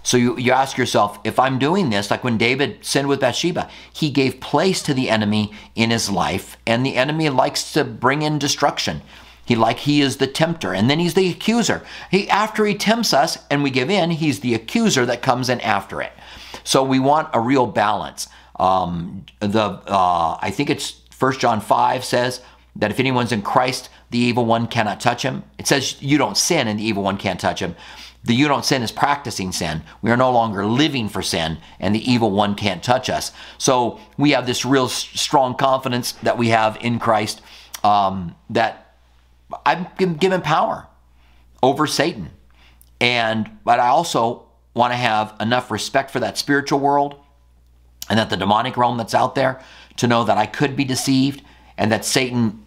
So 0.03 0.17
you, 0.17 0.37
you 0.37 0.51
ask 0.53 0.77
yourself, 0.77 1.19
if 1.23 1.37
I'm 1.37 1.59
doing 1.59 1.89
this, 1.89 2.09
like 2.09 2.23
when 2.23 2.37
David 2.37 2.85
sinned 2.85 3.09
with 3.09 3.19
Bathsheba, 3.19 3.69
he 3.91 4.09
gave 4.09 4.39
place 4.39 4.81
to 4.83 4.93
the 4.93 5.09
enemy 5.09 5.51
in 5.75 5.89
his 5.89 6.09
life, 6.09 6.57
and 6.65 6.85
the 6.85 6.95
enemy 6.95 7.29
likes 7.29 7.73
to 7.73 7.83
bring 7.83 8.21
in 8.21 8.39
destruction. 8.39 9.01
He 9.45 9.55
like 9.55 9.79
he 9.79 10.01
is 10.01 10.17
the 10.17 10.27
tempter, 10.27 10.73
and 10.73 10.89
then 10.89 10.99
he's 10.99 11.13
the 11.13 11.29
accuser. 11.29 11.81
He 12.11 12.29
after 12.29 12.65
he 12.65 12.75
tempts 12.75 13.13
us 13.13 13.37
and 13.49 13.63
we 13.63 13.69
give 13.69 13.89
in, 13.89 14.11
he's 14.11 14.41
the 14.41 14.53
accuser 14.53 15.05
that 15.05 15.21
comes 15.21 15.49
in 15.49 15.61
after 15.61 16.01
it. 16.01 16.11
So 16.65 16.83
we 16.83 16.99
want 16.99 17.29
a 17.33 17.39
real 17.39 17.65
balance. 17.65 18.27
Um, 18.59 19.25
the 19.39 19.81
uh, 19.87 20.37
I 20.41 20.51
think 20.51 20.69
it's 20.69 21.01
First 21.11 21.39
John 21.39 21.61
five 21.61 22.03
says 22.03 22.41
that 22.75 22.91
if 22.91 22.99
anyone's 22.99 23.31
in 23.31 23.41
Christ, 23.41 23.89
the 24.09 24.19
evil 24.19 24.45
one 24.45 24.67
cannot 24.67 24.99
touch 24.99 25.23
him. 25.23 25.43
It 25.57 25.65
says 25.65 26.01
you 26.01 26.17
don't 26.17 26.35
sin, 26.35 26.67
and 26.67 26.77
the 26.77 26.83
evil 26.83 27.03
one 27.03 27.17
can't 27.17 27.39
touch 27.39 27.61
him. 27.61 27.75
The 28.27 28.35
you 28.35 28.49
don't 28.49 28.65
sin 28.65 28.83
is 28.83 28.91
practicing 28.91 29.53
sin. 29.53 29.83
We 30.01 30.11
are 30.11 30.17
no 30.17 30.31
longer 30.31 30.65
living 30.65 31.07
for 31.07 31.21
sin, 31.21 31.59
and 31.79 31.95
the 31.95 32.11
evil 32.11 32.29
one 32.29 32.55
can't 32.55 32.83
touch 32.83 33.09
us. 33.09 33.31
So 33.57 34.01
we 34.17 34.31
have 34.31 34.45
this 34.45 34.65
real 34.65 34.89
strong 34.89 35.55
confidence 35.55 36.11
that 36.23 36.37
we 36.37 36.49
have 36.49 36.77
in 36.81 36.99
Christ 36.99 37.41
um, 37.85 38.35
that 38.49 38.97
I'm 39.65 39.87
given 39.95 40.41
power 40.41 40.87
over 41.63 41.87
Satan. 41.87 42.31
And 42.99 43.49
but 43.63 43.79
I 43.79 43.87
also 43.87 44.49
want 44.73 44.91
to 44.91 44.97
have 44.97 45.33
enough 45.39 45.71
respect 45.71 46.11
for 46.11 46.19
that 46.19 46.37
spiritual 46.37 46.81
world 46.81 47.21
and 48.09 48.19
that 48.19 48.29
the 48.29 48.35
demonic 48.35 48.75
realm 48.75 48.97
that's 48.97 49.15
out 49.15 49.35
there 49.35 49.61
to 49.95 50.05
know 50.05 50.25
that 50.25 50.37
I 50.37 50.47
could 50.47 50.75
be 50.75 50.83
deceived 50.83 51.41
and 51.77 51.93
that 51.93 52.03
Satan 52.03 52.65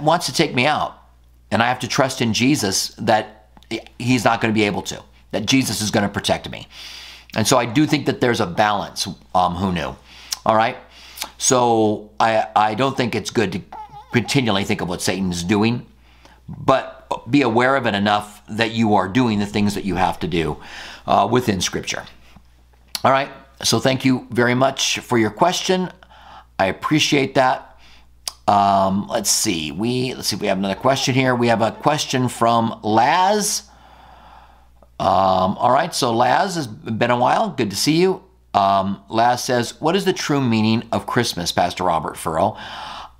wants 0.00 0.26
to 0.26 0.32
take 0.32 0.54
me 0.54 0.66
out. 0.66 0.96
And 1.50 1.60
I 1.60 1.66
have 1.66 1.80
to 1.80 1.88
trust 1.88 2.20
in 2.20 2.32
Jesus 2.32 2.94
that 2.98 3.41
he's 3.98 4.24
not 4.24 4.40
going 4.40 4.52
to 4.52 4.54
be 4.54 4.64
able 4.64 4.82
to, 4.82 5.02
that 5.30 5.46
Jesus 5.46 5.80
is 5.80 5.90
going 5.90 6.06
to 6.06 6.12
protect 6.12 6.50
me. 6.50 6.66
And 7.34 7.46
so 7.46 7.56
I 7.56 7.66
do 7.66 7.86
think 7.86 8.06
that 8.06 8.20
there's 8.20 8.40
a 8.40 8.46
balance. 8.46 9.08
Um, 9.34 9.54
who 9.54 9.72
knew? 9.72 9.96
All 10.44 10.56
right. 10.56 10.76
So 11.38 12.10
I, 12.20 12.46
I 12.54 12.74
don't 12.74 12.96
think 12.96 13.14
it's 13.14 13.30
good 13.30 13.52
to 13.52 13.60
continually 14.12 14.64
think 14.64 14.80
of 14.80 14.88
what 14.88 15.00
Satan's 15.00 15.42
doing, 15.42 15.86
but 16.48 17.30
be 17.30 17.42
aware 17.42 17.76
of 17.76 17.86
it 17.86 17.94
enough 17.94 18.42
that 18.48 18.72
you 18.72 18.94
are 18.94 19.08
doing 19.08 19.38
the 19.38 19.46
things 19.46 19.74
that 19.74 19.84
you 19.84 19.94
have 19.96 20.18
to 20.20 20.28
do 20.28 20.58
uh, 21.06 21.28
within 21.30 21.60
Scripture. 21.60 22.04
All 23.04 23.10
right. 23.10 23.30
So 23.62 23.78
thank 23.78 24.04
you 24.04 24.26
very 24.30 24.54
much 24.54 24.98
for 24.98 25.18
your 25.18 25.30
question. 25.30 25.90
I 26.58 26.66
appreciate 26.66 27.34
that. 27.34 27.71
Um, 28.48 29.06
let's 29.08 29.30
see. 29.30 29.70
We 29.72 30.14
let's 30.14 30.28
see 30.28 30.36
if 30.36 30.42
we 30.42 30.48
have 30.48 30.58
another 30.58 30.74
question 30.74 31.14
here. 31.14 31.34
We 31.34 31.48
have 31.48 31.62
a 31.62 31.70
question 31.70 32.28
from 32.28 32.80
Laz. 32.82 33.62
Um, 34.98 35.56
all 35.58 35.72
right, 35.72 35.94
so 35.94 36.12
Laz 36.12 36.54
has 36.56 36.66
been 36.66 37.10
a 37.10 37.18
while. 37.18 37.50
Good 37.50 37.70
to 37.70 37.76
see 37.76 38.00
you. 38.00 38.22
Um, 38.54 39.02
Laz 39.08 39.42
says, 39.44 39.80
"What 39.80 39.96
is 39.96 40.04
the 40.04 40.12
true 40.12 40.40
meaning 40.40 40.84
of 40.92 41.06
Christmas, 41.06 41.52
Pastor 41.52 41.84
Robert 41.84 42.16
Furrow? 42.16 42.56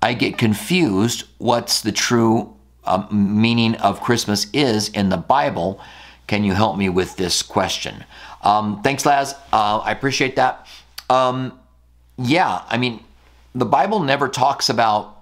I 0.01 0.13
get 0.13 0.37
confused. 0.37 1.25
What's 1.37 1.81
the 1.81 1.91
true 1.91 2.55
uh, 2.85 3.07
meaning 3.11 3.75
of 3.75 4.01
Christmas 4.01 4.47
is 4.53 4.89
in 4.89 5.09
the 5.09 5.17
Bible? 5.17 5.79
Can 6.27 6.43
you 6.43 6.53
help 6.53 6.77
me 6.77 6.89
with 6.89 7.15
this 7.15 7.41
question?" 7.41 8.03
Um, 8.41 8.81
thanks, 8.83 9.05
Laz. 9.05 9.33
Uh, 9.53 9.77
I 9.77 9.91
appreciate 9.91 10.35
that. 10.35 10.67
Um, 11.09 11.57
yeah, 12.17 12.61
I 12.67 12.77
mean, 12.77 13.03
the 13.55 13.65
Bible 13.65 13.99
never 13.99 14.27
talks 14.27 14.69
about 14.69 15.12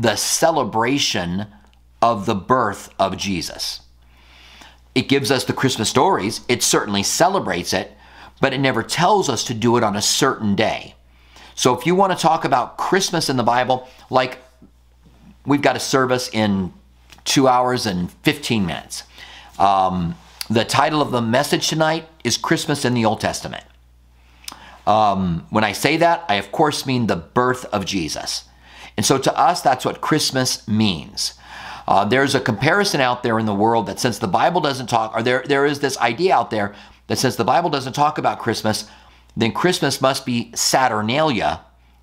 the 0.00 0.16
celebration 0.16 1.46
of 2.00 2.24
the 2.24 2.34
birth 2.34 2.88
of 2.98 3.18
Jesus. 3.18 3.82
It 4.94 5.08
gives 5.08 5.30
us 5.30 5.44
the 5.44 5.52
Christmas 5.52 5.90
stories, 5.90 6.40
it 6.48 6.62
certainly 6.62 7.02
celebrates 7.02 7.74
it, 7.74 7.92
but 8.40 8.54
it 8.54 8.58
never 8.58 8.82
tells 8.82 9.28
us 9.28 9.44
to 9.44 9.54
do 9.54 9.76
it 9.76 9.84
on 9.84 9.96
a 9.96 10.02
certain 10.02 10.54
day. 10.54 10.94
So 11.54 11.78
if 11.78 11.84
you 11.84 11.94
want 11.94 12.16
to 12.16 12.18
talk 12.18 12.46
about 12.46 12.78
Christmas 12.78 13.28
in 13.28 13.36
the 13.36 13.42
Bible, 13.42 13.88
like 14.08 14.38
we've 15.44 15.60
got 15.60 15.76
a 15.76 15.80
service 15.80 16.30
in 16.32 16.72
two 17.24 17.46
hours 17.46 17.84
and 17.84 18.10
15 18.10 18.64
minutes. 18.64 19.02
Um, 19.58 20.16
the 20.48 20.64
title 20.64 21.02
of 21.02 21.10
the 21.10 21.20
message 21.20 21.68
tonight 21.68 22.08
is 22.24 22.38
Christmas 22.38 22.86
in 22.86 22.94
the 22.94 23.04
Old 23.04 23.20
Testament. 23.20 23.64
Um, 24.86 25.46
when 25.50 25.62
I 25.62 25.72
say 25.72 25.98
that, 25.98 26.24
I 26.26 26.36
of 26.36 26.50
course 26.50 26.86
mean 26.86 27.06
the 27.06 27.16
birth 27.16 27.66
of 27.66 27.84
Jesus. 27.84 28.44
And 29.00 29.06
so 29.06 29.16
to 29.16 29.34
us, 29.34 29.62
that's 29.62 29.86
what 29.86 30.02
Christmas 30.02 30.68
means. 30.68 31.32
Uh, 31.88 32.04
there's 32.04 32.34
a 32.34 32.38
comparison 32.38 33.00
out 33.00 33.22
there 33.22 33.38
in 33.38 33.46
the 33.46 33.54
world 33.54 33.86
that 33.86 33.98
since 33.98 34.18
the 34.18 34.28
Bible 34.28 34.60
doesn't 34.60 34.88
talk, 34.88 35.16
or 35.16 35.22
there, 35.22 35.42
there 35.46 35.64
is 35.64 35.80
this 35.80 35.96
idea 35.96 36.34
out 36.34 36.50
there 36.50 36.74
that 37.06 37.16
since 37.16 37.34
the 37.36 37.42
Bible 37.42 37.70
doesn't 37.70 37.94
talk 37.94 38.18
about 38.18 38.40
Christmas, 38.40 38.90
then 39.34 39.52
Christmas 39.52 40.02
must 40.02 40.26
be 40.26 40.52
Saturnalia, 40.54 41.62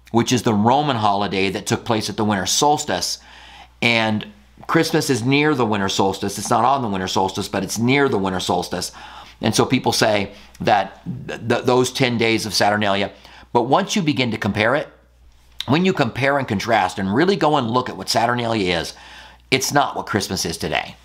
which 0.09 0.33
is 0.33 0.41
the 0.41 0.55
Roman 0.55 0.95
holiday 0.95 1.51
that 1.51 1.67
took 1.67 1.85
place 1.85 2.09
at 2.09 2.17
the 2.17 2.25
winter 2.25 2.47
solstice. 2.47 3.19
And 3.79 4.25
Christmas 4.65 5.11
is 5.11 5.21
near 5.21 5.53
the 5.53 5.67
winter 5.67 5.89
solstice. 5.89 6.39
It's 6.39 6.49
not 6.49 6.65
on 6.65 6.81
the 6.81 6.87
winter 6.87 7.07
solstice, 7.07 7.47
but 7.47 7.63
it's 7.63 7.77
near 7.77 8.09
the 8.09 8.17
winter 8.17 8.39
solstice. 8.39 8.91
And 9.39 9.53
so 9.53 9.67
people 9.67 9.91
say 9.91 10.31
that 10.61 11.03
th- 11.27 11.63
those 11.63 11.91
10 11.91 12.17
days 12.17 12.47
of 12.47 12.55
Saturnalia. 12.55 13.11
But 13.53 13.65
once 13.65 13.95
you 13.95 14.01
begin 14.01 14.31
to 14.31 14.37
compare 14.39 14.73
it, 14.73 14.87
when 15.67 15.85
you 15.85 15.93
compare 15.93 16.37
and 16.37 16.47
contrast 16.47 16.97
and 16.97 17.13
really 17.13 17.35
go 17.35 17.57
and 17.57 17.69
look 17.69 17.89
at 17.89 17.97
what 17.97 18.09
Saturnalia 18.09 18.79
is, 18.79 18.93
it's 19.51 19.73
not 19.73 19.95
what 19.95 20.05
Christmas 20.05 20.45
is 20.45 20.57
today. 20.57 20.95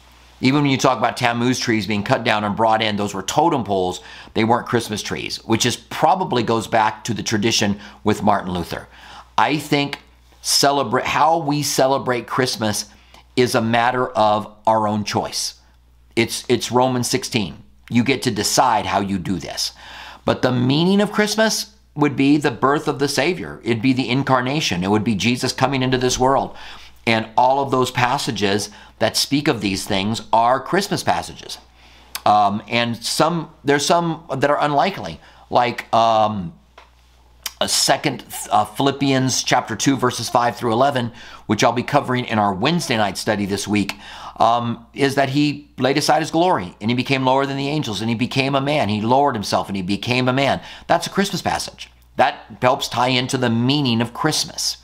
Even 0.41 0.63
when 0.63 0.71
you 0.71 0.79
talk 0.79 0.99
about 0.99 1.17
Tammuz 1.17 1.61
trees 1.61 1.87
being 1.87 2.03
cut 2.03 2.25
down 2.25 2.43
and 2.43 2.57
brought 2.57 2.83
in, 2.83 2.97
those 2.97 3.15
were 3.15 3.23
totem 3.23 3.63
poles. 3.63 4.01
They 4.35 4.43
weren't 4.43 4.67
Christmas 4.67 5.03
trees, 5.03 5.37
which 5.45 5.65
is 5.65 5.77
probably 5.77 6.43
goes 6.43 6.67
back 6.67 7.05
to 7.05 7.15
the 7.15 7.23
tradition 7.23 7.79
with 8.03 8.25
Martin 8.25 8.53
Luther. 8.53 8.89
I 9.39 9.59
think 9.59 10.01
celebrate 10.41 11.07
how 11.07 11.39
we 11.39 11.63
celebrate 11.63 12.27
Christmas 12.27 12.87
is 13.37 13.55
a 13.55 13.61
matter 13.61 14.09
of 14.09 14.53
our 14.67 14.89
own 14.89 15.05
choice. 15.05 15.61
It's 16.17 16.45
it's 16.49 16.73
Romans 16.73 17.09
16. 17.09 17.63
You 17.89 18.05
get 18.05 18.23
to 18.23 18.31
decide 18.31 18.87
how 18.87 19.01
you 19.01 19.19
do 19.19 19.39
this. 19.39 19.73
But 20.25 20.43
the 20.43 20.53
meaning 20.53 21.01
of 21.01 21.13
Christmas 21.13 21.75
would 21.95 22.17
be 22.17 22.37
the 22.37 22.51
birth 22.51 22.89
of 22.89 22.99
the 22.99 23.09
Savior. 23.09 23.61
It'd 23.63 23.83
be 23.83 23.93
the 23.93 24.09
incarnation. 24.09 24.83
It 24.83 24.91
would 24.91 25.05
be 25.05 25.15
Jesus 25.15 25.53
coming 25.53 25.83
into 25.83 25.99
this 25.99 26.19
world. 26.19 26.57
And 27.07 27.29
all 27.37 27.61
of 27.61 27.71
those 27.71 27.91
passages 27.91 28.71
that 28.99 29.17
speak 29.17 29.49
of 29.49 29.61
these 29.61 29.87
things 29.87 30.23
are 30.33 30.61
Christmas 30.61 31.03
passages. 31.03 31.59
Um, 32.25 32.63
and 32.69 32.97
some 32.97 33.51
there's 33.65 33.85
some 33.85 34.25
that 34.37 34.49
are 34.49 34.61
unlikely, 34.61 35.21
like 35.51 35.93
um, 35.93 36.55
a 37.61 37.69
second 37.69 38.25
uh, 38.51 38.65
Philippians 38.65 39.43
chapter 39.43 39.75
2 39.75 39.97
verses 39.97 40.29
5 40.29 40.57
through 40.57 40.73
11, 40.73 41.13
which 41.47 41.65
I'll 41.65 41.73
be 41.73 41.83
covering 41.83 42.25
in 42.25 42.39
our 42.39 42.55
Wednesday 42.55 42.97
night 42.97 43.19
study 43.19 43.45
this 43.45 43.67
week, 43.67 43.95
um, 44.37 44.87
is 44.95 45.15
that 45.15 45.31
he 45.31 45.71
laid 45.79 45.99
aside 45.99 46.21
his 46.21 46.31
glory 46.31 46.77
and 46.81 46.91
he 46.91 46.95
became 46.95 47.25
lower 47.25 47.47
than 47.47 47.57
the 47.57 47.69
angels 47.69 48.01
and 48.01 48.09
he 48.09 48.17
became 48.17 48.55
a 48.55 48.61
man. 48.61 48.89
He 48.89 49.01
lowered 49.01 49.35
himself 49.35 49.69
and 49.69 49.77
he 49.77 49.83
became 49.83 50.29
a 50.29 50.33
man. 50.33 50.61
That's 50.87 51.07
a 51.07 51.11
Christmas 51.11 51.43
passage. 51.43 51.91
That 52.17 52.45
helps 52.61 52.89
tie 52.89 53.09
into 53.09 53.39
the 53.39 53.51
meaning 53.51 54.01
of 54.01 54.15
Christmas. 54.15 54.79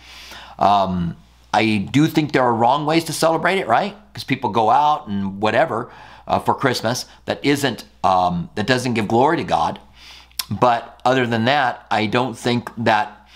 Um, 0.59 1.17
I 1.53 1.89
do 1.91 2.07
think 2.07 2.33
there 2.33 2.43
are 2.43 2.55
wrong 2.55 2.85
ways 2.85 3.05
to 3.05 3.13
celebrate 3.13 3.59
it, 3.59 3.67
right? 3.67 3.97
Because 4.13 4.25
people 4.25 4.51
go 4.51 4.71
out 4.71 5.09
and 5.09 5.41
whatever 5.41 5.91
uh, 6.27 6.39
for 6.39 6.55
Christmas 6.55 7.07
that 7.25 7.45
isn't 7.45 7.85
um, 8.05 8.51
that 8.55 8.67
doesn't 8.67 8.95
give 8.95 9.09
glory 9.09 9.39
to 9.39 9.45
God. 9.45 9.81
But 10.51 11.01
other 11.05 11.27
than 11.27 11.45
that, 11.47 11.87
I 11.91 12.07
don't 12.07 12.37
think 12.37 12.71
that 12.79 13.29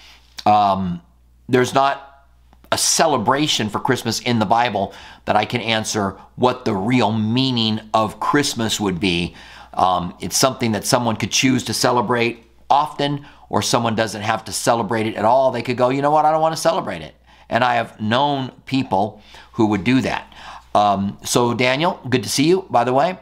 um, 0.46 1.02
there's 1.48 1.74
not 1.74 2.08
a 2.70 2.78
celebration 2.78 3.68
for 3.68 3.78
Christmas 3.78 4.20
in 4.20 4.38
the 4.38 4.46
Bible 4.46 4.94
that 5.24 5.36
I 5.36 5.44
can 5.44 5.60
answer 5.60 6.16
what 6.36 6.64
the 6.64 6.74
real 6.74 7.12
meaning 7.12 7.80
of 7.94 8.20
Christmas 8.20 8.80
would 8.80 8.98
be. 8.98 9.34
Um, 9.74 10.14
it's 10.20 10.36
something 10.36 10.72
that 10.72 10.84
someone 10.84 11.16
could 11.16 11.30
choose 11.30 11.64
to 11.64 11.74
celebrate 11.74 12.44
often, 12.68 13.26
or 13.48 13.62
someone 13.62 13.94
doesn't 13.94 14.22
have 14.22 14.44
to 14.46 14.52
celebrate 14.52 15.06
it 15.06 15.14
at 15.14 15.24
all. 15.24 15.50
They 15.50 15.62
could 15.62 15.76
go, 15.76 15.90
you 15.90 16.02
know 16.02 16.10
what, 16.10 16.24
I 16.24 16.30
don't 16.32 16.40
want 16.40 16.54
to 16.54 16.60
celebrate 16.60 17.02
it. 17.02 17.14
And 17.48 17.62
I 17.62 17.74
have 17.74 18.00
known 18.00 18.50
people 18.64 19.22
who 19.52 19.66
would 19.66 19.84
do 19.84 20.00
that. 20.00 20.32
Um, 20.74 21.18
so, 21.22 21.52
Daniel, 21.52 22.00
good 22.08 22.22
to 22.22 22.28
see 22.28 22.48
you, 22.48 22.66
by 22.70 22.84
the 22.84 22.94
way. 22.94 23.18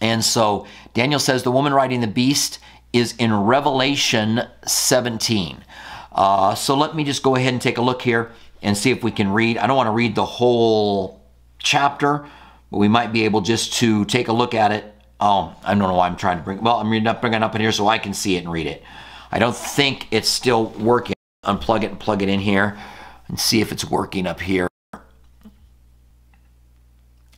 And 0.00 0.24
so, 0.24 0.66
Daniel 0.94 1.18
says 1.18 1.42
the 1.42 1.50
woman 1.50 1.74
riding 1.74 2.00
the 2.00 2.06
beast 2.06 2.60
is 2.92 3.14
in 3.16 3.32
Revelation 3.34 4.42
17. 4.64 5.64
Uh, 6.12 6.54
so, 6.54 6.76
let 6.76 6.94
me 6.94 7.02
just 7.02 7.24
go 7.24 7.34
ahead 7.34 7.52
and 7.52 7.60
take 7.60 7.78
a 7.78 7.82
look 7.82 8.02
here 8.02 8.30
and 8.64 8.76
see 8.76 8.90
if 8.90 9.04
we 9.04 9.10
can 9.10 9.30
read. 9.30 9.58
I 9.58 9.66
don't 9.66 9.76
want 9.76 9.86
to 9.86 9.92
read 9.92 10.14
the 10.14 10.24
whole 10.24 11.20
chapter, 11.58 12.26
but 12.70 12.78
we 12.78 12.88
might 12.88 13.12
be 13.12 13.24
able 13.24 13.42
just 13.42 13.74
to 13.74 14.04
take 14.06 14.28
a 14.28 14.32
look 14.32 14.54
at 14.54 14.72
it. 14.72 14.92
Oh, 15.20 15.54
I 15.62 15.70
don't 15.70 15.78
know 15.78 15.94
why 15.94 16.06
I'm 16.06 16.16
trying 16.16 16.38
to 16.38 16.42
bring. 16.42 16.60
Well, 16.60 16.76
I'm 16.76 17.06
up, 17.06 17.20
bringing 17.20 17.36
it 17.36 17.42
up 17.44 17.54
in 17.54 17.60
here 17.60 17.72
so 17.72 17.86
I 17.86 17.98
can 17.98 18.14
see 18.14 18.36
it 18.36 18.40
and 18.40 18.50
read 18.50 18.66
it. 18.66 18.82
I 19.30 19.38
don't 19.38 19.54
think 19.54 20.08
it's 20.10 20.28
still 20.28 20.66
working. 20.66 21.14
Unplug 21.44 21.84
it 21.84 21.90
and 21.90 22.00
plug 22.00 22.22
it 22.22 22.28
in 22.28 22.40
here 22.40 22.78
and 23.28 23.38
see 23.38 23.60
if 23.60 23.70
it's 23.70 23.84
working 23.84 24.26
up 24.26 24.40
here. 24.40 24.68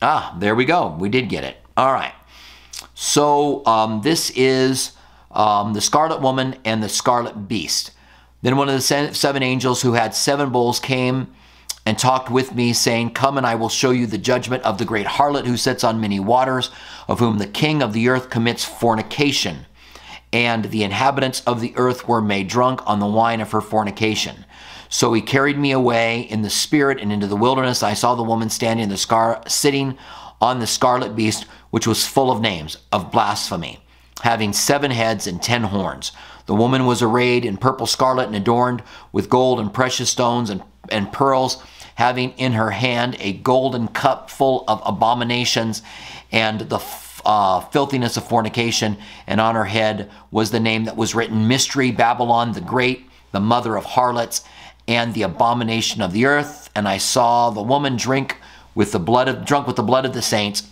Ah, 0.01 0.35
there 0.39 0.55
we 0.55 0.63
go. 0.65 0.95
We 0.97 1.09
did 1.09 1.27
get 1.27 1.43
it. 1.43 1.57
All 1.75 1.91
right. 1.91 2.13
So 2.93 3.65
um, 3.65 4.01
this 4.01 4.31
is 4.35 4.93
um, 5.31 5.73
the 5.73 5.81
Scarlet 5.81 6.21
Woman 6.21 6.55
and 6.63 6.81
the 6.81 6.89
Scarlet 6.89 7.47
Beast. 7.47 7.91
Then 8.47 8.55
one 8.55 8.69
of 8.69 8.75
the 8.75 9.13
seven 9.13 9.43
angels 9.43 9.81
who 9.81 9.91
had 9.91 10.15
seven 10.15 10.51
bowls 10.51 10.79
came 10.79 11.27
and 11.85 11.99
talked 11.99 12.31
with 12.31 12.55
me, 12.55 12.71
saying, 12.71 13.09
Come 13.09 13.37
and 13.37 13.45
I 13.45 13.55
will 13.55 13.67
show 13.67 13.91
you 13.91 14.07
the 14.07 14.17
judgment 14.17 14.63
of 14.63 14.77
the 14.77 14.85
great 14.85 15.05
harlot 15.05 15.45
who 15.45 15.57
sits 15.57 15.83
on 15.83 15.99
many 15.99 16.17
waters, 16.21 16.71
of 17.09 17.19
whom 17.19 17.39
the 17.39 17.45
king 17.45 17.83
of 17.83 17.91
the 17.91 18.07
earth 18.07 18.29
commits 18.29 18.63
fornication. 18.63 19.65
And 20.31 20.63
the 20.63 20.85
inhabitants 20.85 21.43
of 21.45 21.59
the 21.59 21.73
earth 21.75 22.07
were 22.07 22.21
made 22.21 22.47
drunk 22.47 22.79
on 22.87 23.01
the 23.01 23.05
wine 23.05 23.41
of 23.41 23.51
her 23.51 23.59
fornication. 23.59 24.45
So 24.87 25.11
he 25.11 25.21
carried 25.21 25.59
me 25.59 25.73
away 25.73 26.21
in 26.21 26.41
the 26.41 26.49
spirit 26.49 27.01
and 27.01 27.11
into 27.11 27.27
the 27.27 27.35
wilderness. 27.35 27.83
I 27.83 27.95
saw 27.95 28.15
the 28.15 28.23
woman 28.23 28.49
standing 28.49 28.85
in 28.85 28.89
the 28.89 28.95
scar, 28.95 29.43
sitting 29.45 29.97
on 30.39 30.59
the 30.59 30.67
scarlet 30.67 31.17
beast, 31.17 31.47
which 31.71 31.85
was 31.85 32.07
full 32.07 32.31
of 32.31 32.39
names 32.39 32.77
of 32.93 33.11
blasphemy, 33.11 33.83
having 34.21 34.53
seven 34.53 34.91
heads 34.91 35.27
and 35.27 35.43
ten 35.43 35.63
horns. 35.63 36.13
The 36.47 36.55
woman 36.55 36.85
was 36.85 37.01
arrayed 37.01 37.45
in 37.45 37.57
purple 37.57 37.85
scarlet 37.85 38.27
and 38.27 38.35
adorned 38.35 38.81
with 39.11 39.29
gold 39.29 39.59
and 39.59 39.73
precious 39.73 40.09
stones 40.09 40.49
and, 40.49 40.63
and 40.89 41.11
pearls, 41.11 41.63
having 41.95 42.31
in 42.31 42.53
her 42.53 42.71
hand 42.71 43.15
a 43.19 43.33
golden 43.33 43.87
cup 43.89 44.29
full 44.29 44.63
of 44.67 44.81
abominations 44.85 45.81
and 46.31 46.61
the 46.61 46.79
uh, 47.25 47.59
filthiness 47.59 48.17
of 48.17 48.27
fornication. 48.27 48.97
And 49.27 49.41
on 49.41 49.55
her 49.55 49.65
head 49.65 50.09
was 50.31 50.51
the 50.51 50.59
name 50.59 50.85
that 50.85 50.95
was 50.95 51.13
written 51.13 51.47
Mystery 51.47 51.91
Babylon 51.91 52.53
the 52.53 52.61
Great, 52.61 53.09
the 53.31 53.39
mother 53.39 53.75
of 53.75 53.85
harlots 53.85 54.43
and 54.87 55.13
the 55.13 55.23
abomination 55.23 56.01
of 56.01 56.13
the 56.13 56.25
earth. 56.25 56.69
And 56.73 56.87
I 56.87 56.97
saw 56.97 57.49
the 57.49 57.61
woman 57.61 57.97
drink 57.97 58.37
with 58.73 58.93
the 58.93 58.99
blood 58.99 59.27
of 59.27 59.43
drunk 59.43 59.67
with 59.67 59.75
the 59.75 59.83
blood 59.83 60.05
of 60.05 60.13
the 60.13 60.21
saints, 60.21 60.69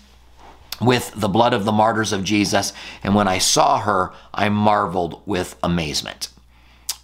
with 0.82 1.11
the 1.15 1.28
blood 1.28 1.53
of 1.53 1.65
the 1.65 1.71
martyrs 1.71 2.11
of 2.11 2.23
Jesus. 2.23 2.73
And 3.03 3.15
when 3.15 3.28
I 3.28 3.38
saw 3.38 3.80
her, 3.80 4.11
I 4.34 4.49
marveled 4.49 5.21
with 5.26 5.55
amazement. 5.63 6.30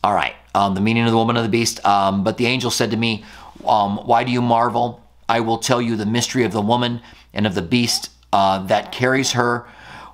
All 0.03 0.13
right, 0.13 0.35
um, 0.55 0.73
the 0.75 0.81
meaning 0.81 1.05
of 1.05 1.11
the 1.11 1.17
woman 1.17 1.37
of 1.37 1.43
the 1.43 1.49
beast. 1.49 1.85
Um, 1.85 2.23
but 2.23 2.37
the 2.37 2.47
angel 2.47 2.71
said 2.71 2.91
to 2.91 2.97
me, 2.97 3.23
um, 3.65 3.97
Why 3.97 4.23
do 4.23 4.31
you 4.31 4.41
marvel? 4.41 5.01
I 5.29 5.39
will 5.39 5.59
tell 5.59 5.81
you 5.81 5.95
the 5.95 6.05
mystery 6.05 6.43
of 6.43 6.51
the 6.51 6.61
woman 6.61 7.01
and 7.33 7.47
of 7.47 7.55
the 7.55 7.61
beast 7.61 8.09
uh, 8.33 8.59
that 8.65 8.91
carries 8.91 9.31
her, 9.33 9.67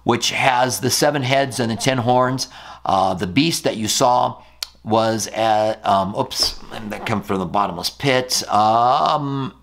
which 0.03 0.31
has 0.31 0.79
the 0.79 0.89
seven 0.89 1.23
heads 1.23 1.59
and 1.59 1.71
the 1.71 1.75
ten 1.75 1.99
horns. 1.99 2.49
Uh, 2.85 3.13
the 3.13 3.27
beast 3.27 3.63
that 3.63 3.77
you 3.77 3.87
saw 3.87 4.41
was 4.87 5.27
at, 5.27 5.85
um, 5.85 6.15
oops, 6.15 6.59
that 6.87 7.05
come 7.05 7.21
from 7.21 7.39
the 7.39 7.45
bottomless 7.45 7.89
pit. 7.89 8.47
Um, 8.49 9.53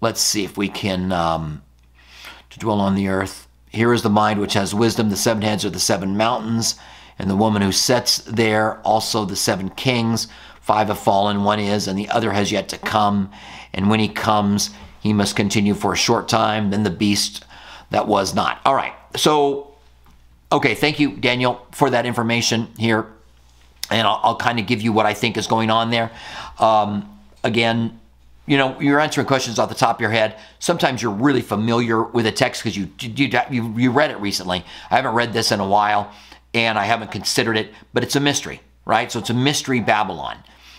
let's 0.00 0.20
see 0.20 0.44
if 0.44 0.56
we 0.56 0.68
can, 0.68 1.10
um, 1.10 1.63
to 2.54 2.58
dwell 2.60 2.80
on 2.80 2.94
the 2.94 3.08
earth. 3.08 3.46
Here 3.68 3.92
is 3.92 4.02
the 4.02 4.10
mind 4.10 4.40
which 4.40 4.54
has 4.54 4.74
wisdom. 4.74 5.10
The 5.10 5.16
seven 5.16 5.42
heads 5.42 5.64
are 5.64 5.70
the 5.70 5.80
seven 5.80 6.16
mountains, 6.16 6.76
and 7.18 7.28
the 7.28 7.36
woman 7.36 7.60
who 7.60 7.72
sits 7.72 8.18
there, 8.18 8.80
also 8.80 9.24
the 9.24 9.36
seven 9.36 9.68
kings. 9.70 10.28
Five 10.60 10.88
have 10.88 10.98
fallen, 10.98 11.44
one 11.44 11.60
is, 11.60 11.88
and 11.88 11.98
the 11.98 12.08
other 12.08 12.32
has 12.32 12.50
yet 12.50 12.68
to 12.70 12.78
come. 12.78 13.30
And 13.72 13.90
when 13.90 14.00
he 14.00 14.08
comes, 14.08 14.70
he 15.00 15.12
must 15.12 15.36
continue 15.36 15.74
for 15.74 15.92
a 15.92 15.96
short 15.96 16.28
time. 16.28 16.70
Then 16.70 16.84
the 16.84 16.90
beast 16.90 17.44
that 17.90 18.08
was 18.08 18.34
not. 18.34 18.60
All 18.64 18.74
right. 18.74 18.94
So, 19.16 19.74
okay, 20.50 20.74
thank 20.74 20.98
you, 20.98 21.16
Daniel, 21.16 21.66
for 21.72 21.90
that 21.90 22.06
information 22.06 22.68
here 22.78 23.06
and 23.90 24.06
I'll, 24.06 24.20
I'll 24.22 24.36
kind 24.36 24.58
of 24.58 24.66
give 24.66 24.82
you 24.82 24.92
what 24.92 25.06
I 25.06 25.14
think 25.14 25.36
is 25.36 25.46
going 25.46 25.70
on 25.70 25.90
there. 25.90 26.10
Um, 26.58 27.18
again, 27.42 28.00
you 28.46 28.58
know, 28.58 28.78
you're 28.80 29.00
answering 29.00 29.26
questions 29.26 29.58
off 29.58 29.68
the 29.68 29.74
top 29.74 29.96
of 29.96 30.00
your 30.00 30.10
head. 30.10 30.38
Sometimes 30.58 31.00
you're 31.00 31.12
really 31.12 31.40
familiar 31.40 32.02
with 32.02 32.26
a 32.26 32.32
text 32.32 32.62
because 32.62 32.76
you, 32.76 32.90
you, 33.00 33.30
you, 33.50 33.74
you 33.76 33.90
read 33.90 34.10
it 34.10 34.20
recently. 34.20 34.64
I 34.90 34.96
haven't 34.96 35.14
read 35.14 35.32
this 35.32 35.50
in 35.50 35.60
a 35.60 35.66
while 35.66 36.12
and 36.52 36.78
I 36.78 36.84
haven't 36.84 37.10
considered 37.10 37.56
it, 37.56 37.72
but 37.92 38.02
it's 38.02 38.16
a 38.16 38.20
mystery, 38.20 38.60
right? 38.84 39.10
So 39.10 39.18
it's 39.18 39.30
a 39.30 39.34
mystery 39.34 39.80
Babylon. 39.80 40.38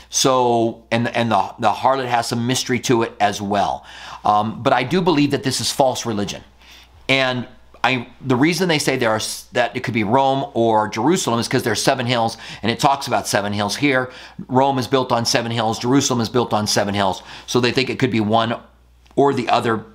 So, 0.09 0.86
and 0.91 1.07
and 1.09 1.32
the 1.32 1.55
the 1.59 1.72
harlot 1.72 2.07
has 2.07 2.28
some 2.28 2.47
mystery 2.47 2.80
to 2.82 3.03
it 3.03 3.13
as 3.20 3.41
well. 3.41 3.86
Um, 4.24 4.63
but 4.63 4.72
I 4.72 4.84
do 4.84 5.01
believe 5.01 5.32
that 5.32 5.43
this 5.43 5.59
is 5.59 5.72
false 5.72 6.05
religion, 6.05 6.43
and 7.09 7.47
I, 7.86 8.08
the 8.20 8.36
reason 8.36 8.68
they 8.68 8.80
say 8.80 8.98
there 8.98 9.12
are 9.12 9.22
that 9.52 9.76
it 9.76 9.84
could 9.84 9.94
be 9.94 10.04
Rome 10.04 10.50
or 10.56 10.88
Jerusalem 10.88 11.40
is 11.40 11.48
because 11.48 11.62
there's 11.62 11.84
seven 11.84 12.08
hills, 12.08 12.36
and 12.64 12.72
it 12.72 12.80
talks 12.80 13.06
about 13.06 13.28
seven 13.28 13.54
hills 13.54 13.76
here. 13.76 14.12
Rome 14.48 14.80
is 14.80 14.88
built 14.88 15.12
on 15.12 15.24
seven 15.24 15.52
hills. 15.52 15.78
Jerusalem 15.78 16.20
is 16.20 16.28
built 16.28 16.52
on 16.52 16.66
seven 16.66 16.96
hills. 16.96 17.22
So 17.46 17.60
they 17.60 17.72
think 17.72 17.92
it 17.92 18.00
could 18.00 18.10
be 18.10 18.22
one 18.22 18.60
or 19.16 19.36
the 19.36 19.50
other. 19.50 19.86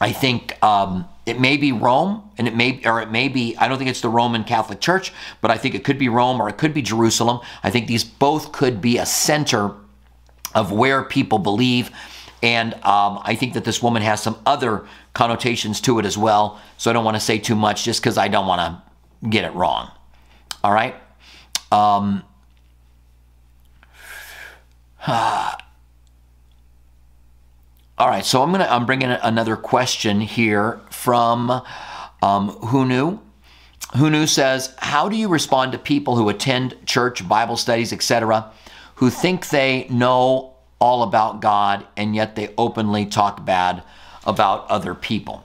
I 0.00 0.12
think 0.12 0.56
um, 0.64 1.06
it 1.26 1.38
may 1.38 1.58
be 1.58 1.72
Rome, 1.72 2.22
and 2.38 2.48
it 2.48 2.56
may, 2.56 2.80
or 2.86 3.02
it 3.02 3.10
may 3.10 3.28
be. 3.28 3.54
I 3.58 3.68
don't 3.68 3.76
think 3.76 3.90
it's 3.90 4.00
the 4.00 4.08
Roman 4.08 4.42
Catholic 4.42 4.80
Church, 4.80 5.12
but 5.42 5.50
I 5.50 5.58
think 5.58 5.74
it 5.74 5.84
could 5.84 5.98
be 5.98 6.08
Rome 6.08 6.40
or 6.40 6.48
it 6.48 6.56
could 6.56 6.72
be 6.72 6.80
Jerusalem. 6.80 7.40
I 7.62 7.68
think 7.68 7.86
these 7.86 8.02
both 8.02 8.50
could 8.50 8.80
be 8.80 8.96
a 8.96 9.04
center 9.04 9.74
of 10.54 10.72
where 10.72 11.04
people 11.04 11.38
believe. 11.38 11.90
And 12.42 12.74
um, 12.74 13.20
I 13.22 13.34
think 13.34 13.54
that 13.54 13.64
this 13.64 13.82
woman 13.82 14.02
has 14.02 14.22
some 14.22 14.38
other 14.46 14.86
connotations 15.12 15.80
to 15.82 15.98
it 15.98 16.06
as 16.06 16.16
well. 16.16 16.60
So 16.78 16.90
I 16.90 16.94
don't 16.94 17.04
want 17.04 17.16
to 17.16 17.20
say 17.20 17.38
too 17.38 17.54
much 17.54 17.84
just 17.84 18.00
because 18.00 18.16
I 18.16 18.28
don't 18.28 18.46
want 18.46 18.60
to 19.22 19.28
get 19.28 19.44
it 19.44 19.54
wrong. 19.54 19.90
All 20.64 20.72
right. 20.72 20.94
Um, 21.70 22.22
all 25.06 25.58
right. 27.98 28.24
So 28.24 28.42
I'm 28.42 28.52
gonna 28.52 28.68
I'm 28.70 28.86
bringing 28.86 29.10
another 29.10 29.56
question 29.56 30.20
here 30.20 30.80
from 30.90 31.50
um, 31.50 31.62
Hunu. 32.22 33.20
Hunu 33.94 34.28
says, 34.28 34.74
"How 34.78 35.08
do 35.08 35.16
you 35.16 35.28
respond 35.28 35.72
to 35.72 35.78
people 35.78 36.16
who 36.16 36.28
attend 36.28 36.76
church, 36.86 37.26
Bible 37.26 37.56
studies, 37.56 37.92
etc., 37.92 38.50
who 38.96 39.10
think 39.10 39.48
they 39.48 39.86
know 39.88 40.49
all 40.80 41.02
about 41.02 41.40
God 41.40 41.86
and 41.96 42.14
yet 42.14 42.36
they 42.36 42.52
openly 42.56 43.06
talk 43.06 43.44
bad 43.44 43.82
about 44.24 44.68
other 44.68 44.94
people. 44.94 45.44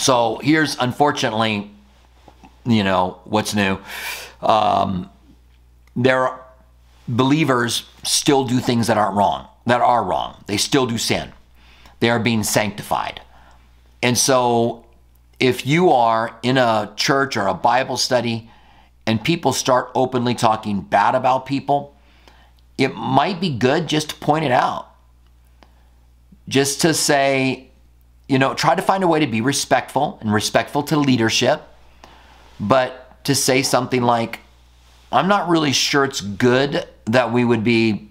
So 0.00 0.40
here's 0.42 0.76
unfortunately, 0.78 1.70
you 2.64 2.84
know, 2.84 3.20
what's 3.24 3.54
new. 3.54 3.78
Um, 4.40 5.10
there 5.94 6.28
are 6.28 6.44
believers 7.06 7.86
still 8.02 8.44
do 8.44 8.58
things 8.58 8.86
that 8.86 8.96
aren't 8.96 9.16
wrong, 9.16 9.46
that 9.66 9.80
are 9.80 10.02
wrong. 10.02 10.42
They 10.46 10.56
still 10.56 10.86
do 10.86 10.98
sin. 10.98 11.32
They 12.00 12.10
are 12.10 12.18
being 12.18 12.42
sanctified. 12.42 13.20
And 14.02 14.18
so 14.18 14.86
if 15.38 15.66
you 15.66 15.90
are 15.90 16.36
in 16.42 16.58
a 16.58 16.92
church 16.96 17.36
or 17.36 17.46
a 17.46 17.54
Bible 17.54 17.96
study 17.96 18.50
and 19.06 19.22
people 19.22 19.52
start 19.52 19.90
openly 19.94 20.34
talking 20.34 20.80
bad 20.80 21.14
about 21.14 21.46
people, 21.46 21.91
it 22.78 22.94
might 22.94 23.40
be 23.40 23.50
good 23.50 23.88
just 23.88 24.10
to 24.10 24.16
point 24.16 24.44
it 24.44 24.52
out. 24.52 24.88
Just 26.48 26.80
to 26.82 26.94
say, 26.94 27.70
you 28.28 28.38
know, 28.38 28.54
try 28.54 28.74
to 28.74 28.82
find 28.82 29.04
a 29.04 29.08
way 29.08 29.20
to 29.20 29.26
be 29.26 29.40
respectful 29.40 30.18
and 30.20 30.32
respectful 30.32 30.82
to 30.84 30.96
leadership, 30.96 31.62
but 32.58 33.24
to 33.24 33.34
say 33.34 33.62
something 33.62 34.02
like, 34.02 34.40
I'm 35.10 35.28
not 35.28 35.48
really 35.48 35.72
sure 35.72 36.04
it's 36.04 36.20
good 36.20 36.86
that 37.04 37.32
we 37.32 37.44
would 37.44 37.62
be 37.62 38.08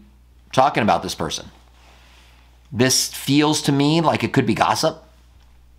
talking 0.53 0.83
about 0.83 1.01
this 1.01 1.15
person. 1.15 1.47
This 2.71 3.11
feels 3.13 3.61
to 3.63 3.71
me 3.71 4.01
like 4.01 4.23
it 4.23 4.31
could 4.31 4.45
be 4.45 4.53
gossip. 4.53 5.03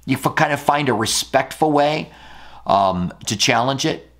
You 0.04 0.16
kind 0.18 0.52
of 0.52 0.60
find 0.60 0.88
a 0.88 0.92
respectful 0.92 1.70
way 1.70 2.10
um, 2.66 3.12
to 3.26 3.36
challenge 3.36 3.86
it. 3.86 4.10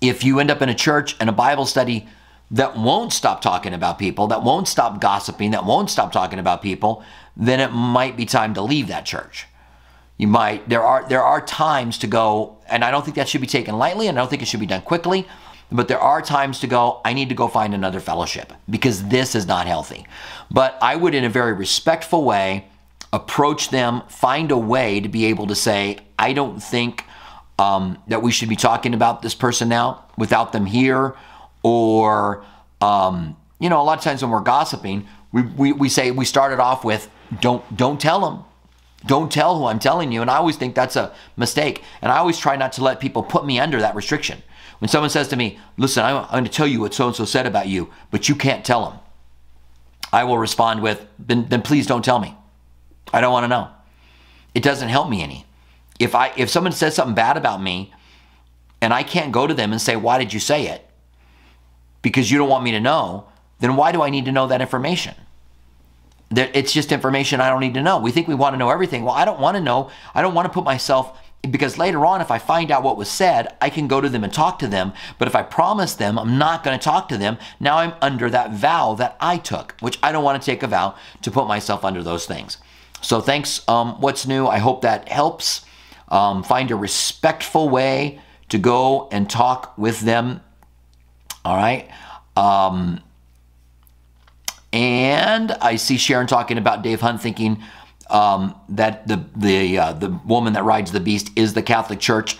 If 0.00 0.24
you 0.24 0.40
end 0.40 0.50
up 0.50 0.60
in 0.60 0.68
a 0.68 0.74
church 0.74 1.16
and 1.20 1.28
a 1.28 1.32
Bible 1.32 1.66
study 1.66 2.08
that 2.50 2.76
won't 2.76 3.12
stop 3.12 3.40
talking 3.40 3.74
about 3.74 3.98
people, 3.98 4.26
that 4.28 4.42
won't 4.42 4.68
stop 4.68 5.00
gossiping, 5.00 5.50
that 5.50 5.64
won't 5.64 5.90
stop 5.90 6.12
talking 6.12 6.38
about 6.38 6.62
people, 6.62 7.02
then 7.36 7.60
it 7.60 7.72
might 7.72 8.16
be 8.16 8.24
time 8.24 8.54
to 8.54 8.62
leave 8.62 8.88
that 8.88 9.04
church. 9.04 9.46
You 10.16 10.26
might 10.26 10.68
there 10.68 10.82
are 10.82 11.08
there 11.08 11.22
are 11.22 11.40
times 11.40 11.98
to 11.98 12.06
go, 12.06 12.58
and 12.68 12.84
I 12.84 12.90
don't 12.90 13.04
think 13.04 13.16
that 13.16 13.28
should 13.28 13.40
be 13.40 13.46
taken 13.46 13.78
lightly, 13.78 14.08
and 14.08 14.18
I 14.18 14.22
don't 14.22 14.28
think 14.28 14.42
it 14.42 14.48
should 14.48 14.60
be 14.60 14.66
done 14.66 14.82
quickly. 14.82 15.28
But 15.70 15.86
there 15.86 16.00
are 16.00 16.22
times 16.22 16.60
to 16.60 16.66
go, 16.66 17.02
I 17.04 17.12
need 17.12 17.28
to 17.28 17.34
go 17.34 17.46
find 17.46 17.74
another 17.74 18.00
fellowship 18.00 18.54
because 18.70 19.04
this 19.08 19.34
is 19.34 19.46
not 19.46 19.66
healthy. 19.66 20.06
But 20.50 20.78
I 20.80 20.96
would, 20.96 21.14
in 21.14 21.24
a 21.24 21.28
very 21.28 21.52
respectful 21.52 22.24
way, 22.24 22.64
approach 23.12 23.68
them, 23.68 24.02
find 24.08 24.50
a 24.50 24.56
way 24.56 24.98
to 24.98 25.08
be 25.10 25.26
able 25.26 25.46
to 25.46 25.54
say, 25.54 25.98
I 26.18 26.32
don't 26.32 26.62
think 26.62 27.04
um, 27.58 27.98
that 28.08 28.22
we 28.22 28.32
should 28.32 28.48
be 28.48 28.56
talking 28.56 28.94
about 28.94 29.20
this 29.20 29.34
person 29.34 29.68
now 29.68 30.06
without 30.16 30.52
them 30.52 30.64
here 30.64 31.14
or 31.62 32.44
um, 32.80 33.36
you 33.58 33.68
know 33.68 33.80
a 33.80 33.84
lot 33.84 33.98
of 33.98 34.04
times 34.04 34.22
when 34.22 34.30
we're 34.30 34.40
gossiping 34.40 35.06
we, 35.32 35.42
we, 35.42 35.72
we 35.72 35.88
say 35.88 36.10
we 36.10 36.24
started 36.24 36.60
off 36.60 36.84
with 36.84 37.10
don't 37.40 37.76
don't 37.76 38.00
tell 38.00 38.20
them 38.20 38.44
don't 39.06 39.30
tell 39.30 39.58
who 39.58 39.66
i'm 39.66 39.78
telling 39.78 40.10
you. 40.12 40.22
And 40.22 40.30
i 40.30 40.36
always 40.36 40.56
think 40.56 40.74
that's 40.74 40.96
a 40.96 41.14
mistake. 41.36 41.82
And 42.02 42.10
i 42.10 42.18
always 42.18 42.38
try 42.38 42.56
not 42.56 42.72
to 42.74 42.84
let 42.84 43.00
people 43.00 43.22
put 43.22 43.44
me 43.44 43.58
under 43.58 43.80
that 43.80 43.94
restriction. 43.94 44.42
When 44.80 44.88
someone 44.88 45.10
says 45.10 45.28
to 45.28 45.36
me 45.36 45.58
listen 45.76 46.04
i'm, 46.04 46.24
I'm 46.24 46.30
going 46.30 46.44
to 46.44 46.50
tell 46.50 46.66
you 46.66 46.80
what 46.80 46.94
so 46.94 47.06
and 47.06 47.16
so 47.16 47.24
said 47.24 47.46
about 47.46 47.68
you 47.68 47.90
but 48.10 48.28
you 48.28 48.34
can't 48.34 48.64
tell 48.64 48.88
them 48.88 48.98
i 50.12 50.24
will 50.24 50.38
respond 50.38 50.82
with 50.82 51.06
then, 51.18 51.48
then 51.48 51.62
please 51.62 51.86
don't 51.86 52.04
tell 52.04 52.18
me. 52.18 52.34
I 53.12 53.20
don't 53.20 53.32
want 53.32 53.44
to 53.44 53.48
know. 53.48 53.68
It 54.54 54.62
doesn't 54.62 54.90
help 54.90 55.08
me 55.08 55.22
any. 55.22 55.46
If 55.98 56.14
i 56.14 56.32
if 56.36 56.48
someone 56.48 56.72
says 56.72 56.94
something 56.94 57.14
bad 57.14 57.36
about 57.36 57.60
me 57.62 57.92
and 58.80 58.94
i 58.94 59.02
can't 59.02 59.32
go 59.32 59.46
to 59.46 59.54
them 59.54 59.72
and 59.72 59.80
say 59.80 59.96
why 59.96 60.18
did 60.18 60.32
you 60.32 60.40
say 60.40 60.68
it 60.68 60.87
because 62.02 62.30
you 62.30 62.38
don't 62.38 62.48
want 62.48 62.64
me 62.64 62.70
to 62.72 62.80
know, 62.80 63.26
then 63.60 63.76
why 63.76 63.92
do 63.92 64.02
I 64.02 64.10
need 64.10 64.24
to 64.26 64.32
know 64.32 64.46
that 64.46 64.60
information? 64.60 65.14
That 66.30 66.54
it's 66.54 66.72
just 66.72 66.92
information 66.92 67.40
I 67.40 67.48
don't 67.48 67.60
need 67.60 67.74
to 67.74 67.82
know. 67.82 67.98
We 67.98 68.12
think 68.12 68.28
we 68.28 68.34
want 68.34 68.54
to 68.54 68.58
know 68.58 68.70
everything. 68.70 69.04
Well, 69.04 69.14
I 69.14 69.24
don't 69.24 69.40
want 69.40 69.56
to 69.56 69.62
know. 69.62 69.90
I 70.14 70.22
don't 70.22 70.34
want 70.34 70.46
to 70.46 70.52
put 70.52 70.64
myself 70.64 71.18
because 71.42 71.78
later 71.78 72.04
on, 72.04 72.20
if 72.20 72.30
I 72.30 72.38
find 72.38 72.70
out 72.70 72.82
what 72.82 72.96
was 72.96 73.08
said, 73.08 73.56
I 73.60 73.70
can 73.70 73.88
go 73.88 74.00
to 74.00 74.08
them 74.08 74.24
and 74.24 74.32
talk 74.32 74.58
to 74.58 74.66
them. 74.66 74.92
But 75.18 75.28
if 75.28 75.36
I 75.36 75.42
promise 75.42 75.94
them 75.94 76.18
I'm 76.18 76.36
not 76.36 76.64
going 76.64 76.78
to 76.78 76.82
talk 76.82 77.08
to 77.08 77.16
them, 77.16 77.38
now 77.60 77.78
I'm 77.78 77.94
under 78.02 78.28
that 78.30 78.52
vow 78.52 78.94
that 78.94 79.16
I 79.20 79.38
took, 79.38 79.74
which 79.80 79.98
I 80.02 80.12
don't 80.12 80.24
want 80.24 80.40
to 80.40 80.46
take 80.46 80.62
a 80.62 80.66
vow 80.66 80.96
to 81.22 81.30
put 81.30 81.46
myself 81.46 81.84
under 81.84 82.02
those 82.02 82.26
things. 82.26 82.58
So 83.00 83.20
thanks. 83.20 83.66
Um, 83.68 84.00
what's 84.00 84.26
new? 84.26 84.46
I 84.46 84.58
hope 84.58 84.82
that 84.82 85.08
helps. 85.08 85.64
Um, 86.08 86.42
find 86.42 86.70
a 86.70 86.76
respectful 86.76 87.68
way 87.68 88.20
to 88.48 88.58
go 88.58 89.08
and 89.12 89.28
talk 89.28 89.76
with 89.76 90.00
them 90.00 90.40
all 91.44 91.56
right. 91.56 91.88
Um, 92.36 93.00
and 94.72 95.52
I 95.52 95.76
see 95.76 95.96
Sharon 95.96 96.26
talking 96.26 96.58
about 96.58 96.82
Dave 96.82 97.00
Hunt 97.00 97.22
thinking 97.22 97.62
um, 98.10 98.54
that 98.68 99.06
the 99.08 99.24
the 99.36 99.78
uh, 99.78 99.92
the 99.92 100.10
woman 100.26 100.52
that 100.54 100.64
rides 100.64 100.92
the 100.92 101.00
beast 101.00 101.30
is 101.36 101.54
the 101.54 101.62
Catholic 101.62 102.00
Church. 102.00 102.38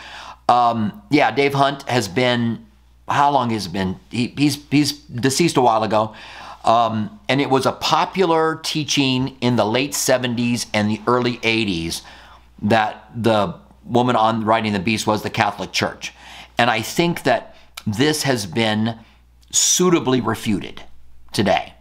Um, 0.49 1.03
yeah, 1.11 1.31
Dave 1.31 1.55
Hunt 1.55 1.83
has 1.89 2.09
been 2.09 2.67
how 3.09 3.31
long 3.31 3.51
has 3.51 3.69
been 3.69 3.99
he, 4.11 4.29
he's 4.37 4.59
he's 4.71 4.93
deceased 4.93 5.57
a 5.57 5.61
while 5.61 5.83
ago. 5.83 6.15
Um, 6.65 7.19
and 7.29 7.41
it 7.41 7.49
was 7.49 7.65
a 7.65 7.73
popular 7.73 8.61
teaching 8.63 9.39
in 9.41 9.57
the 9.57 9.65
late 9.65 9.93
70s 9.93 10.67
and 10.75 10.91
the 10.91 11.01
early 11.07 11.39
80s 11.39 12.03
that 12.61 13.09
the 13.15 13.55
woman 13.85 14.17
on 14.17 14.45
riding 14.45 14.75
the 14.75 14.81
beast 14.81 15.07
was 15.07 15.23
the 15.23 15.31
Catholic 15.31 15.73
Church. 15.73 16.13
And 16.59 16.69
I 16.69 16.83
think 16.83 17.23
that 17.23 17.55
this 17.97 18.23
has 18.25 18.47
been 18.47 18.99
suitably 19.51 20.21
refuted 20.21 20.83
today. 21.33 21.73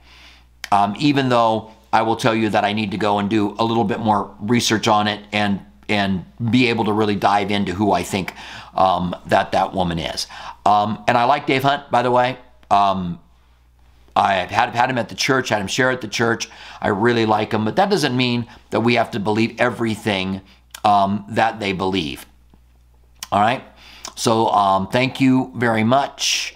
Um, 0.72 0.96
even 1.00 1.30
though 1.30 1.72
I 1.92 2.02
will 2.02 2.16
tell 2.16 2.36
you 2.36 2.50
that 2.50 2.66
I 2.66 2.74
need 2.74 2.92
to 2.92 2.98
go 2.98 3.20
and 3.20 3.30
do 3.30 3.56
a 3.60 3.64
little 3.64 3.84
bit 3.84 4.00
more 4.00 4.36
research 4.40 4.88
on 4.88 5.08
it 5.08 5.24
and 5.32 5.62
and 5.90 6.26
be 6.52 6.68
able 6.68 6.84
to 6.84 6.92
really 6.92 7.16
dive 7.16 7.50
into 7.50 7.74
who 7.74 7.94
I 7.94 8.04
think 8.04 8.34
um, 8.74 9.16
that 9.28 9.54
that 9.54 9.74
woman 9.74 10.00
is. 10.00 10.28
Um, 10.66 11.02
and 11.08 11.18
I 11.18 11.24
like 11.24 11.48
Dave 11.48 11.64
Hunt, 11.64 11.90
by 11.90 12.02
the 12.02 12.12
way. 12.12 12.38
Um, 12.70 13.20
I 14.14 14.34
had 14.34 14.76
had 14.76 14.90
him 14.90 14.98
at 14.98 15.08
the 15.08 15.16
church, 15.16 15.48
had 15.48 15.62
him 15.62 15.68
share 15.68 15.90
at 15.90 16.02
the 16.02 16.10
church. 16.10 16.50
I 16.82 16.90
really 16.90 17.26
like 17.26 17.54
him, 17.54 17.64
but 17.64 17.78
that 17.78 17.90
doesn't 17.90 18.18
mean 18.18 18.48
that 18.72 18.82
we 18.82 18.96
have 18.96 19.12
to 19.12 19.20
believe 19.20 19.56
everything 19.60 20.42
um, 20.84 21.24
that 21.30 21.62
they 21.62 21.72
believe. 21.72 22.26
All 23.32 23.40
right. 23.40 23.64
So 24.18 24.48
um, 24.48 24.88
thank 24.88 25.22
you 25.22 25.52
very 25.56 25.84
much. 25.84 26.56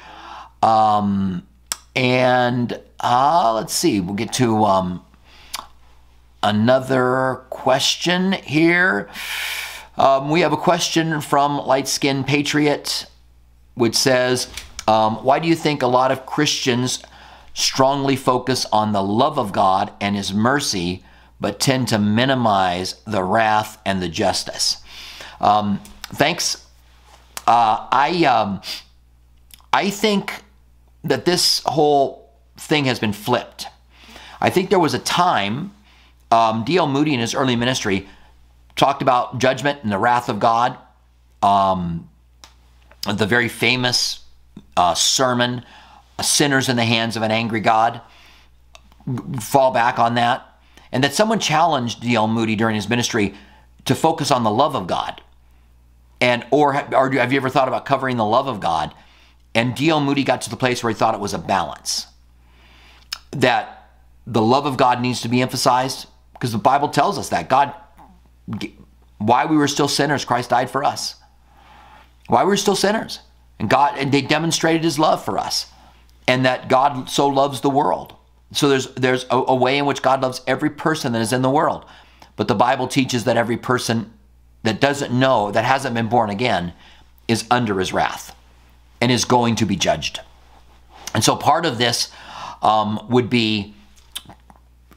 Um, 0.63 1.47
and 1.95 2.79
uh, 2.99 3.53
let's 3.53 3.73
see, 3.73 4.01
we'll 4.01 4.15
get 4.15 4.33
to 4.33 4.65
um, 4.65 5.05
another 6.41 7.43
question 7.51 8.31
here. 8.31 9.09
Um, 9.95 10.31
we 10.31 10.41
have 10.41 10.53
a 10.53 10.57
question 10.57 11.21
from 11.21 11.59
Light 11.59 11.87
Skin 11.87 12.23
Patriot, 12.23 13.05
which 13.75 13.95
says, 13.95 14.47
um, 14.87 15.17
Why 15.23 15.37
do 15.37 15.47
you 15.47 15.55
think 15.55 15.83
a 15.83 15.87
lot 15.87 16.11
of 16.11 16.25
Christians 16.25 17.03
strongly 17.53 18.15
focus 18.15 18.65
on 18.71 18.91
the 18.91 19.03
love 19.03 19.37
of 19.37 19.51
God 19.51 19.93
and 20.01 20.15
His 20.15 20.33
mercy, 20.33 21.03
but 21.39 21.59
tend 21.59 21.89
to 21.89 21.99
minimize 21.99 22.95
the 23.05 23.23
wrath 23.23 23.79
and 23.85 24.01
the 24.01 24.09
justice? 24.09 24.77
Um, 25.39 25.79
thanks 26.13 26.65
uh, 27.51 27.85
I 27.91 28.23
um, 28.23 28.61
I 29.73 29.89
think 29.89 30.31
that 31.03 31.25
this 31.25 31.61
whole 31.65 32.29
thing 32.55 32.85
has 32.85 32.97
been 32.97 33.11
flipped. 33.11 33.67
I 34.39 34.49
think 34.49 34.69
there 34.69 34.79
was 34.79 34.93
a 34.93 34.99
time, 34.99 35.73
um, 36.31 36.63
D.L. 36.63 36.87
Moody 36.87 37.13
in 37.13 37.19
his 37.19 37.35
early 37.35 37.57
ministry 37.57 38.07
talked 38.77 39.01
about 39.01 39.39
judgment 39.39 39.83
and 39.83 39.91
the 39.91 39.97
wrath 39.97 40.29
of 40.29 40.39
God. 40.39 40.77
Um, 41.43 42.09
the 43.05 43.25
very 43.25 43.49
famous 43.49 44.23
uh, 44.77 44.93
sermon, 44.93 45.65
Sinners 46.21 46.69
in 46.69 46.77
the 46.77 46.85
Hands 46.85 47.17
of 47.17 47.21
an 47.21 47.31
Angry 47.31 47.59
God, 47.59 47.99
fall 49.41 49.71
back 49.71 49.99
on 49.99 50.15
that. 50.15 50.47
And 50.93 51.03
that 51.03 51.13
someone 51.13 51.39
challenged 51.39 52.01
D.L. 52.01 52.29
Moody 52.29 52.55
during 52.55 52.75
his 52.75 52.87
ministry 52.87 53.33
to 53.83 53.93
focus 53.93 54.31
on 54.31 54.43
the 54.45 54.51
love 54.51 54.73
of 54.73 54.87
God. 54.87 55.21
And 56.21 56.45
or, 56.51 56.73
have 56.73 57.33
you 57.33 57.37
ever 57.37 57.49
thought 57.49 57.67
about 57.67 57.85
covering 57.85 58.15
the 58.15 58.25
love 58.25 58.47
of 58.47 58.59
God? 58.59 58.93
And 59.55 59.75
D.L. 59.75 59.99
Moody 59.99 60.23
got 60.23 60.41
to 60.41 60.49
the 60.49 60.55
place 60.55 60.83
where 60.83 60.93
he 60.93 60.97
thought 60.97 61.15
it 61.15 61.19
was 61.19 61.33
a 61.33 61.39
balance. 61.39 62.05
That 63.31 63.89
the 64.27 64.41
love 64.41 64.67
of 64.67 64.77
God 64.77 65.01
needs 65.01 65.21
to 65.21 65.27
be 65.27 65.41
emphasized 65.41 66.07
because 66.33 66.51
the 66.51 66.59
Bible 66.59 66.89
tells 66.89 67.17
us 67.17 67.29
that 67.29 67.49
God, 67.49 67.73
why 69.17 69.45
we 69.45 69.57
were 69.57 69.67
still 69.67 69.87
sinners, 69.87 70.23
Christ 70.23 70.51
died 70.51 70.69
for 70.69 70.83
us. 70.83 71.15
Why 72.27 72.43
we 72.43 72.49
were 72.49 72.57
still 72.57 72.75
sinners, 72.75 73.19
and 73.59 73.69
God, 73.69 73.97
and 73.97 74.11
they 74.11 74.21
demonstrated 74.21 74.83
His 74.83 74.97
love 74.97 75.25
for 75.25 75.37
us, 75.37 75.67
and 76.27 76.45
that 76.45 76.69
God 76.69 77.09
so 77.09 77.27
loves 77.27 77.61
the 77.61 77.69
world. 77.69 78.15
So 78.53 78.69
there's 78.69 78.93
there's 78.93 79.25
a, 79.29 79.37
a 79.37 79.55
way 79.55 79.77
in 79.77 79.85
which 79.85 80.01
God 80.01 80.21
loves 80.21 80.41
every 80.47 80.69
person 80.69 81.11
that 81.13 81.21
is 81.21 81.33
in 81.33 81.41
the 81.41 81.49
world, 81.49 81.85
but 82.37 82.47
the 82.47 82.55
Bible 82.55 82.87
teaches 82.87 83.25
that 83.25 83.37
every 83.37 83.57
person 83.57 84.13
that 84.63 84.79
doesn't 84.79 85.11
know, 85.11 85.51
that 85.51 85.65
hasn't 85.65 85.95
been 85.95 86.07
born 86.07 86.29
again, 86.29 86.73
is 87.27 87.45
under 87.49 87.79
His 87.79 87.93
wrath, 87.93 88.35
and 88.99 89.11
is 89.11 89.25
going 89.25 89.55
to 89.55 89.65
be 89.65 89.75
judged. 89.75 90.21
And 91.13 91.23
so 91.23 91.35
part 91.35 91.65
of 91.65 91.77
this 91.77 92.11
um, 92.61 93.05
would 93.09 93.29
be 93.29 93.73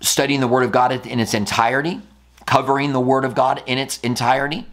studying 0.01 0.41
the 0.41 0.49
Word 0.49 0.65
of 0.65 0.73
God 0.73 1.07
in 1.07 1.19
its 1.21 1.35
entirety, 1.35 2.01
covering 2.47 2.93
the 2.93 3.01
Word 3.01 3.25
of 3.25 3.35
God 3.35 3.63
in 3.67 3.79
its 3.79 3.99
entirety, 4.01 4.67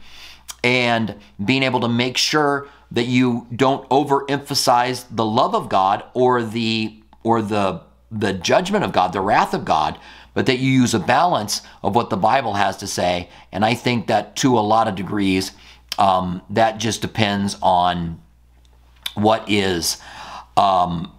and 0.64 1.16
being 1.44 1.64
able 1.64 1.80
to 1.80 1.88
make 1.88 2.18
sure 2.18 2.68
that 2.92 3.06
you 3.06 3.48
don't 3.56 3.88
overemphasize 3.90 5.06
the 5.10 5.26
love 5.26 5.56
of 5.56 5.70
God 5.70 6.04
or 6.14 6.44
the 6.44 7.02
or 7.24 7.42
the 7.42 7.82
the 8.12 8.34
judgment 8.34 8.84
of 8.84 8.92
God, 8.92 9.14
the 9.14 9.22
wrath 9.22 9.54
of 9.54 9.64
God, 9.64 9.98
but 10.34 10.46
that 10.46 10.60
you 10.60 10.72
use 10.72 10.94
a 10.94 11.00
balance 11.00 11.62
of 11.84 11.96
what 11.96 12.10
the 12.10 12.18
Bible 12.18 12.54
has 12.54 12.78
to 12.78 12.88
say. 12.88 13.30
And 13.52 13.66
I 13.66 13.74
think 13.74 14.08
that 14.08 14.36
to 14.38 14.58
a 14.58 14.62
lot 14.62 14.88
of 14.88 14.96
degrees, 14.96 15.52
um, 15.98 16.42
that 16.50 16.78
just 16.78 17.02
depends 17.02 17.58
on 17.62 18.22
what 19.16 19.50
is. 19.50 19.98
Um, 20.56 21.12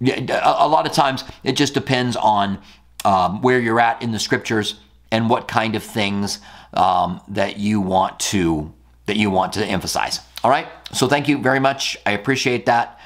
a 0.00 0.68
lot 0.68 0.86
of 0.86 0.92
times, 0.92 1.24
it 1.42 1.52
just 1.52 1.74
depends 1.74 2.16
on 2.16 2.60
um, 3.04 3.42
where 3.42 3.58
you're 3.58 3.80
at 3.80 4.02
in 4.02 4.12
the 4.12 4.18
scriptures 4.18 4.80
and 5.10 5.28
what 5.28 5.48
kind 5.48 5.74
of 5.74 5.82
things 5.82 6.40
um, 6.74 7.20
that 7.28 7.58
you 7.58 7.80
want 7.80 8.18
to 8.20 8.72
that 9.06 9.16
you 9.16 9.30
want 9.30 9.54
to 9.54 9.64
emphasize. 9.64 10.20
All 10.44 10.50
right. 10.50 10.68
So 10.92 11.08
thank 11.08 11.28
you 11.28 11.38
very 11.38 11.60
much. 11.60 11.96
I 12.04 12.12
appreciate 12.12 12.66
that. 12.66 13.00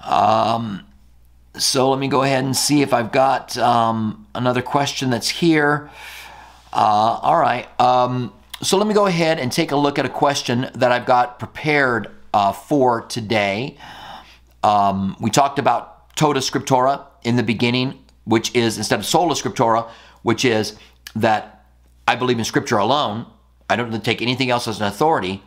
Um, 0.00 0.86
so 1.56 1.90
let 1.90 1.98
me 1.98 2.08
go 2.08 2.22
ahead 2.22 2.44
and 2.44 2.56
see 2.56 2.82
if 2.82 2.92
I've 2.92 3.12
got 3.12 3.56
um, 3.58 4.26
another 4.34 4.62
question 4.62 5.10
that's 5.10 5.28
here. 5.28 5.90
Uh, 6.72 7.18
all 7.22 7.38
right. 7.38 7.68
Um, 7.80 8.32
so 8.62 8.78
let 8.78 8.86
me 8.86 8.94
go 8.94 9.06
ahead 9.06 9.38
and 9.38 9.52
take 9.52 9.72
a 9.72 9.76
look 9.76 9.98
at 9.98 10.06
a 10.06 10.08
question 10.08 10.70
that 10.74 10.92
I've 10.92 11.06
got 11.06 11.38
prepared 11.38 12.10
uh, 12.32 12.52
for 12.52 13.02
today. 13.02 13.76
Um, 14.62 15.16
we 15.20 15.30
talked 15.30 15.58
about 15.58 16.14
Tota 16.16 16.40
Scriptura 16.40 17.04
in 17.24 17.36
the 17.36 17.42
beginning 17.42 18.02
which 18.24 18.54
is 18.54 18.78
instead 18.78 18.98
of 18.98 19.06
sola 19.06 19.34
scriptura, 19.34 19.88
which 20.22 20.44
is 20.44 20.76
that 21.16 21.64
I 22.06 22.16
believe 22.16 22.38
in 22.38 22.44
scripture 22.44 22.78
alone. 22.78 23.26
I 23.68 23.76
don't 23.76 24.04
take 24.04 24.22
anything 24.22 24.50
else 24.50 24.68
as 24.68 24.80
an 24.80 24.86
authority. 24.86 25.42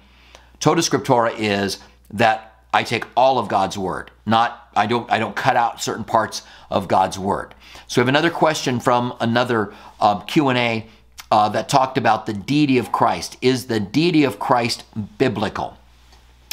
Tota 0.60 0.82
scriptura 0.82 1.34
is 1.38 1.80
that 2.12 2.55
I 2.76 2.84
take 2.84 3.06
all 3.16 3.40
of 3.40 3.48
God's 3.48 3.78
word, 3.78 4.12
not 4.26 4.70
I 4.76 4.86
don't 4.86 5.10
I 5.12 5.18
don't 5.18 5.36
cut 5.36 5.56
out 5.56 5.82
certain 5.82 6.04
parts 6.04 6.44
of 6.70 6.88
God's 6.88 7.18
word. 7.18 7.56
So 7.88 8.02
we 8.02 8.02
have 8.02 8.10
another 8.10 8.30
question 8.30 8.80
from 8.80 9.16
another 9.20 9.74
um, 10.00 10.24
Q 10.26 10.50
and 10.50 10.58
A 10.58 10.86
uh, 11.32 11.50
that 11.50 11.70
talked 11.70 11.98
about 11.98 12.26
the 12.26 12.34
deity 12.34 12.78
of 12.78 12.92
Christ. 12.92 13.38
Is 13.42 13.68
the 13.68 13.80
deity 13.80 14.26
of 14.26 14.40
Christ 14.40 14.84
biblical? 15.18 15.78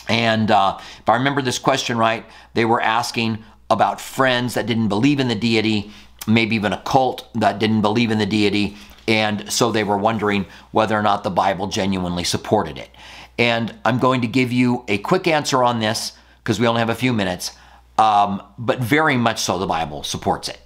And 0.08 0.50
uh, 0.50 0.78
if 0.78 1.08
I 1.08 1.16
remember 1.16 1.42
this 1.42 1.58
question 1.58 1.98
right, 1.98 2.24
they 2.54 2.64
were 2.64 2.80
asking 2.80 3.44
about 3.68 4.00
friends 4.00 4.54
that 4.54 4.66
didn't 4.66 4.88
believe 4.88 5.18
in 5.20 5.28
the 5.28 5.34
deity 5.34 5.92
maybe 6.26 6.56
even 6.56 6.72
a 6.72 6.82
cult 6.82 7.28
that 7.34 7.58
didn't 7.58 7.82
believe 7.82 8.10
in 8.10 8.18
the 8.18 8.26
deity. 8.26 8.76
And 9.08 9.52
so 9.52 9.72
they 9.72 9.84
were 9.84 9.98
wondering 9.98 10.46
whether 10.70 10.96
or 10.96 11.02
not 11.02 11.24
the 11.24 11.30
Bible 11.30 11.66
genuinely 11.66 12.24
supported 12.24 12.78
it. 12.78 12.90
And 13.38 13.74
I'm 13.84 13.98
going 13.98 14.20
to 14.20 14.26
give 14.26 14.52
you 14.52 14.84
a 14.88 14.98
quick 14.98 15.26
answer 15.26 15.62
on 15.62 15.80
this 15.80 16.12
because 16.42 16.60
we 16.60 16.66
only 16.66 16.80
have 16.80 16.90
a 16.90 16.94
few 16.94 17.12
minutes, 17.12 17.52
um, 17.98 18.42
but 18.58 18.80
very 18.80 19.16
much 19.16 19.40
so 19.40 19.58
the 19.58 19.66
Bible 19.66 20.02
supports 20.02 20.48
it. 20.48 20.60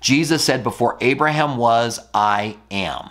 Jesus 0.00 0.42
said, 0.42 0.62
Before 0.62 0.96
Abraham 1.00 1.56
was, 1.56 2.00
I 2.14 2.56
am. 2.70 3.10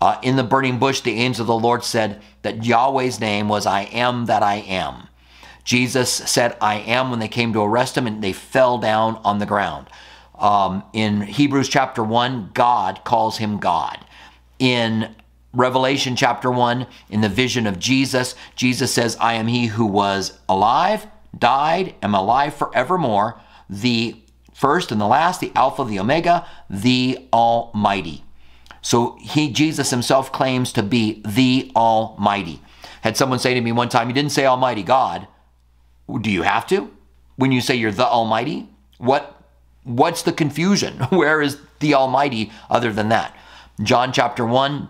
Uh, 0.00 0.18
in 0.22 0.36
the 0.36 0.44
burning 0.44 0.78
bush, 0.78 1.00
the 1.00 1.12
angel 1.12 1.42
of 1.42 1.46
the 1.46 1.54
Lord 1.54 1.84
said 1.84 2.20
that 2.42 2.64
Yahweh's 2.64 3.20
name 3.20 3.48
was 3.48 3.66
I 3.66 3.82
am 3.82 4.26
that 4.26 4.42
I 4.42 4.56
am. 4.56 5.08
Jesus 5.64 6.10
said, 6.10 6.56
I 6.60 6.76
am 6.76 7.10
when 7.10 7.20
they 7.20 7.28
came 7.28 7.52
to 7.52 7.62
arrest 7.62 7.96
him, 7.96 8.06
and 8.06 8.22
they 8.22 8.32
fell 8.32 8.78
down 8.78 9.20
on 9.24 9.38
the 9.38 9.46
ground. 9.46 9.88
Um, 10.38 10.82
in 10.92 11.20
Hebrews 11.20 11.68
chapter 11.68 12.02
1, 12.02 12.50
God 12.52 13.04
calls 13.04 13.38
him 13.38 13.58
God. 13.58 14.04
In 14.58 15.14
Revelation 15.54 16.16
chapter 16.16 16.50
1, 16.50 16.86
in 17.10 17.20
the 17.20 17.28
vision 17.28 17.66
of 17.66 17.78
Jesus, 17.78 18.34
Jesus 18.56 18.92
says, 18.92 19.16
I 19.20 19.34
am 19.34 19.48
he 19.48 19.66
who 19.66 19.84
was 19.84 20.38
alive, 20.48 21.06
died, 21.38 21.94
am 22.02 22.14
alive 22.14 22.54
forevermore, 22.54 23.40
the 23.68 24.16
first 24.54 24.92
and 24.92 25.00
the 25.00 25.06
last, 25.06 25.40
the 25.40 25.52
Alpha, 25.54 25.84
the 25.84 25.98
Omega, 25.98 26.46
the 26.70 27.28
Almighty. 27.32 28.24
So 28.80 29.16
he, 29.20 29.50
Jesus 29.50 29.90
himself 29.90 30.32
claims 30.32 30.72
to 30.72 30.82
be 30.82 31.22
the 31.26 31.70
Almighty. 31.76 32.60
Had 33.02 33.16
someone 33.16 33.38
say 33.38 33.54
to 33.54 33.60
me 33.60 33.72
one 33.72 33.88
time, 33.88 34.08
you 34.08 34.14
didn't 34.14 34.32
say 34.32 34.46
Almighty 34.46 34.82
God. 34.82 35.28
Do 36.20 36.30
you 36.30 36.42
have 36.42 36.66
to? 36.68 36.90
When 37.36 37.52
you 37.52 37.60
say 37.60 37.74
you're 37.74 37.92
the 37.92 38.06
Almighty? 38.06 38.68
What 38.98 39.38
What's 39.84 40.22
the 40.22 40.32
confusion? 40.32 40.98
Where 41.10 41.42
is 41.42 41.58
the 41.80 41.94
Almighty 41.94 42.52
other 42.70 42.92
than 42.92 43.08
that? 43.08 43.36
John 43.82 44.12
chapter 44.12 44.46
1, 44.46 44.88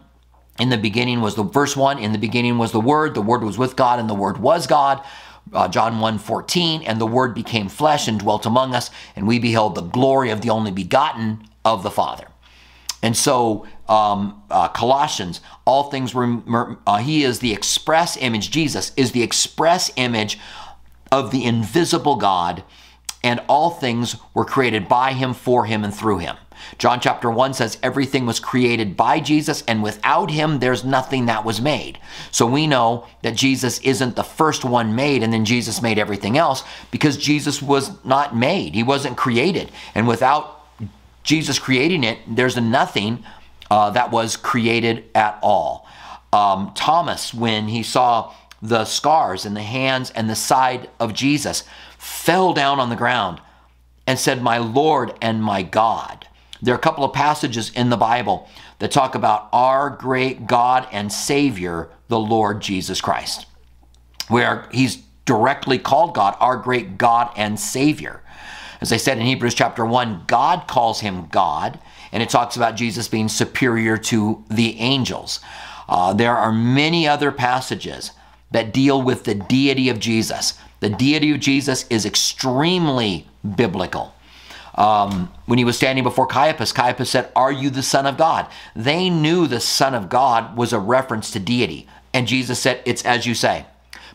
in 0.59 0.69
the 0.69 0.79
beginning 0.79 1.21
was 1.21 1.35
the 1.35 1.43
verse 1.43 1.77
1, 1.77 1.99
in 1.99 2.13
the 2.13 2.19
beginning 2.19 2.59
was 2.59 2.73
the 2.73 2.81
Word, 2.81 3.15
the 3.15 3.23
Word 3.23 3.43
was 3.43 3.59
with 3.59 3.77
God, 3.77 3.99
and 3.99 4.09
the 4.09 4.15
Word 4.15 4.39
was 4.39 4.67
God. 4.67 5.03
Uh, 5.53 5.67
John 5.67 5.99
1 5.99 6.19
14, 6.19 6.83
and 6.83 7.01
the 7.01 7.07
Word 7.07 7.35
became 7.35 7.69
flesh 7.69 8.07
and 8.07 8.21
dwelt 8.21 8.47
among 8.47 8.75
us, 8.75 8.91
and 9.17 9.27
we 9.27 9.39
beheld 9.39 9.75
the 9.75 9.83
glory 9.83 10.31
of 10.31 10.41
the 10.41 10.51
only 10.51 10.71
begotten 10.71 11.43
of 11.65 11.83
the 11.83 11.91
Father. 11.91 12.29
And 13.03 13.17
so, 13.17 13.67
um, 13.89 14.41
uh, 14.51 14.69
Colossians, 14.69 15.41
all 15.65 15.91
things 15.91 16.15
were, 16.15 16.77
uh, 16.87 16.99
he 16.99 17.25
is 17.25 17.41
the 17.41 17.53
express 17.53 18.17
image, 18.17 18.51
Jesus 18.51 18.93
is 18.97 19.11
the 19.13 19.23
express 19.23 19.91
image 19.97 20.39
of 21.11 21.33
the 21.33 21.45
invisible 21.45 22.17
God 22.17 22.63
and 23.23 23.41
all 23.49 23.71
things 23.71 24.17
were 24.35 24.45
created 24.45 24.89
by 24.89 25.13
him, 25.13 25.35
for 25.35 25.67
him, 25.67 25.85
and 25.85 25.95
through 25.95 26.19
him. 26.19 26.37
John 26.79 27.01
chapter 27.01 27.31
1 27.31 27.55
says 27.55 27.79
everything 27.83 28.27
was 28.27 28.41
created 28.41 28.97
by 28.97 29.21
Jesus, 29.21 29.63
and 29.67 29.83
without 29.83 30.31
him, 30.31 30.59
there's 30.59 30.85
nothing 30.85 31.27
that 31.27 31.45
was 31.45 31.61
made. 31.61 31.99
So 32.31 32.47
we 32.47 32.67
know 32.67 33.07
that 33.23 33.37
Jesus 33.37 33.79
isn't 33.81 34.17
the 34.17 34.25
first 34.25 34.65
one 34.65 34.95
made, 34.95 35.23
and 35.23 35.33
then 35.33 35.45
Jesus 35.45 35.83
made 35.83 35.99
everything 35.99 36.37
else 36.39 36.63
because 36.91 37.17
Jesus 37.17 37.63
was 37.63 38.05
not 38.05 38.37
made. 38.37 38.75
He 38.75 38.83
wasn't 38.83 39.17
created. 39.17 39.71
And 39.95 40.09
without 40.09 40.61
Jesus 41.23 41.59
creating 41.59 42.05
it, 42.05 42.19
there's 42.27 42.57
nothing 42.57 43.25
uh, 43.71 43.91
that 43.91 44.11
was 44.11 44.37
created 44.37 45.05
at 45.15 45.39
all. 45.43 45.87
Um, 46.33 46.73
Thomas, 46.75 47.33
when 47.35 47.69
he 47.69 47.83
saw 47.83 48.33
the 48.61 48.85
scars 48.85 49.45
in 49.45 49.55
the 49.55 49.63
hands 49.63 50.11
and 50.11 50.31
the 50.31 50.37
side 50.37 50.89
of 51.01 51.13
Jesus, 51.13 51.65
fell 51.99 52.53
down 52.53 52.81
on 52.81 52.91
the 52.91 52.97
ground 52.97 53.41
and 54.07 54.19
said, 54.19 54.43
My 54.43 54.59
Lord 54.59 55.15
and 55.21 55.43
my 55.43 55.63
God. 55.63 56.27
There 56.63 56.73
are 56.75 56.79
a 56.79 56.81
couple 56.81 57.05
of 57.05 57.13
passages 57.13 57.71
in 57.75 57.91
the 57.91 57.97
Bible 57.97 58.49
that 58.79 58.93
talk 58.93 59.17
about 59.17 59.49
our 59.53 59.91
great 59.91 60.47
God 60.47 60.87
and 60.93 61.13
Savior, 61.13 61.91
the 62.07 62.21
Lord 62.21 62.63
Jesus 62.63 63.01
Christ, 63.01 63.47
where 64.29 64.69
he's 64.71 65.03
directly 65.25 65.79
called 65.79 66.15
God, 66.15 66.37
our 66.39 66.57
great 66.57 66.99
God 66.99 67.31
and 67.37 67.59
Savior. 67.59 68.23
As 68.81 68.93
I 68.93 68.97
said 68.97 69.19
in 69.19 69.27
Hebrews 69.27 69.55
chapter 69.55 69.85
1, 69.85 70.25
God 70.27 70.67
calls 70.69 71.01
him 71.01 71.27
God, 71.27 71.81
and 72.13 72.23
it 72.23 72.29
talks 72.29 72.57
about 72.57 72.77
Jesus 72.77 73.09
being 73.09 73.29
superior 73.29 73.97
to 73.97 74.45
the 74.49 74.79
angels. 74.79 75.41
Uh, 75.89 76.13
there 76.13 76.37
are 76.37 76.53
many 76.53 77.09
other 77.09 77.33
passages 77.33 78.13
that 78.53 78.73
deal 78.73 79.03
with 79.03 79.25
the 79.25 79.35
deity 79.35 79.89
of 79.89 79.99
Jesus. 79.99 80.55
The 80.81 80.91
deity 80.91 81.33
of 81.33 81.41
Jesus 81.41 81.87
is 81.91 82.07
extremely 82.07 83.29
biblical. 83.57 84.15
Um, 84.75 85.33
when 85.47 85.59
he 85.59 85.65
was 85.65 85.77
standing 85.77 86.05
before 86.05 86.27
Caiaphas, 86.27 86.73
Caiaphas 86.73 87.11
said, 87.11 87.31
Are 87.37 87.53
you 87.53 87.71
the 87.71 87.83
Son 87.83 88.07
of 88.07 88.17
God? 88.17 88.47
They 88.75 89.11
knew 89.11 89.47
the 89.47 89.61
Son 89.61 89.95
of 89.95 90.09
God 90.09 90.57
was 90.57 90.73
a 90.73 90.79
reference 90.79 91.31
to 91.33 91.41
deity. 91.41 91.87
And 92.15 92.27
Jesus 92.27 92.59
said, 92.59 92.83
It's 92.85 93.05
as 93.05 93.27
you 93.27 93.35
say. 93.35 93.67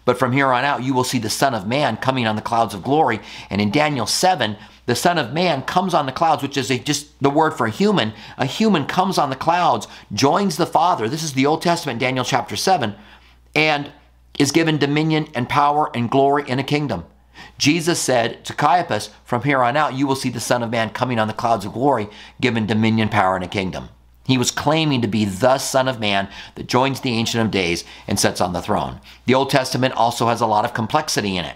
But 0.05 0.17
from 0.17 0.31
here 0.31 0.53
on 0.53 0.63
out, 0.63 0.83
you 0.83 0.93
will 0.93 1.03
see 1.03 1.19
the 1.19 1.29
Son 1.29 1.53
of 1.53 1.67
Man 1.67 1.97
coming 1.97 2.25
on 2.25 2.37
the 2.37 2.41
clouds 2.41 2.73
of 2.73 2.81
glory. 2.81 3.19
And 3.49 3.59
in 3.59 3.71
Daniel 3.71 4.07
7, 4.07 4.55
the 4.85 4.95
Son 4.95 5.17
of 5.17 5.33
Man 5.33 5.63
comes 5.63 5.93
on 5.93 6.05
the 6.05 6.13
clouds, 6.13 6.41
which 6.41 6.55
is 6.55 6.71
a, 6.71 6.79
just 6.79 7.21
the 7.21 7.29
word 7.29 7.51
for 7.51 7.67
a 7.67 7.71
human. 7.71 8.13
A 8.37 8.45
human 8.45 8.85
comes 8.85 9.17
on 9.17 9.29
the 9.29 9.35
clouds, 9.35 9.85
joins 10.13 10.55
the 10.55 10.65
Father. 10.65 11.09
This 11.09 11.23
is 11.23 11.33
the 11.33 11.45
Old 11.45 11.61
Testament, 11.61 11.99
Daniel 11.99 12.23
chapter 12.23 12.55
7, 12.55 12.95
and 13.53 13.91
is 14.39 14.53
given 14.53 14.77
dominion 14.77 15.27
and 15.35 15.49
power 15.49 15.91
and 15.93 16.09
glory 16.09 16.49
in 16.49 16.57
a 16.57 16.63
kingdom. 16.63 17.03
Jesus 17.57 17.99
said 17.99 18.43
to 18.45 18.53
Caiaphas, 18.53 19.09
From 19.23 19.43
here 19.43 19.63
on 19.63 19.77
out, 19.77 19.93
you 19.93 20.07
will 20.07 20.15
see 20.15 20.29
the 20.29 20.39
Son 20.39 20.63
of 20.63 20.69
Man 20.69 20.89
coming 20.89 21.19
on 21.19 21.27
the 21.27 21.33
clouds 21.33 21.65
of 21.65 21.73
glory, 21.73 22.07
given 22.41 22.65
dominion, 22.65 23.09
power, 23.09 23.35
and 23.35 23.43
a 23.43 23.47
kingdom. 23.47 23.89
He 24.25 24.37
was 24.37 24.51
claiming 24.51 25.01
to 25.01 25.07
be 25.07 25.23
the 25.23 25.57
Son 25.57 25.87
of 25.87 25.99
Man 25.99 26.27
that 26.55 26.67
joins 26.67 26.99
the 26.99 27.11
Ancient 27.11 27.43
of 27.43 27.51
Days 27.51 27.85
and 28.07 28.19
sits 28.19 28.41
on 28.41 28.53
the 28.53 28.61
throne. 28.61 28.99
The 29.25 29.33
Old 29.33 29.49
Testament 29.49 29.93
also 29.93 30.27
has 30.27 30.41
a 30.41 30.45
lot 30.45 30.65
of 30.65 30.73
complexity 30.73 31.37
in 31.37 31.45
it. 31.45 31.55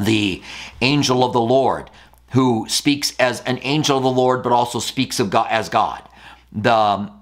The 0.00 0.40
angel 0.80 1.24
of 1.24 1.32
the 1.32 1.40
Lord, 1.40 1.90
who 2.30 2.66
speaks 2.68 3.12
as 3.18 3.40
an 3.42 3.58
angel 3.62 3.96
of 3.96 4.04
the 4.04 4.10
Lord, 4.10 4.44
but 4.44 4.52
also 4.52 4.78
speaks 4.78 5.18
of 5.18 5.30
God 5.30 5.48
as 5.50 5.68
God. 5.68 6.08
The 6.52 6.72
um, 6.72 7.20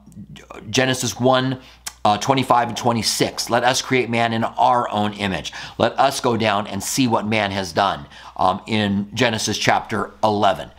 Genesis 0.69 1.19
1 1.19 1.61
uh, 2.05 2.19
25 2.19 2.69
and 2.69 2.77
26. 2.77 3.51
Let 3.51 3.65
us 3.65 3.83
create 3.83 4.09
man 4.09 4.33
in 4.33 4.45
our 4.45 4.89
own 4.91 5.13
image. 5.15 5.53
Let 5.79 5.99
us 5.99 6.21
go 6.21 6.37
down 6.37 6.67
and 6.67 6.83
see 6.83 7.07
what 7.07 7.27
man 7.27 7.51
has 7.51 7.73
done 7.73 8.07
um, 8.37 8.61
in 8.67 9.11
Genesis 9.15 9.59
chapter 9.59 10.13
11. 10.23 10.71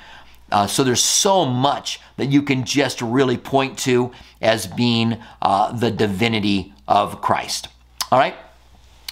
Uh, 0.51 0.67
so 0.67 0.83
there's 0.83 1.03
so 1.03 1.45
much 1.45 1.99
that 2.17 2.27
you 2.27 2.41
can 2.41 2.65
just 2.65 3.01
really 3.01 3.37
point 3.37 3.77
to 3.79 4.11
as 4.41 4.65
being 4.65 5.17
uh, 5.41 5.71
the 5.71 5.91
divinity 5.91 6.73
of 6.87 7.21
Christ. 7.21 7.67
All 8.11 8.17
right? 8.17 8.35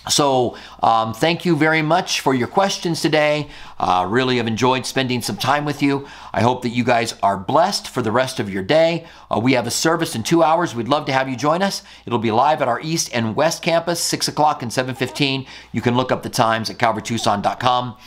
So, 0.09 0.57
um, 0.81 1.13
thank 1.13 1.45
you 1.45 1.55
very 1.55 1.81
much 1.81 2.21
for 2.21 2.33
your 2.33 2.47
questions 2.47 3.01
today. 3.01 3.49
Uh, 3.79 4.05
really 4.09 4.37
have 4.37 4.47
enjoyed 4.47 4.85
spending 4.85 5.21
some 5.21 5.37
time 5.37 5.65
with 5.65 5.81
you. 5.81 6.07
I 6.33 6.41
hope 6.41 6.61
that 6.63 6.69
you 6.69 6.83
guys 6.83 7.13
are 7.21 7.37
blessed 7.37 7.87
for 7.87 8.01
the 8.01 8.11
rest 8.11 8.39
of 8.39 8.49
your 8.49 8.63
day. 8.63 9.05
Uh, 9.29 9.39
we 9.39 9.53
have 9.53 9.67
a 9.67 9.71
service 9.71 10.15
in 10.15 10.23
two 10.23 10.43
hours. 10.43 10.73
We'd 10.73 10.87
love 10.87 11.05
to 11.05 11.13
have 11.13 11.29
you 11.29 11.35
join 11.35 11.61
us. 11.61 11.83
It'll 12.05 12.19
be 12.19 12.31
live 12.31 12.61
at 12.61 12.67
our 12.67 12.79
East 12.81 13.09
and 13.13 13.35
West 13.35 13.61
campus, 13.61 13.99
6 14.01 14.27
o'clock 14.27 14.61
and 14.61 14.71
7.15. 14.71 15.47
You 15.71 15.81
can 15.81 15.95
look 15.95 16.11
up 16.11 16.23
the 16.23 16.29
times 16.29 16.69
at 16.69 16.77
calvarytucson.com. 16.77 17.97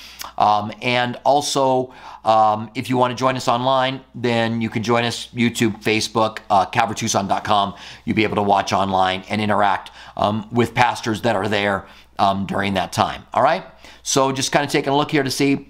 Um, 0.41 0.72
and 0.80 1.16
also, 1.24 1.93
um, 2.24 2.70
if 2.74 2.88
you 2.88 2.97
want 2.97 3.11
to 3.12 3.14
join 3.14 3.36
us 3.36 3.47
online, 3.47 4.01
then 4.14 4.62
you 4.62 4.70
can 4.70 4.82
join 4.82 5.05
us 5.05 5.28
YouTube, 5.34 5.82
Facebook, 5.82 6.38
uh. 6.49 7.72
You'll 8.05 8.16
be 8.16 8.24
able 8.24 8.36
to 8.36 8.43
watch 8.43 8.72
online 8.72 9.22
and 9.28 9.41
interact 9.41 9.91
um, 10.16 10.49
with 10.51 10.74
pastors 10.74 11.22
that 11.22 11.36
are 11.36 11.47
there 11.47 11.86
um, 12.18 12.47
during 12.47 12.74
that 12.74 12.93
time. 12.93 13.24
All 13.34 13.43
right? 13.43 13.64
So 14.03 14.32
just 14.32 14.51
kind 14.51 14.64
of 14.64 14.72
taking 14.72 14.93
a 14.93 14.97
look 14.97 15.11
here 15.11 15.22
to 15.22 15.30
see. 15.30 15.68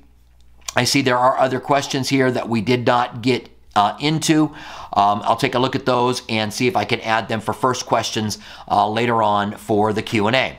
I 0.76 0.84
see 0.84 1.02
there 1.02 1.18
are 1.18 1.36
other 1.36 1.58
questions 1.58 2.08
here 2.08 2.30
that 2.30 2.48
we 2.48 2.60
did 2.60 2.86
not 2.86 3.22
get 3.22 3.50
uh, 3.74 3.96
into. 4.00 4.54
Um, 4.92 5.20
I'll 5.24 5.36
take 5.36 5.56
a 5.56 5.58
look 5.58 5.74
at 5.74 5.84
those 5.84 6.22
and 6.28 6.52
see 6.54 6.68
if 6.68 6.76
I 6.76 6.84
can 6.84 7.00
add 7.00 7.28
them 7.28 7.40
for 7.40 7.52
first 7.52 7.86
questions 7.86 8.38
uh, 8.68 8.88
later 8.88 9.20
on 9.20 9.56
for 9.56 9.92
the 9.92 10.02
Q&A. 10.02 10.58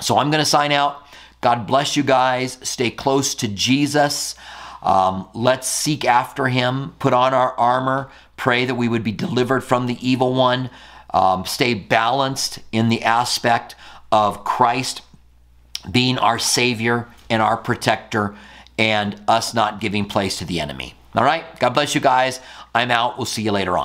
So 0.00 0.18
I'm 0.18 0.30
going 0.30 0.42
to 0.42 0.48
sign 0.48 0.72
out. 0.72 1.01
God 1.42 1.66
bless 1.66 1.96
you 1.96 2.02
guys. 2.02 2.58
Stay 2.62 2.90
close 2.90 3.34
to 3.34 3.48
Jesus. 3.48 4.34
Um, 4.82 5.28
let's 5.34 5.68
seek 5.68 6.04
after 6.04 6.48
him, 6.48 6.94
put 6.98 7.12
on 7.12 7.34
our 7.34 7.52
armor, 7.58 8.10
pray 8.36 8.64
that 8.64 8.74
we 8.74 8.88
would 8.88 9.04
be 9.04 9.12
delivered 9.12 9.62
from 9.62 9.86
the 9.86 9.98
evil 10.00 10.34
one, 10.34 10.70
um, 11.12 11.44
stay 11.44 11.74
balanced 11.74 12.60
in 12.72 12.88
the 12.88 13.02
aspect 13.02 13.74
of 14.10 14.44
Christ 14.44 15.02
being 15.90 16.18
our 16.18 16.38
Savior 16.38 17.08
and 17.28 17.42
our 17.42 17.56
protector 17.56 18.34
and 18.78 19.20
us 19.28 19.52
not 19.52 19.80
giving 19.80 20.06
place 20.06 20.38
to 20.38 20.44
the 20.44 20.60
enemy. 20.60 20.94
All 21.14 21.24
right? 21.24 21.44
God 21.60 21.70
bless 21.70 21.94
you 21.94 22.00
guys. 22.00 22.40
I'm 22.74 22.90
out. 22.90 23.18
We'll 23.18 23.26
see 23.26 23.42
you 23.42 23.52
later 23.52 23.76
on. 23.76 23.80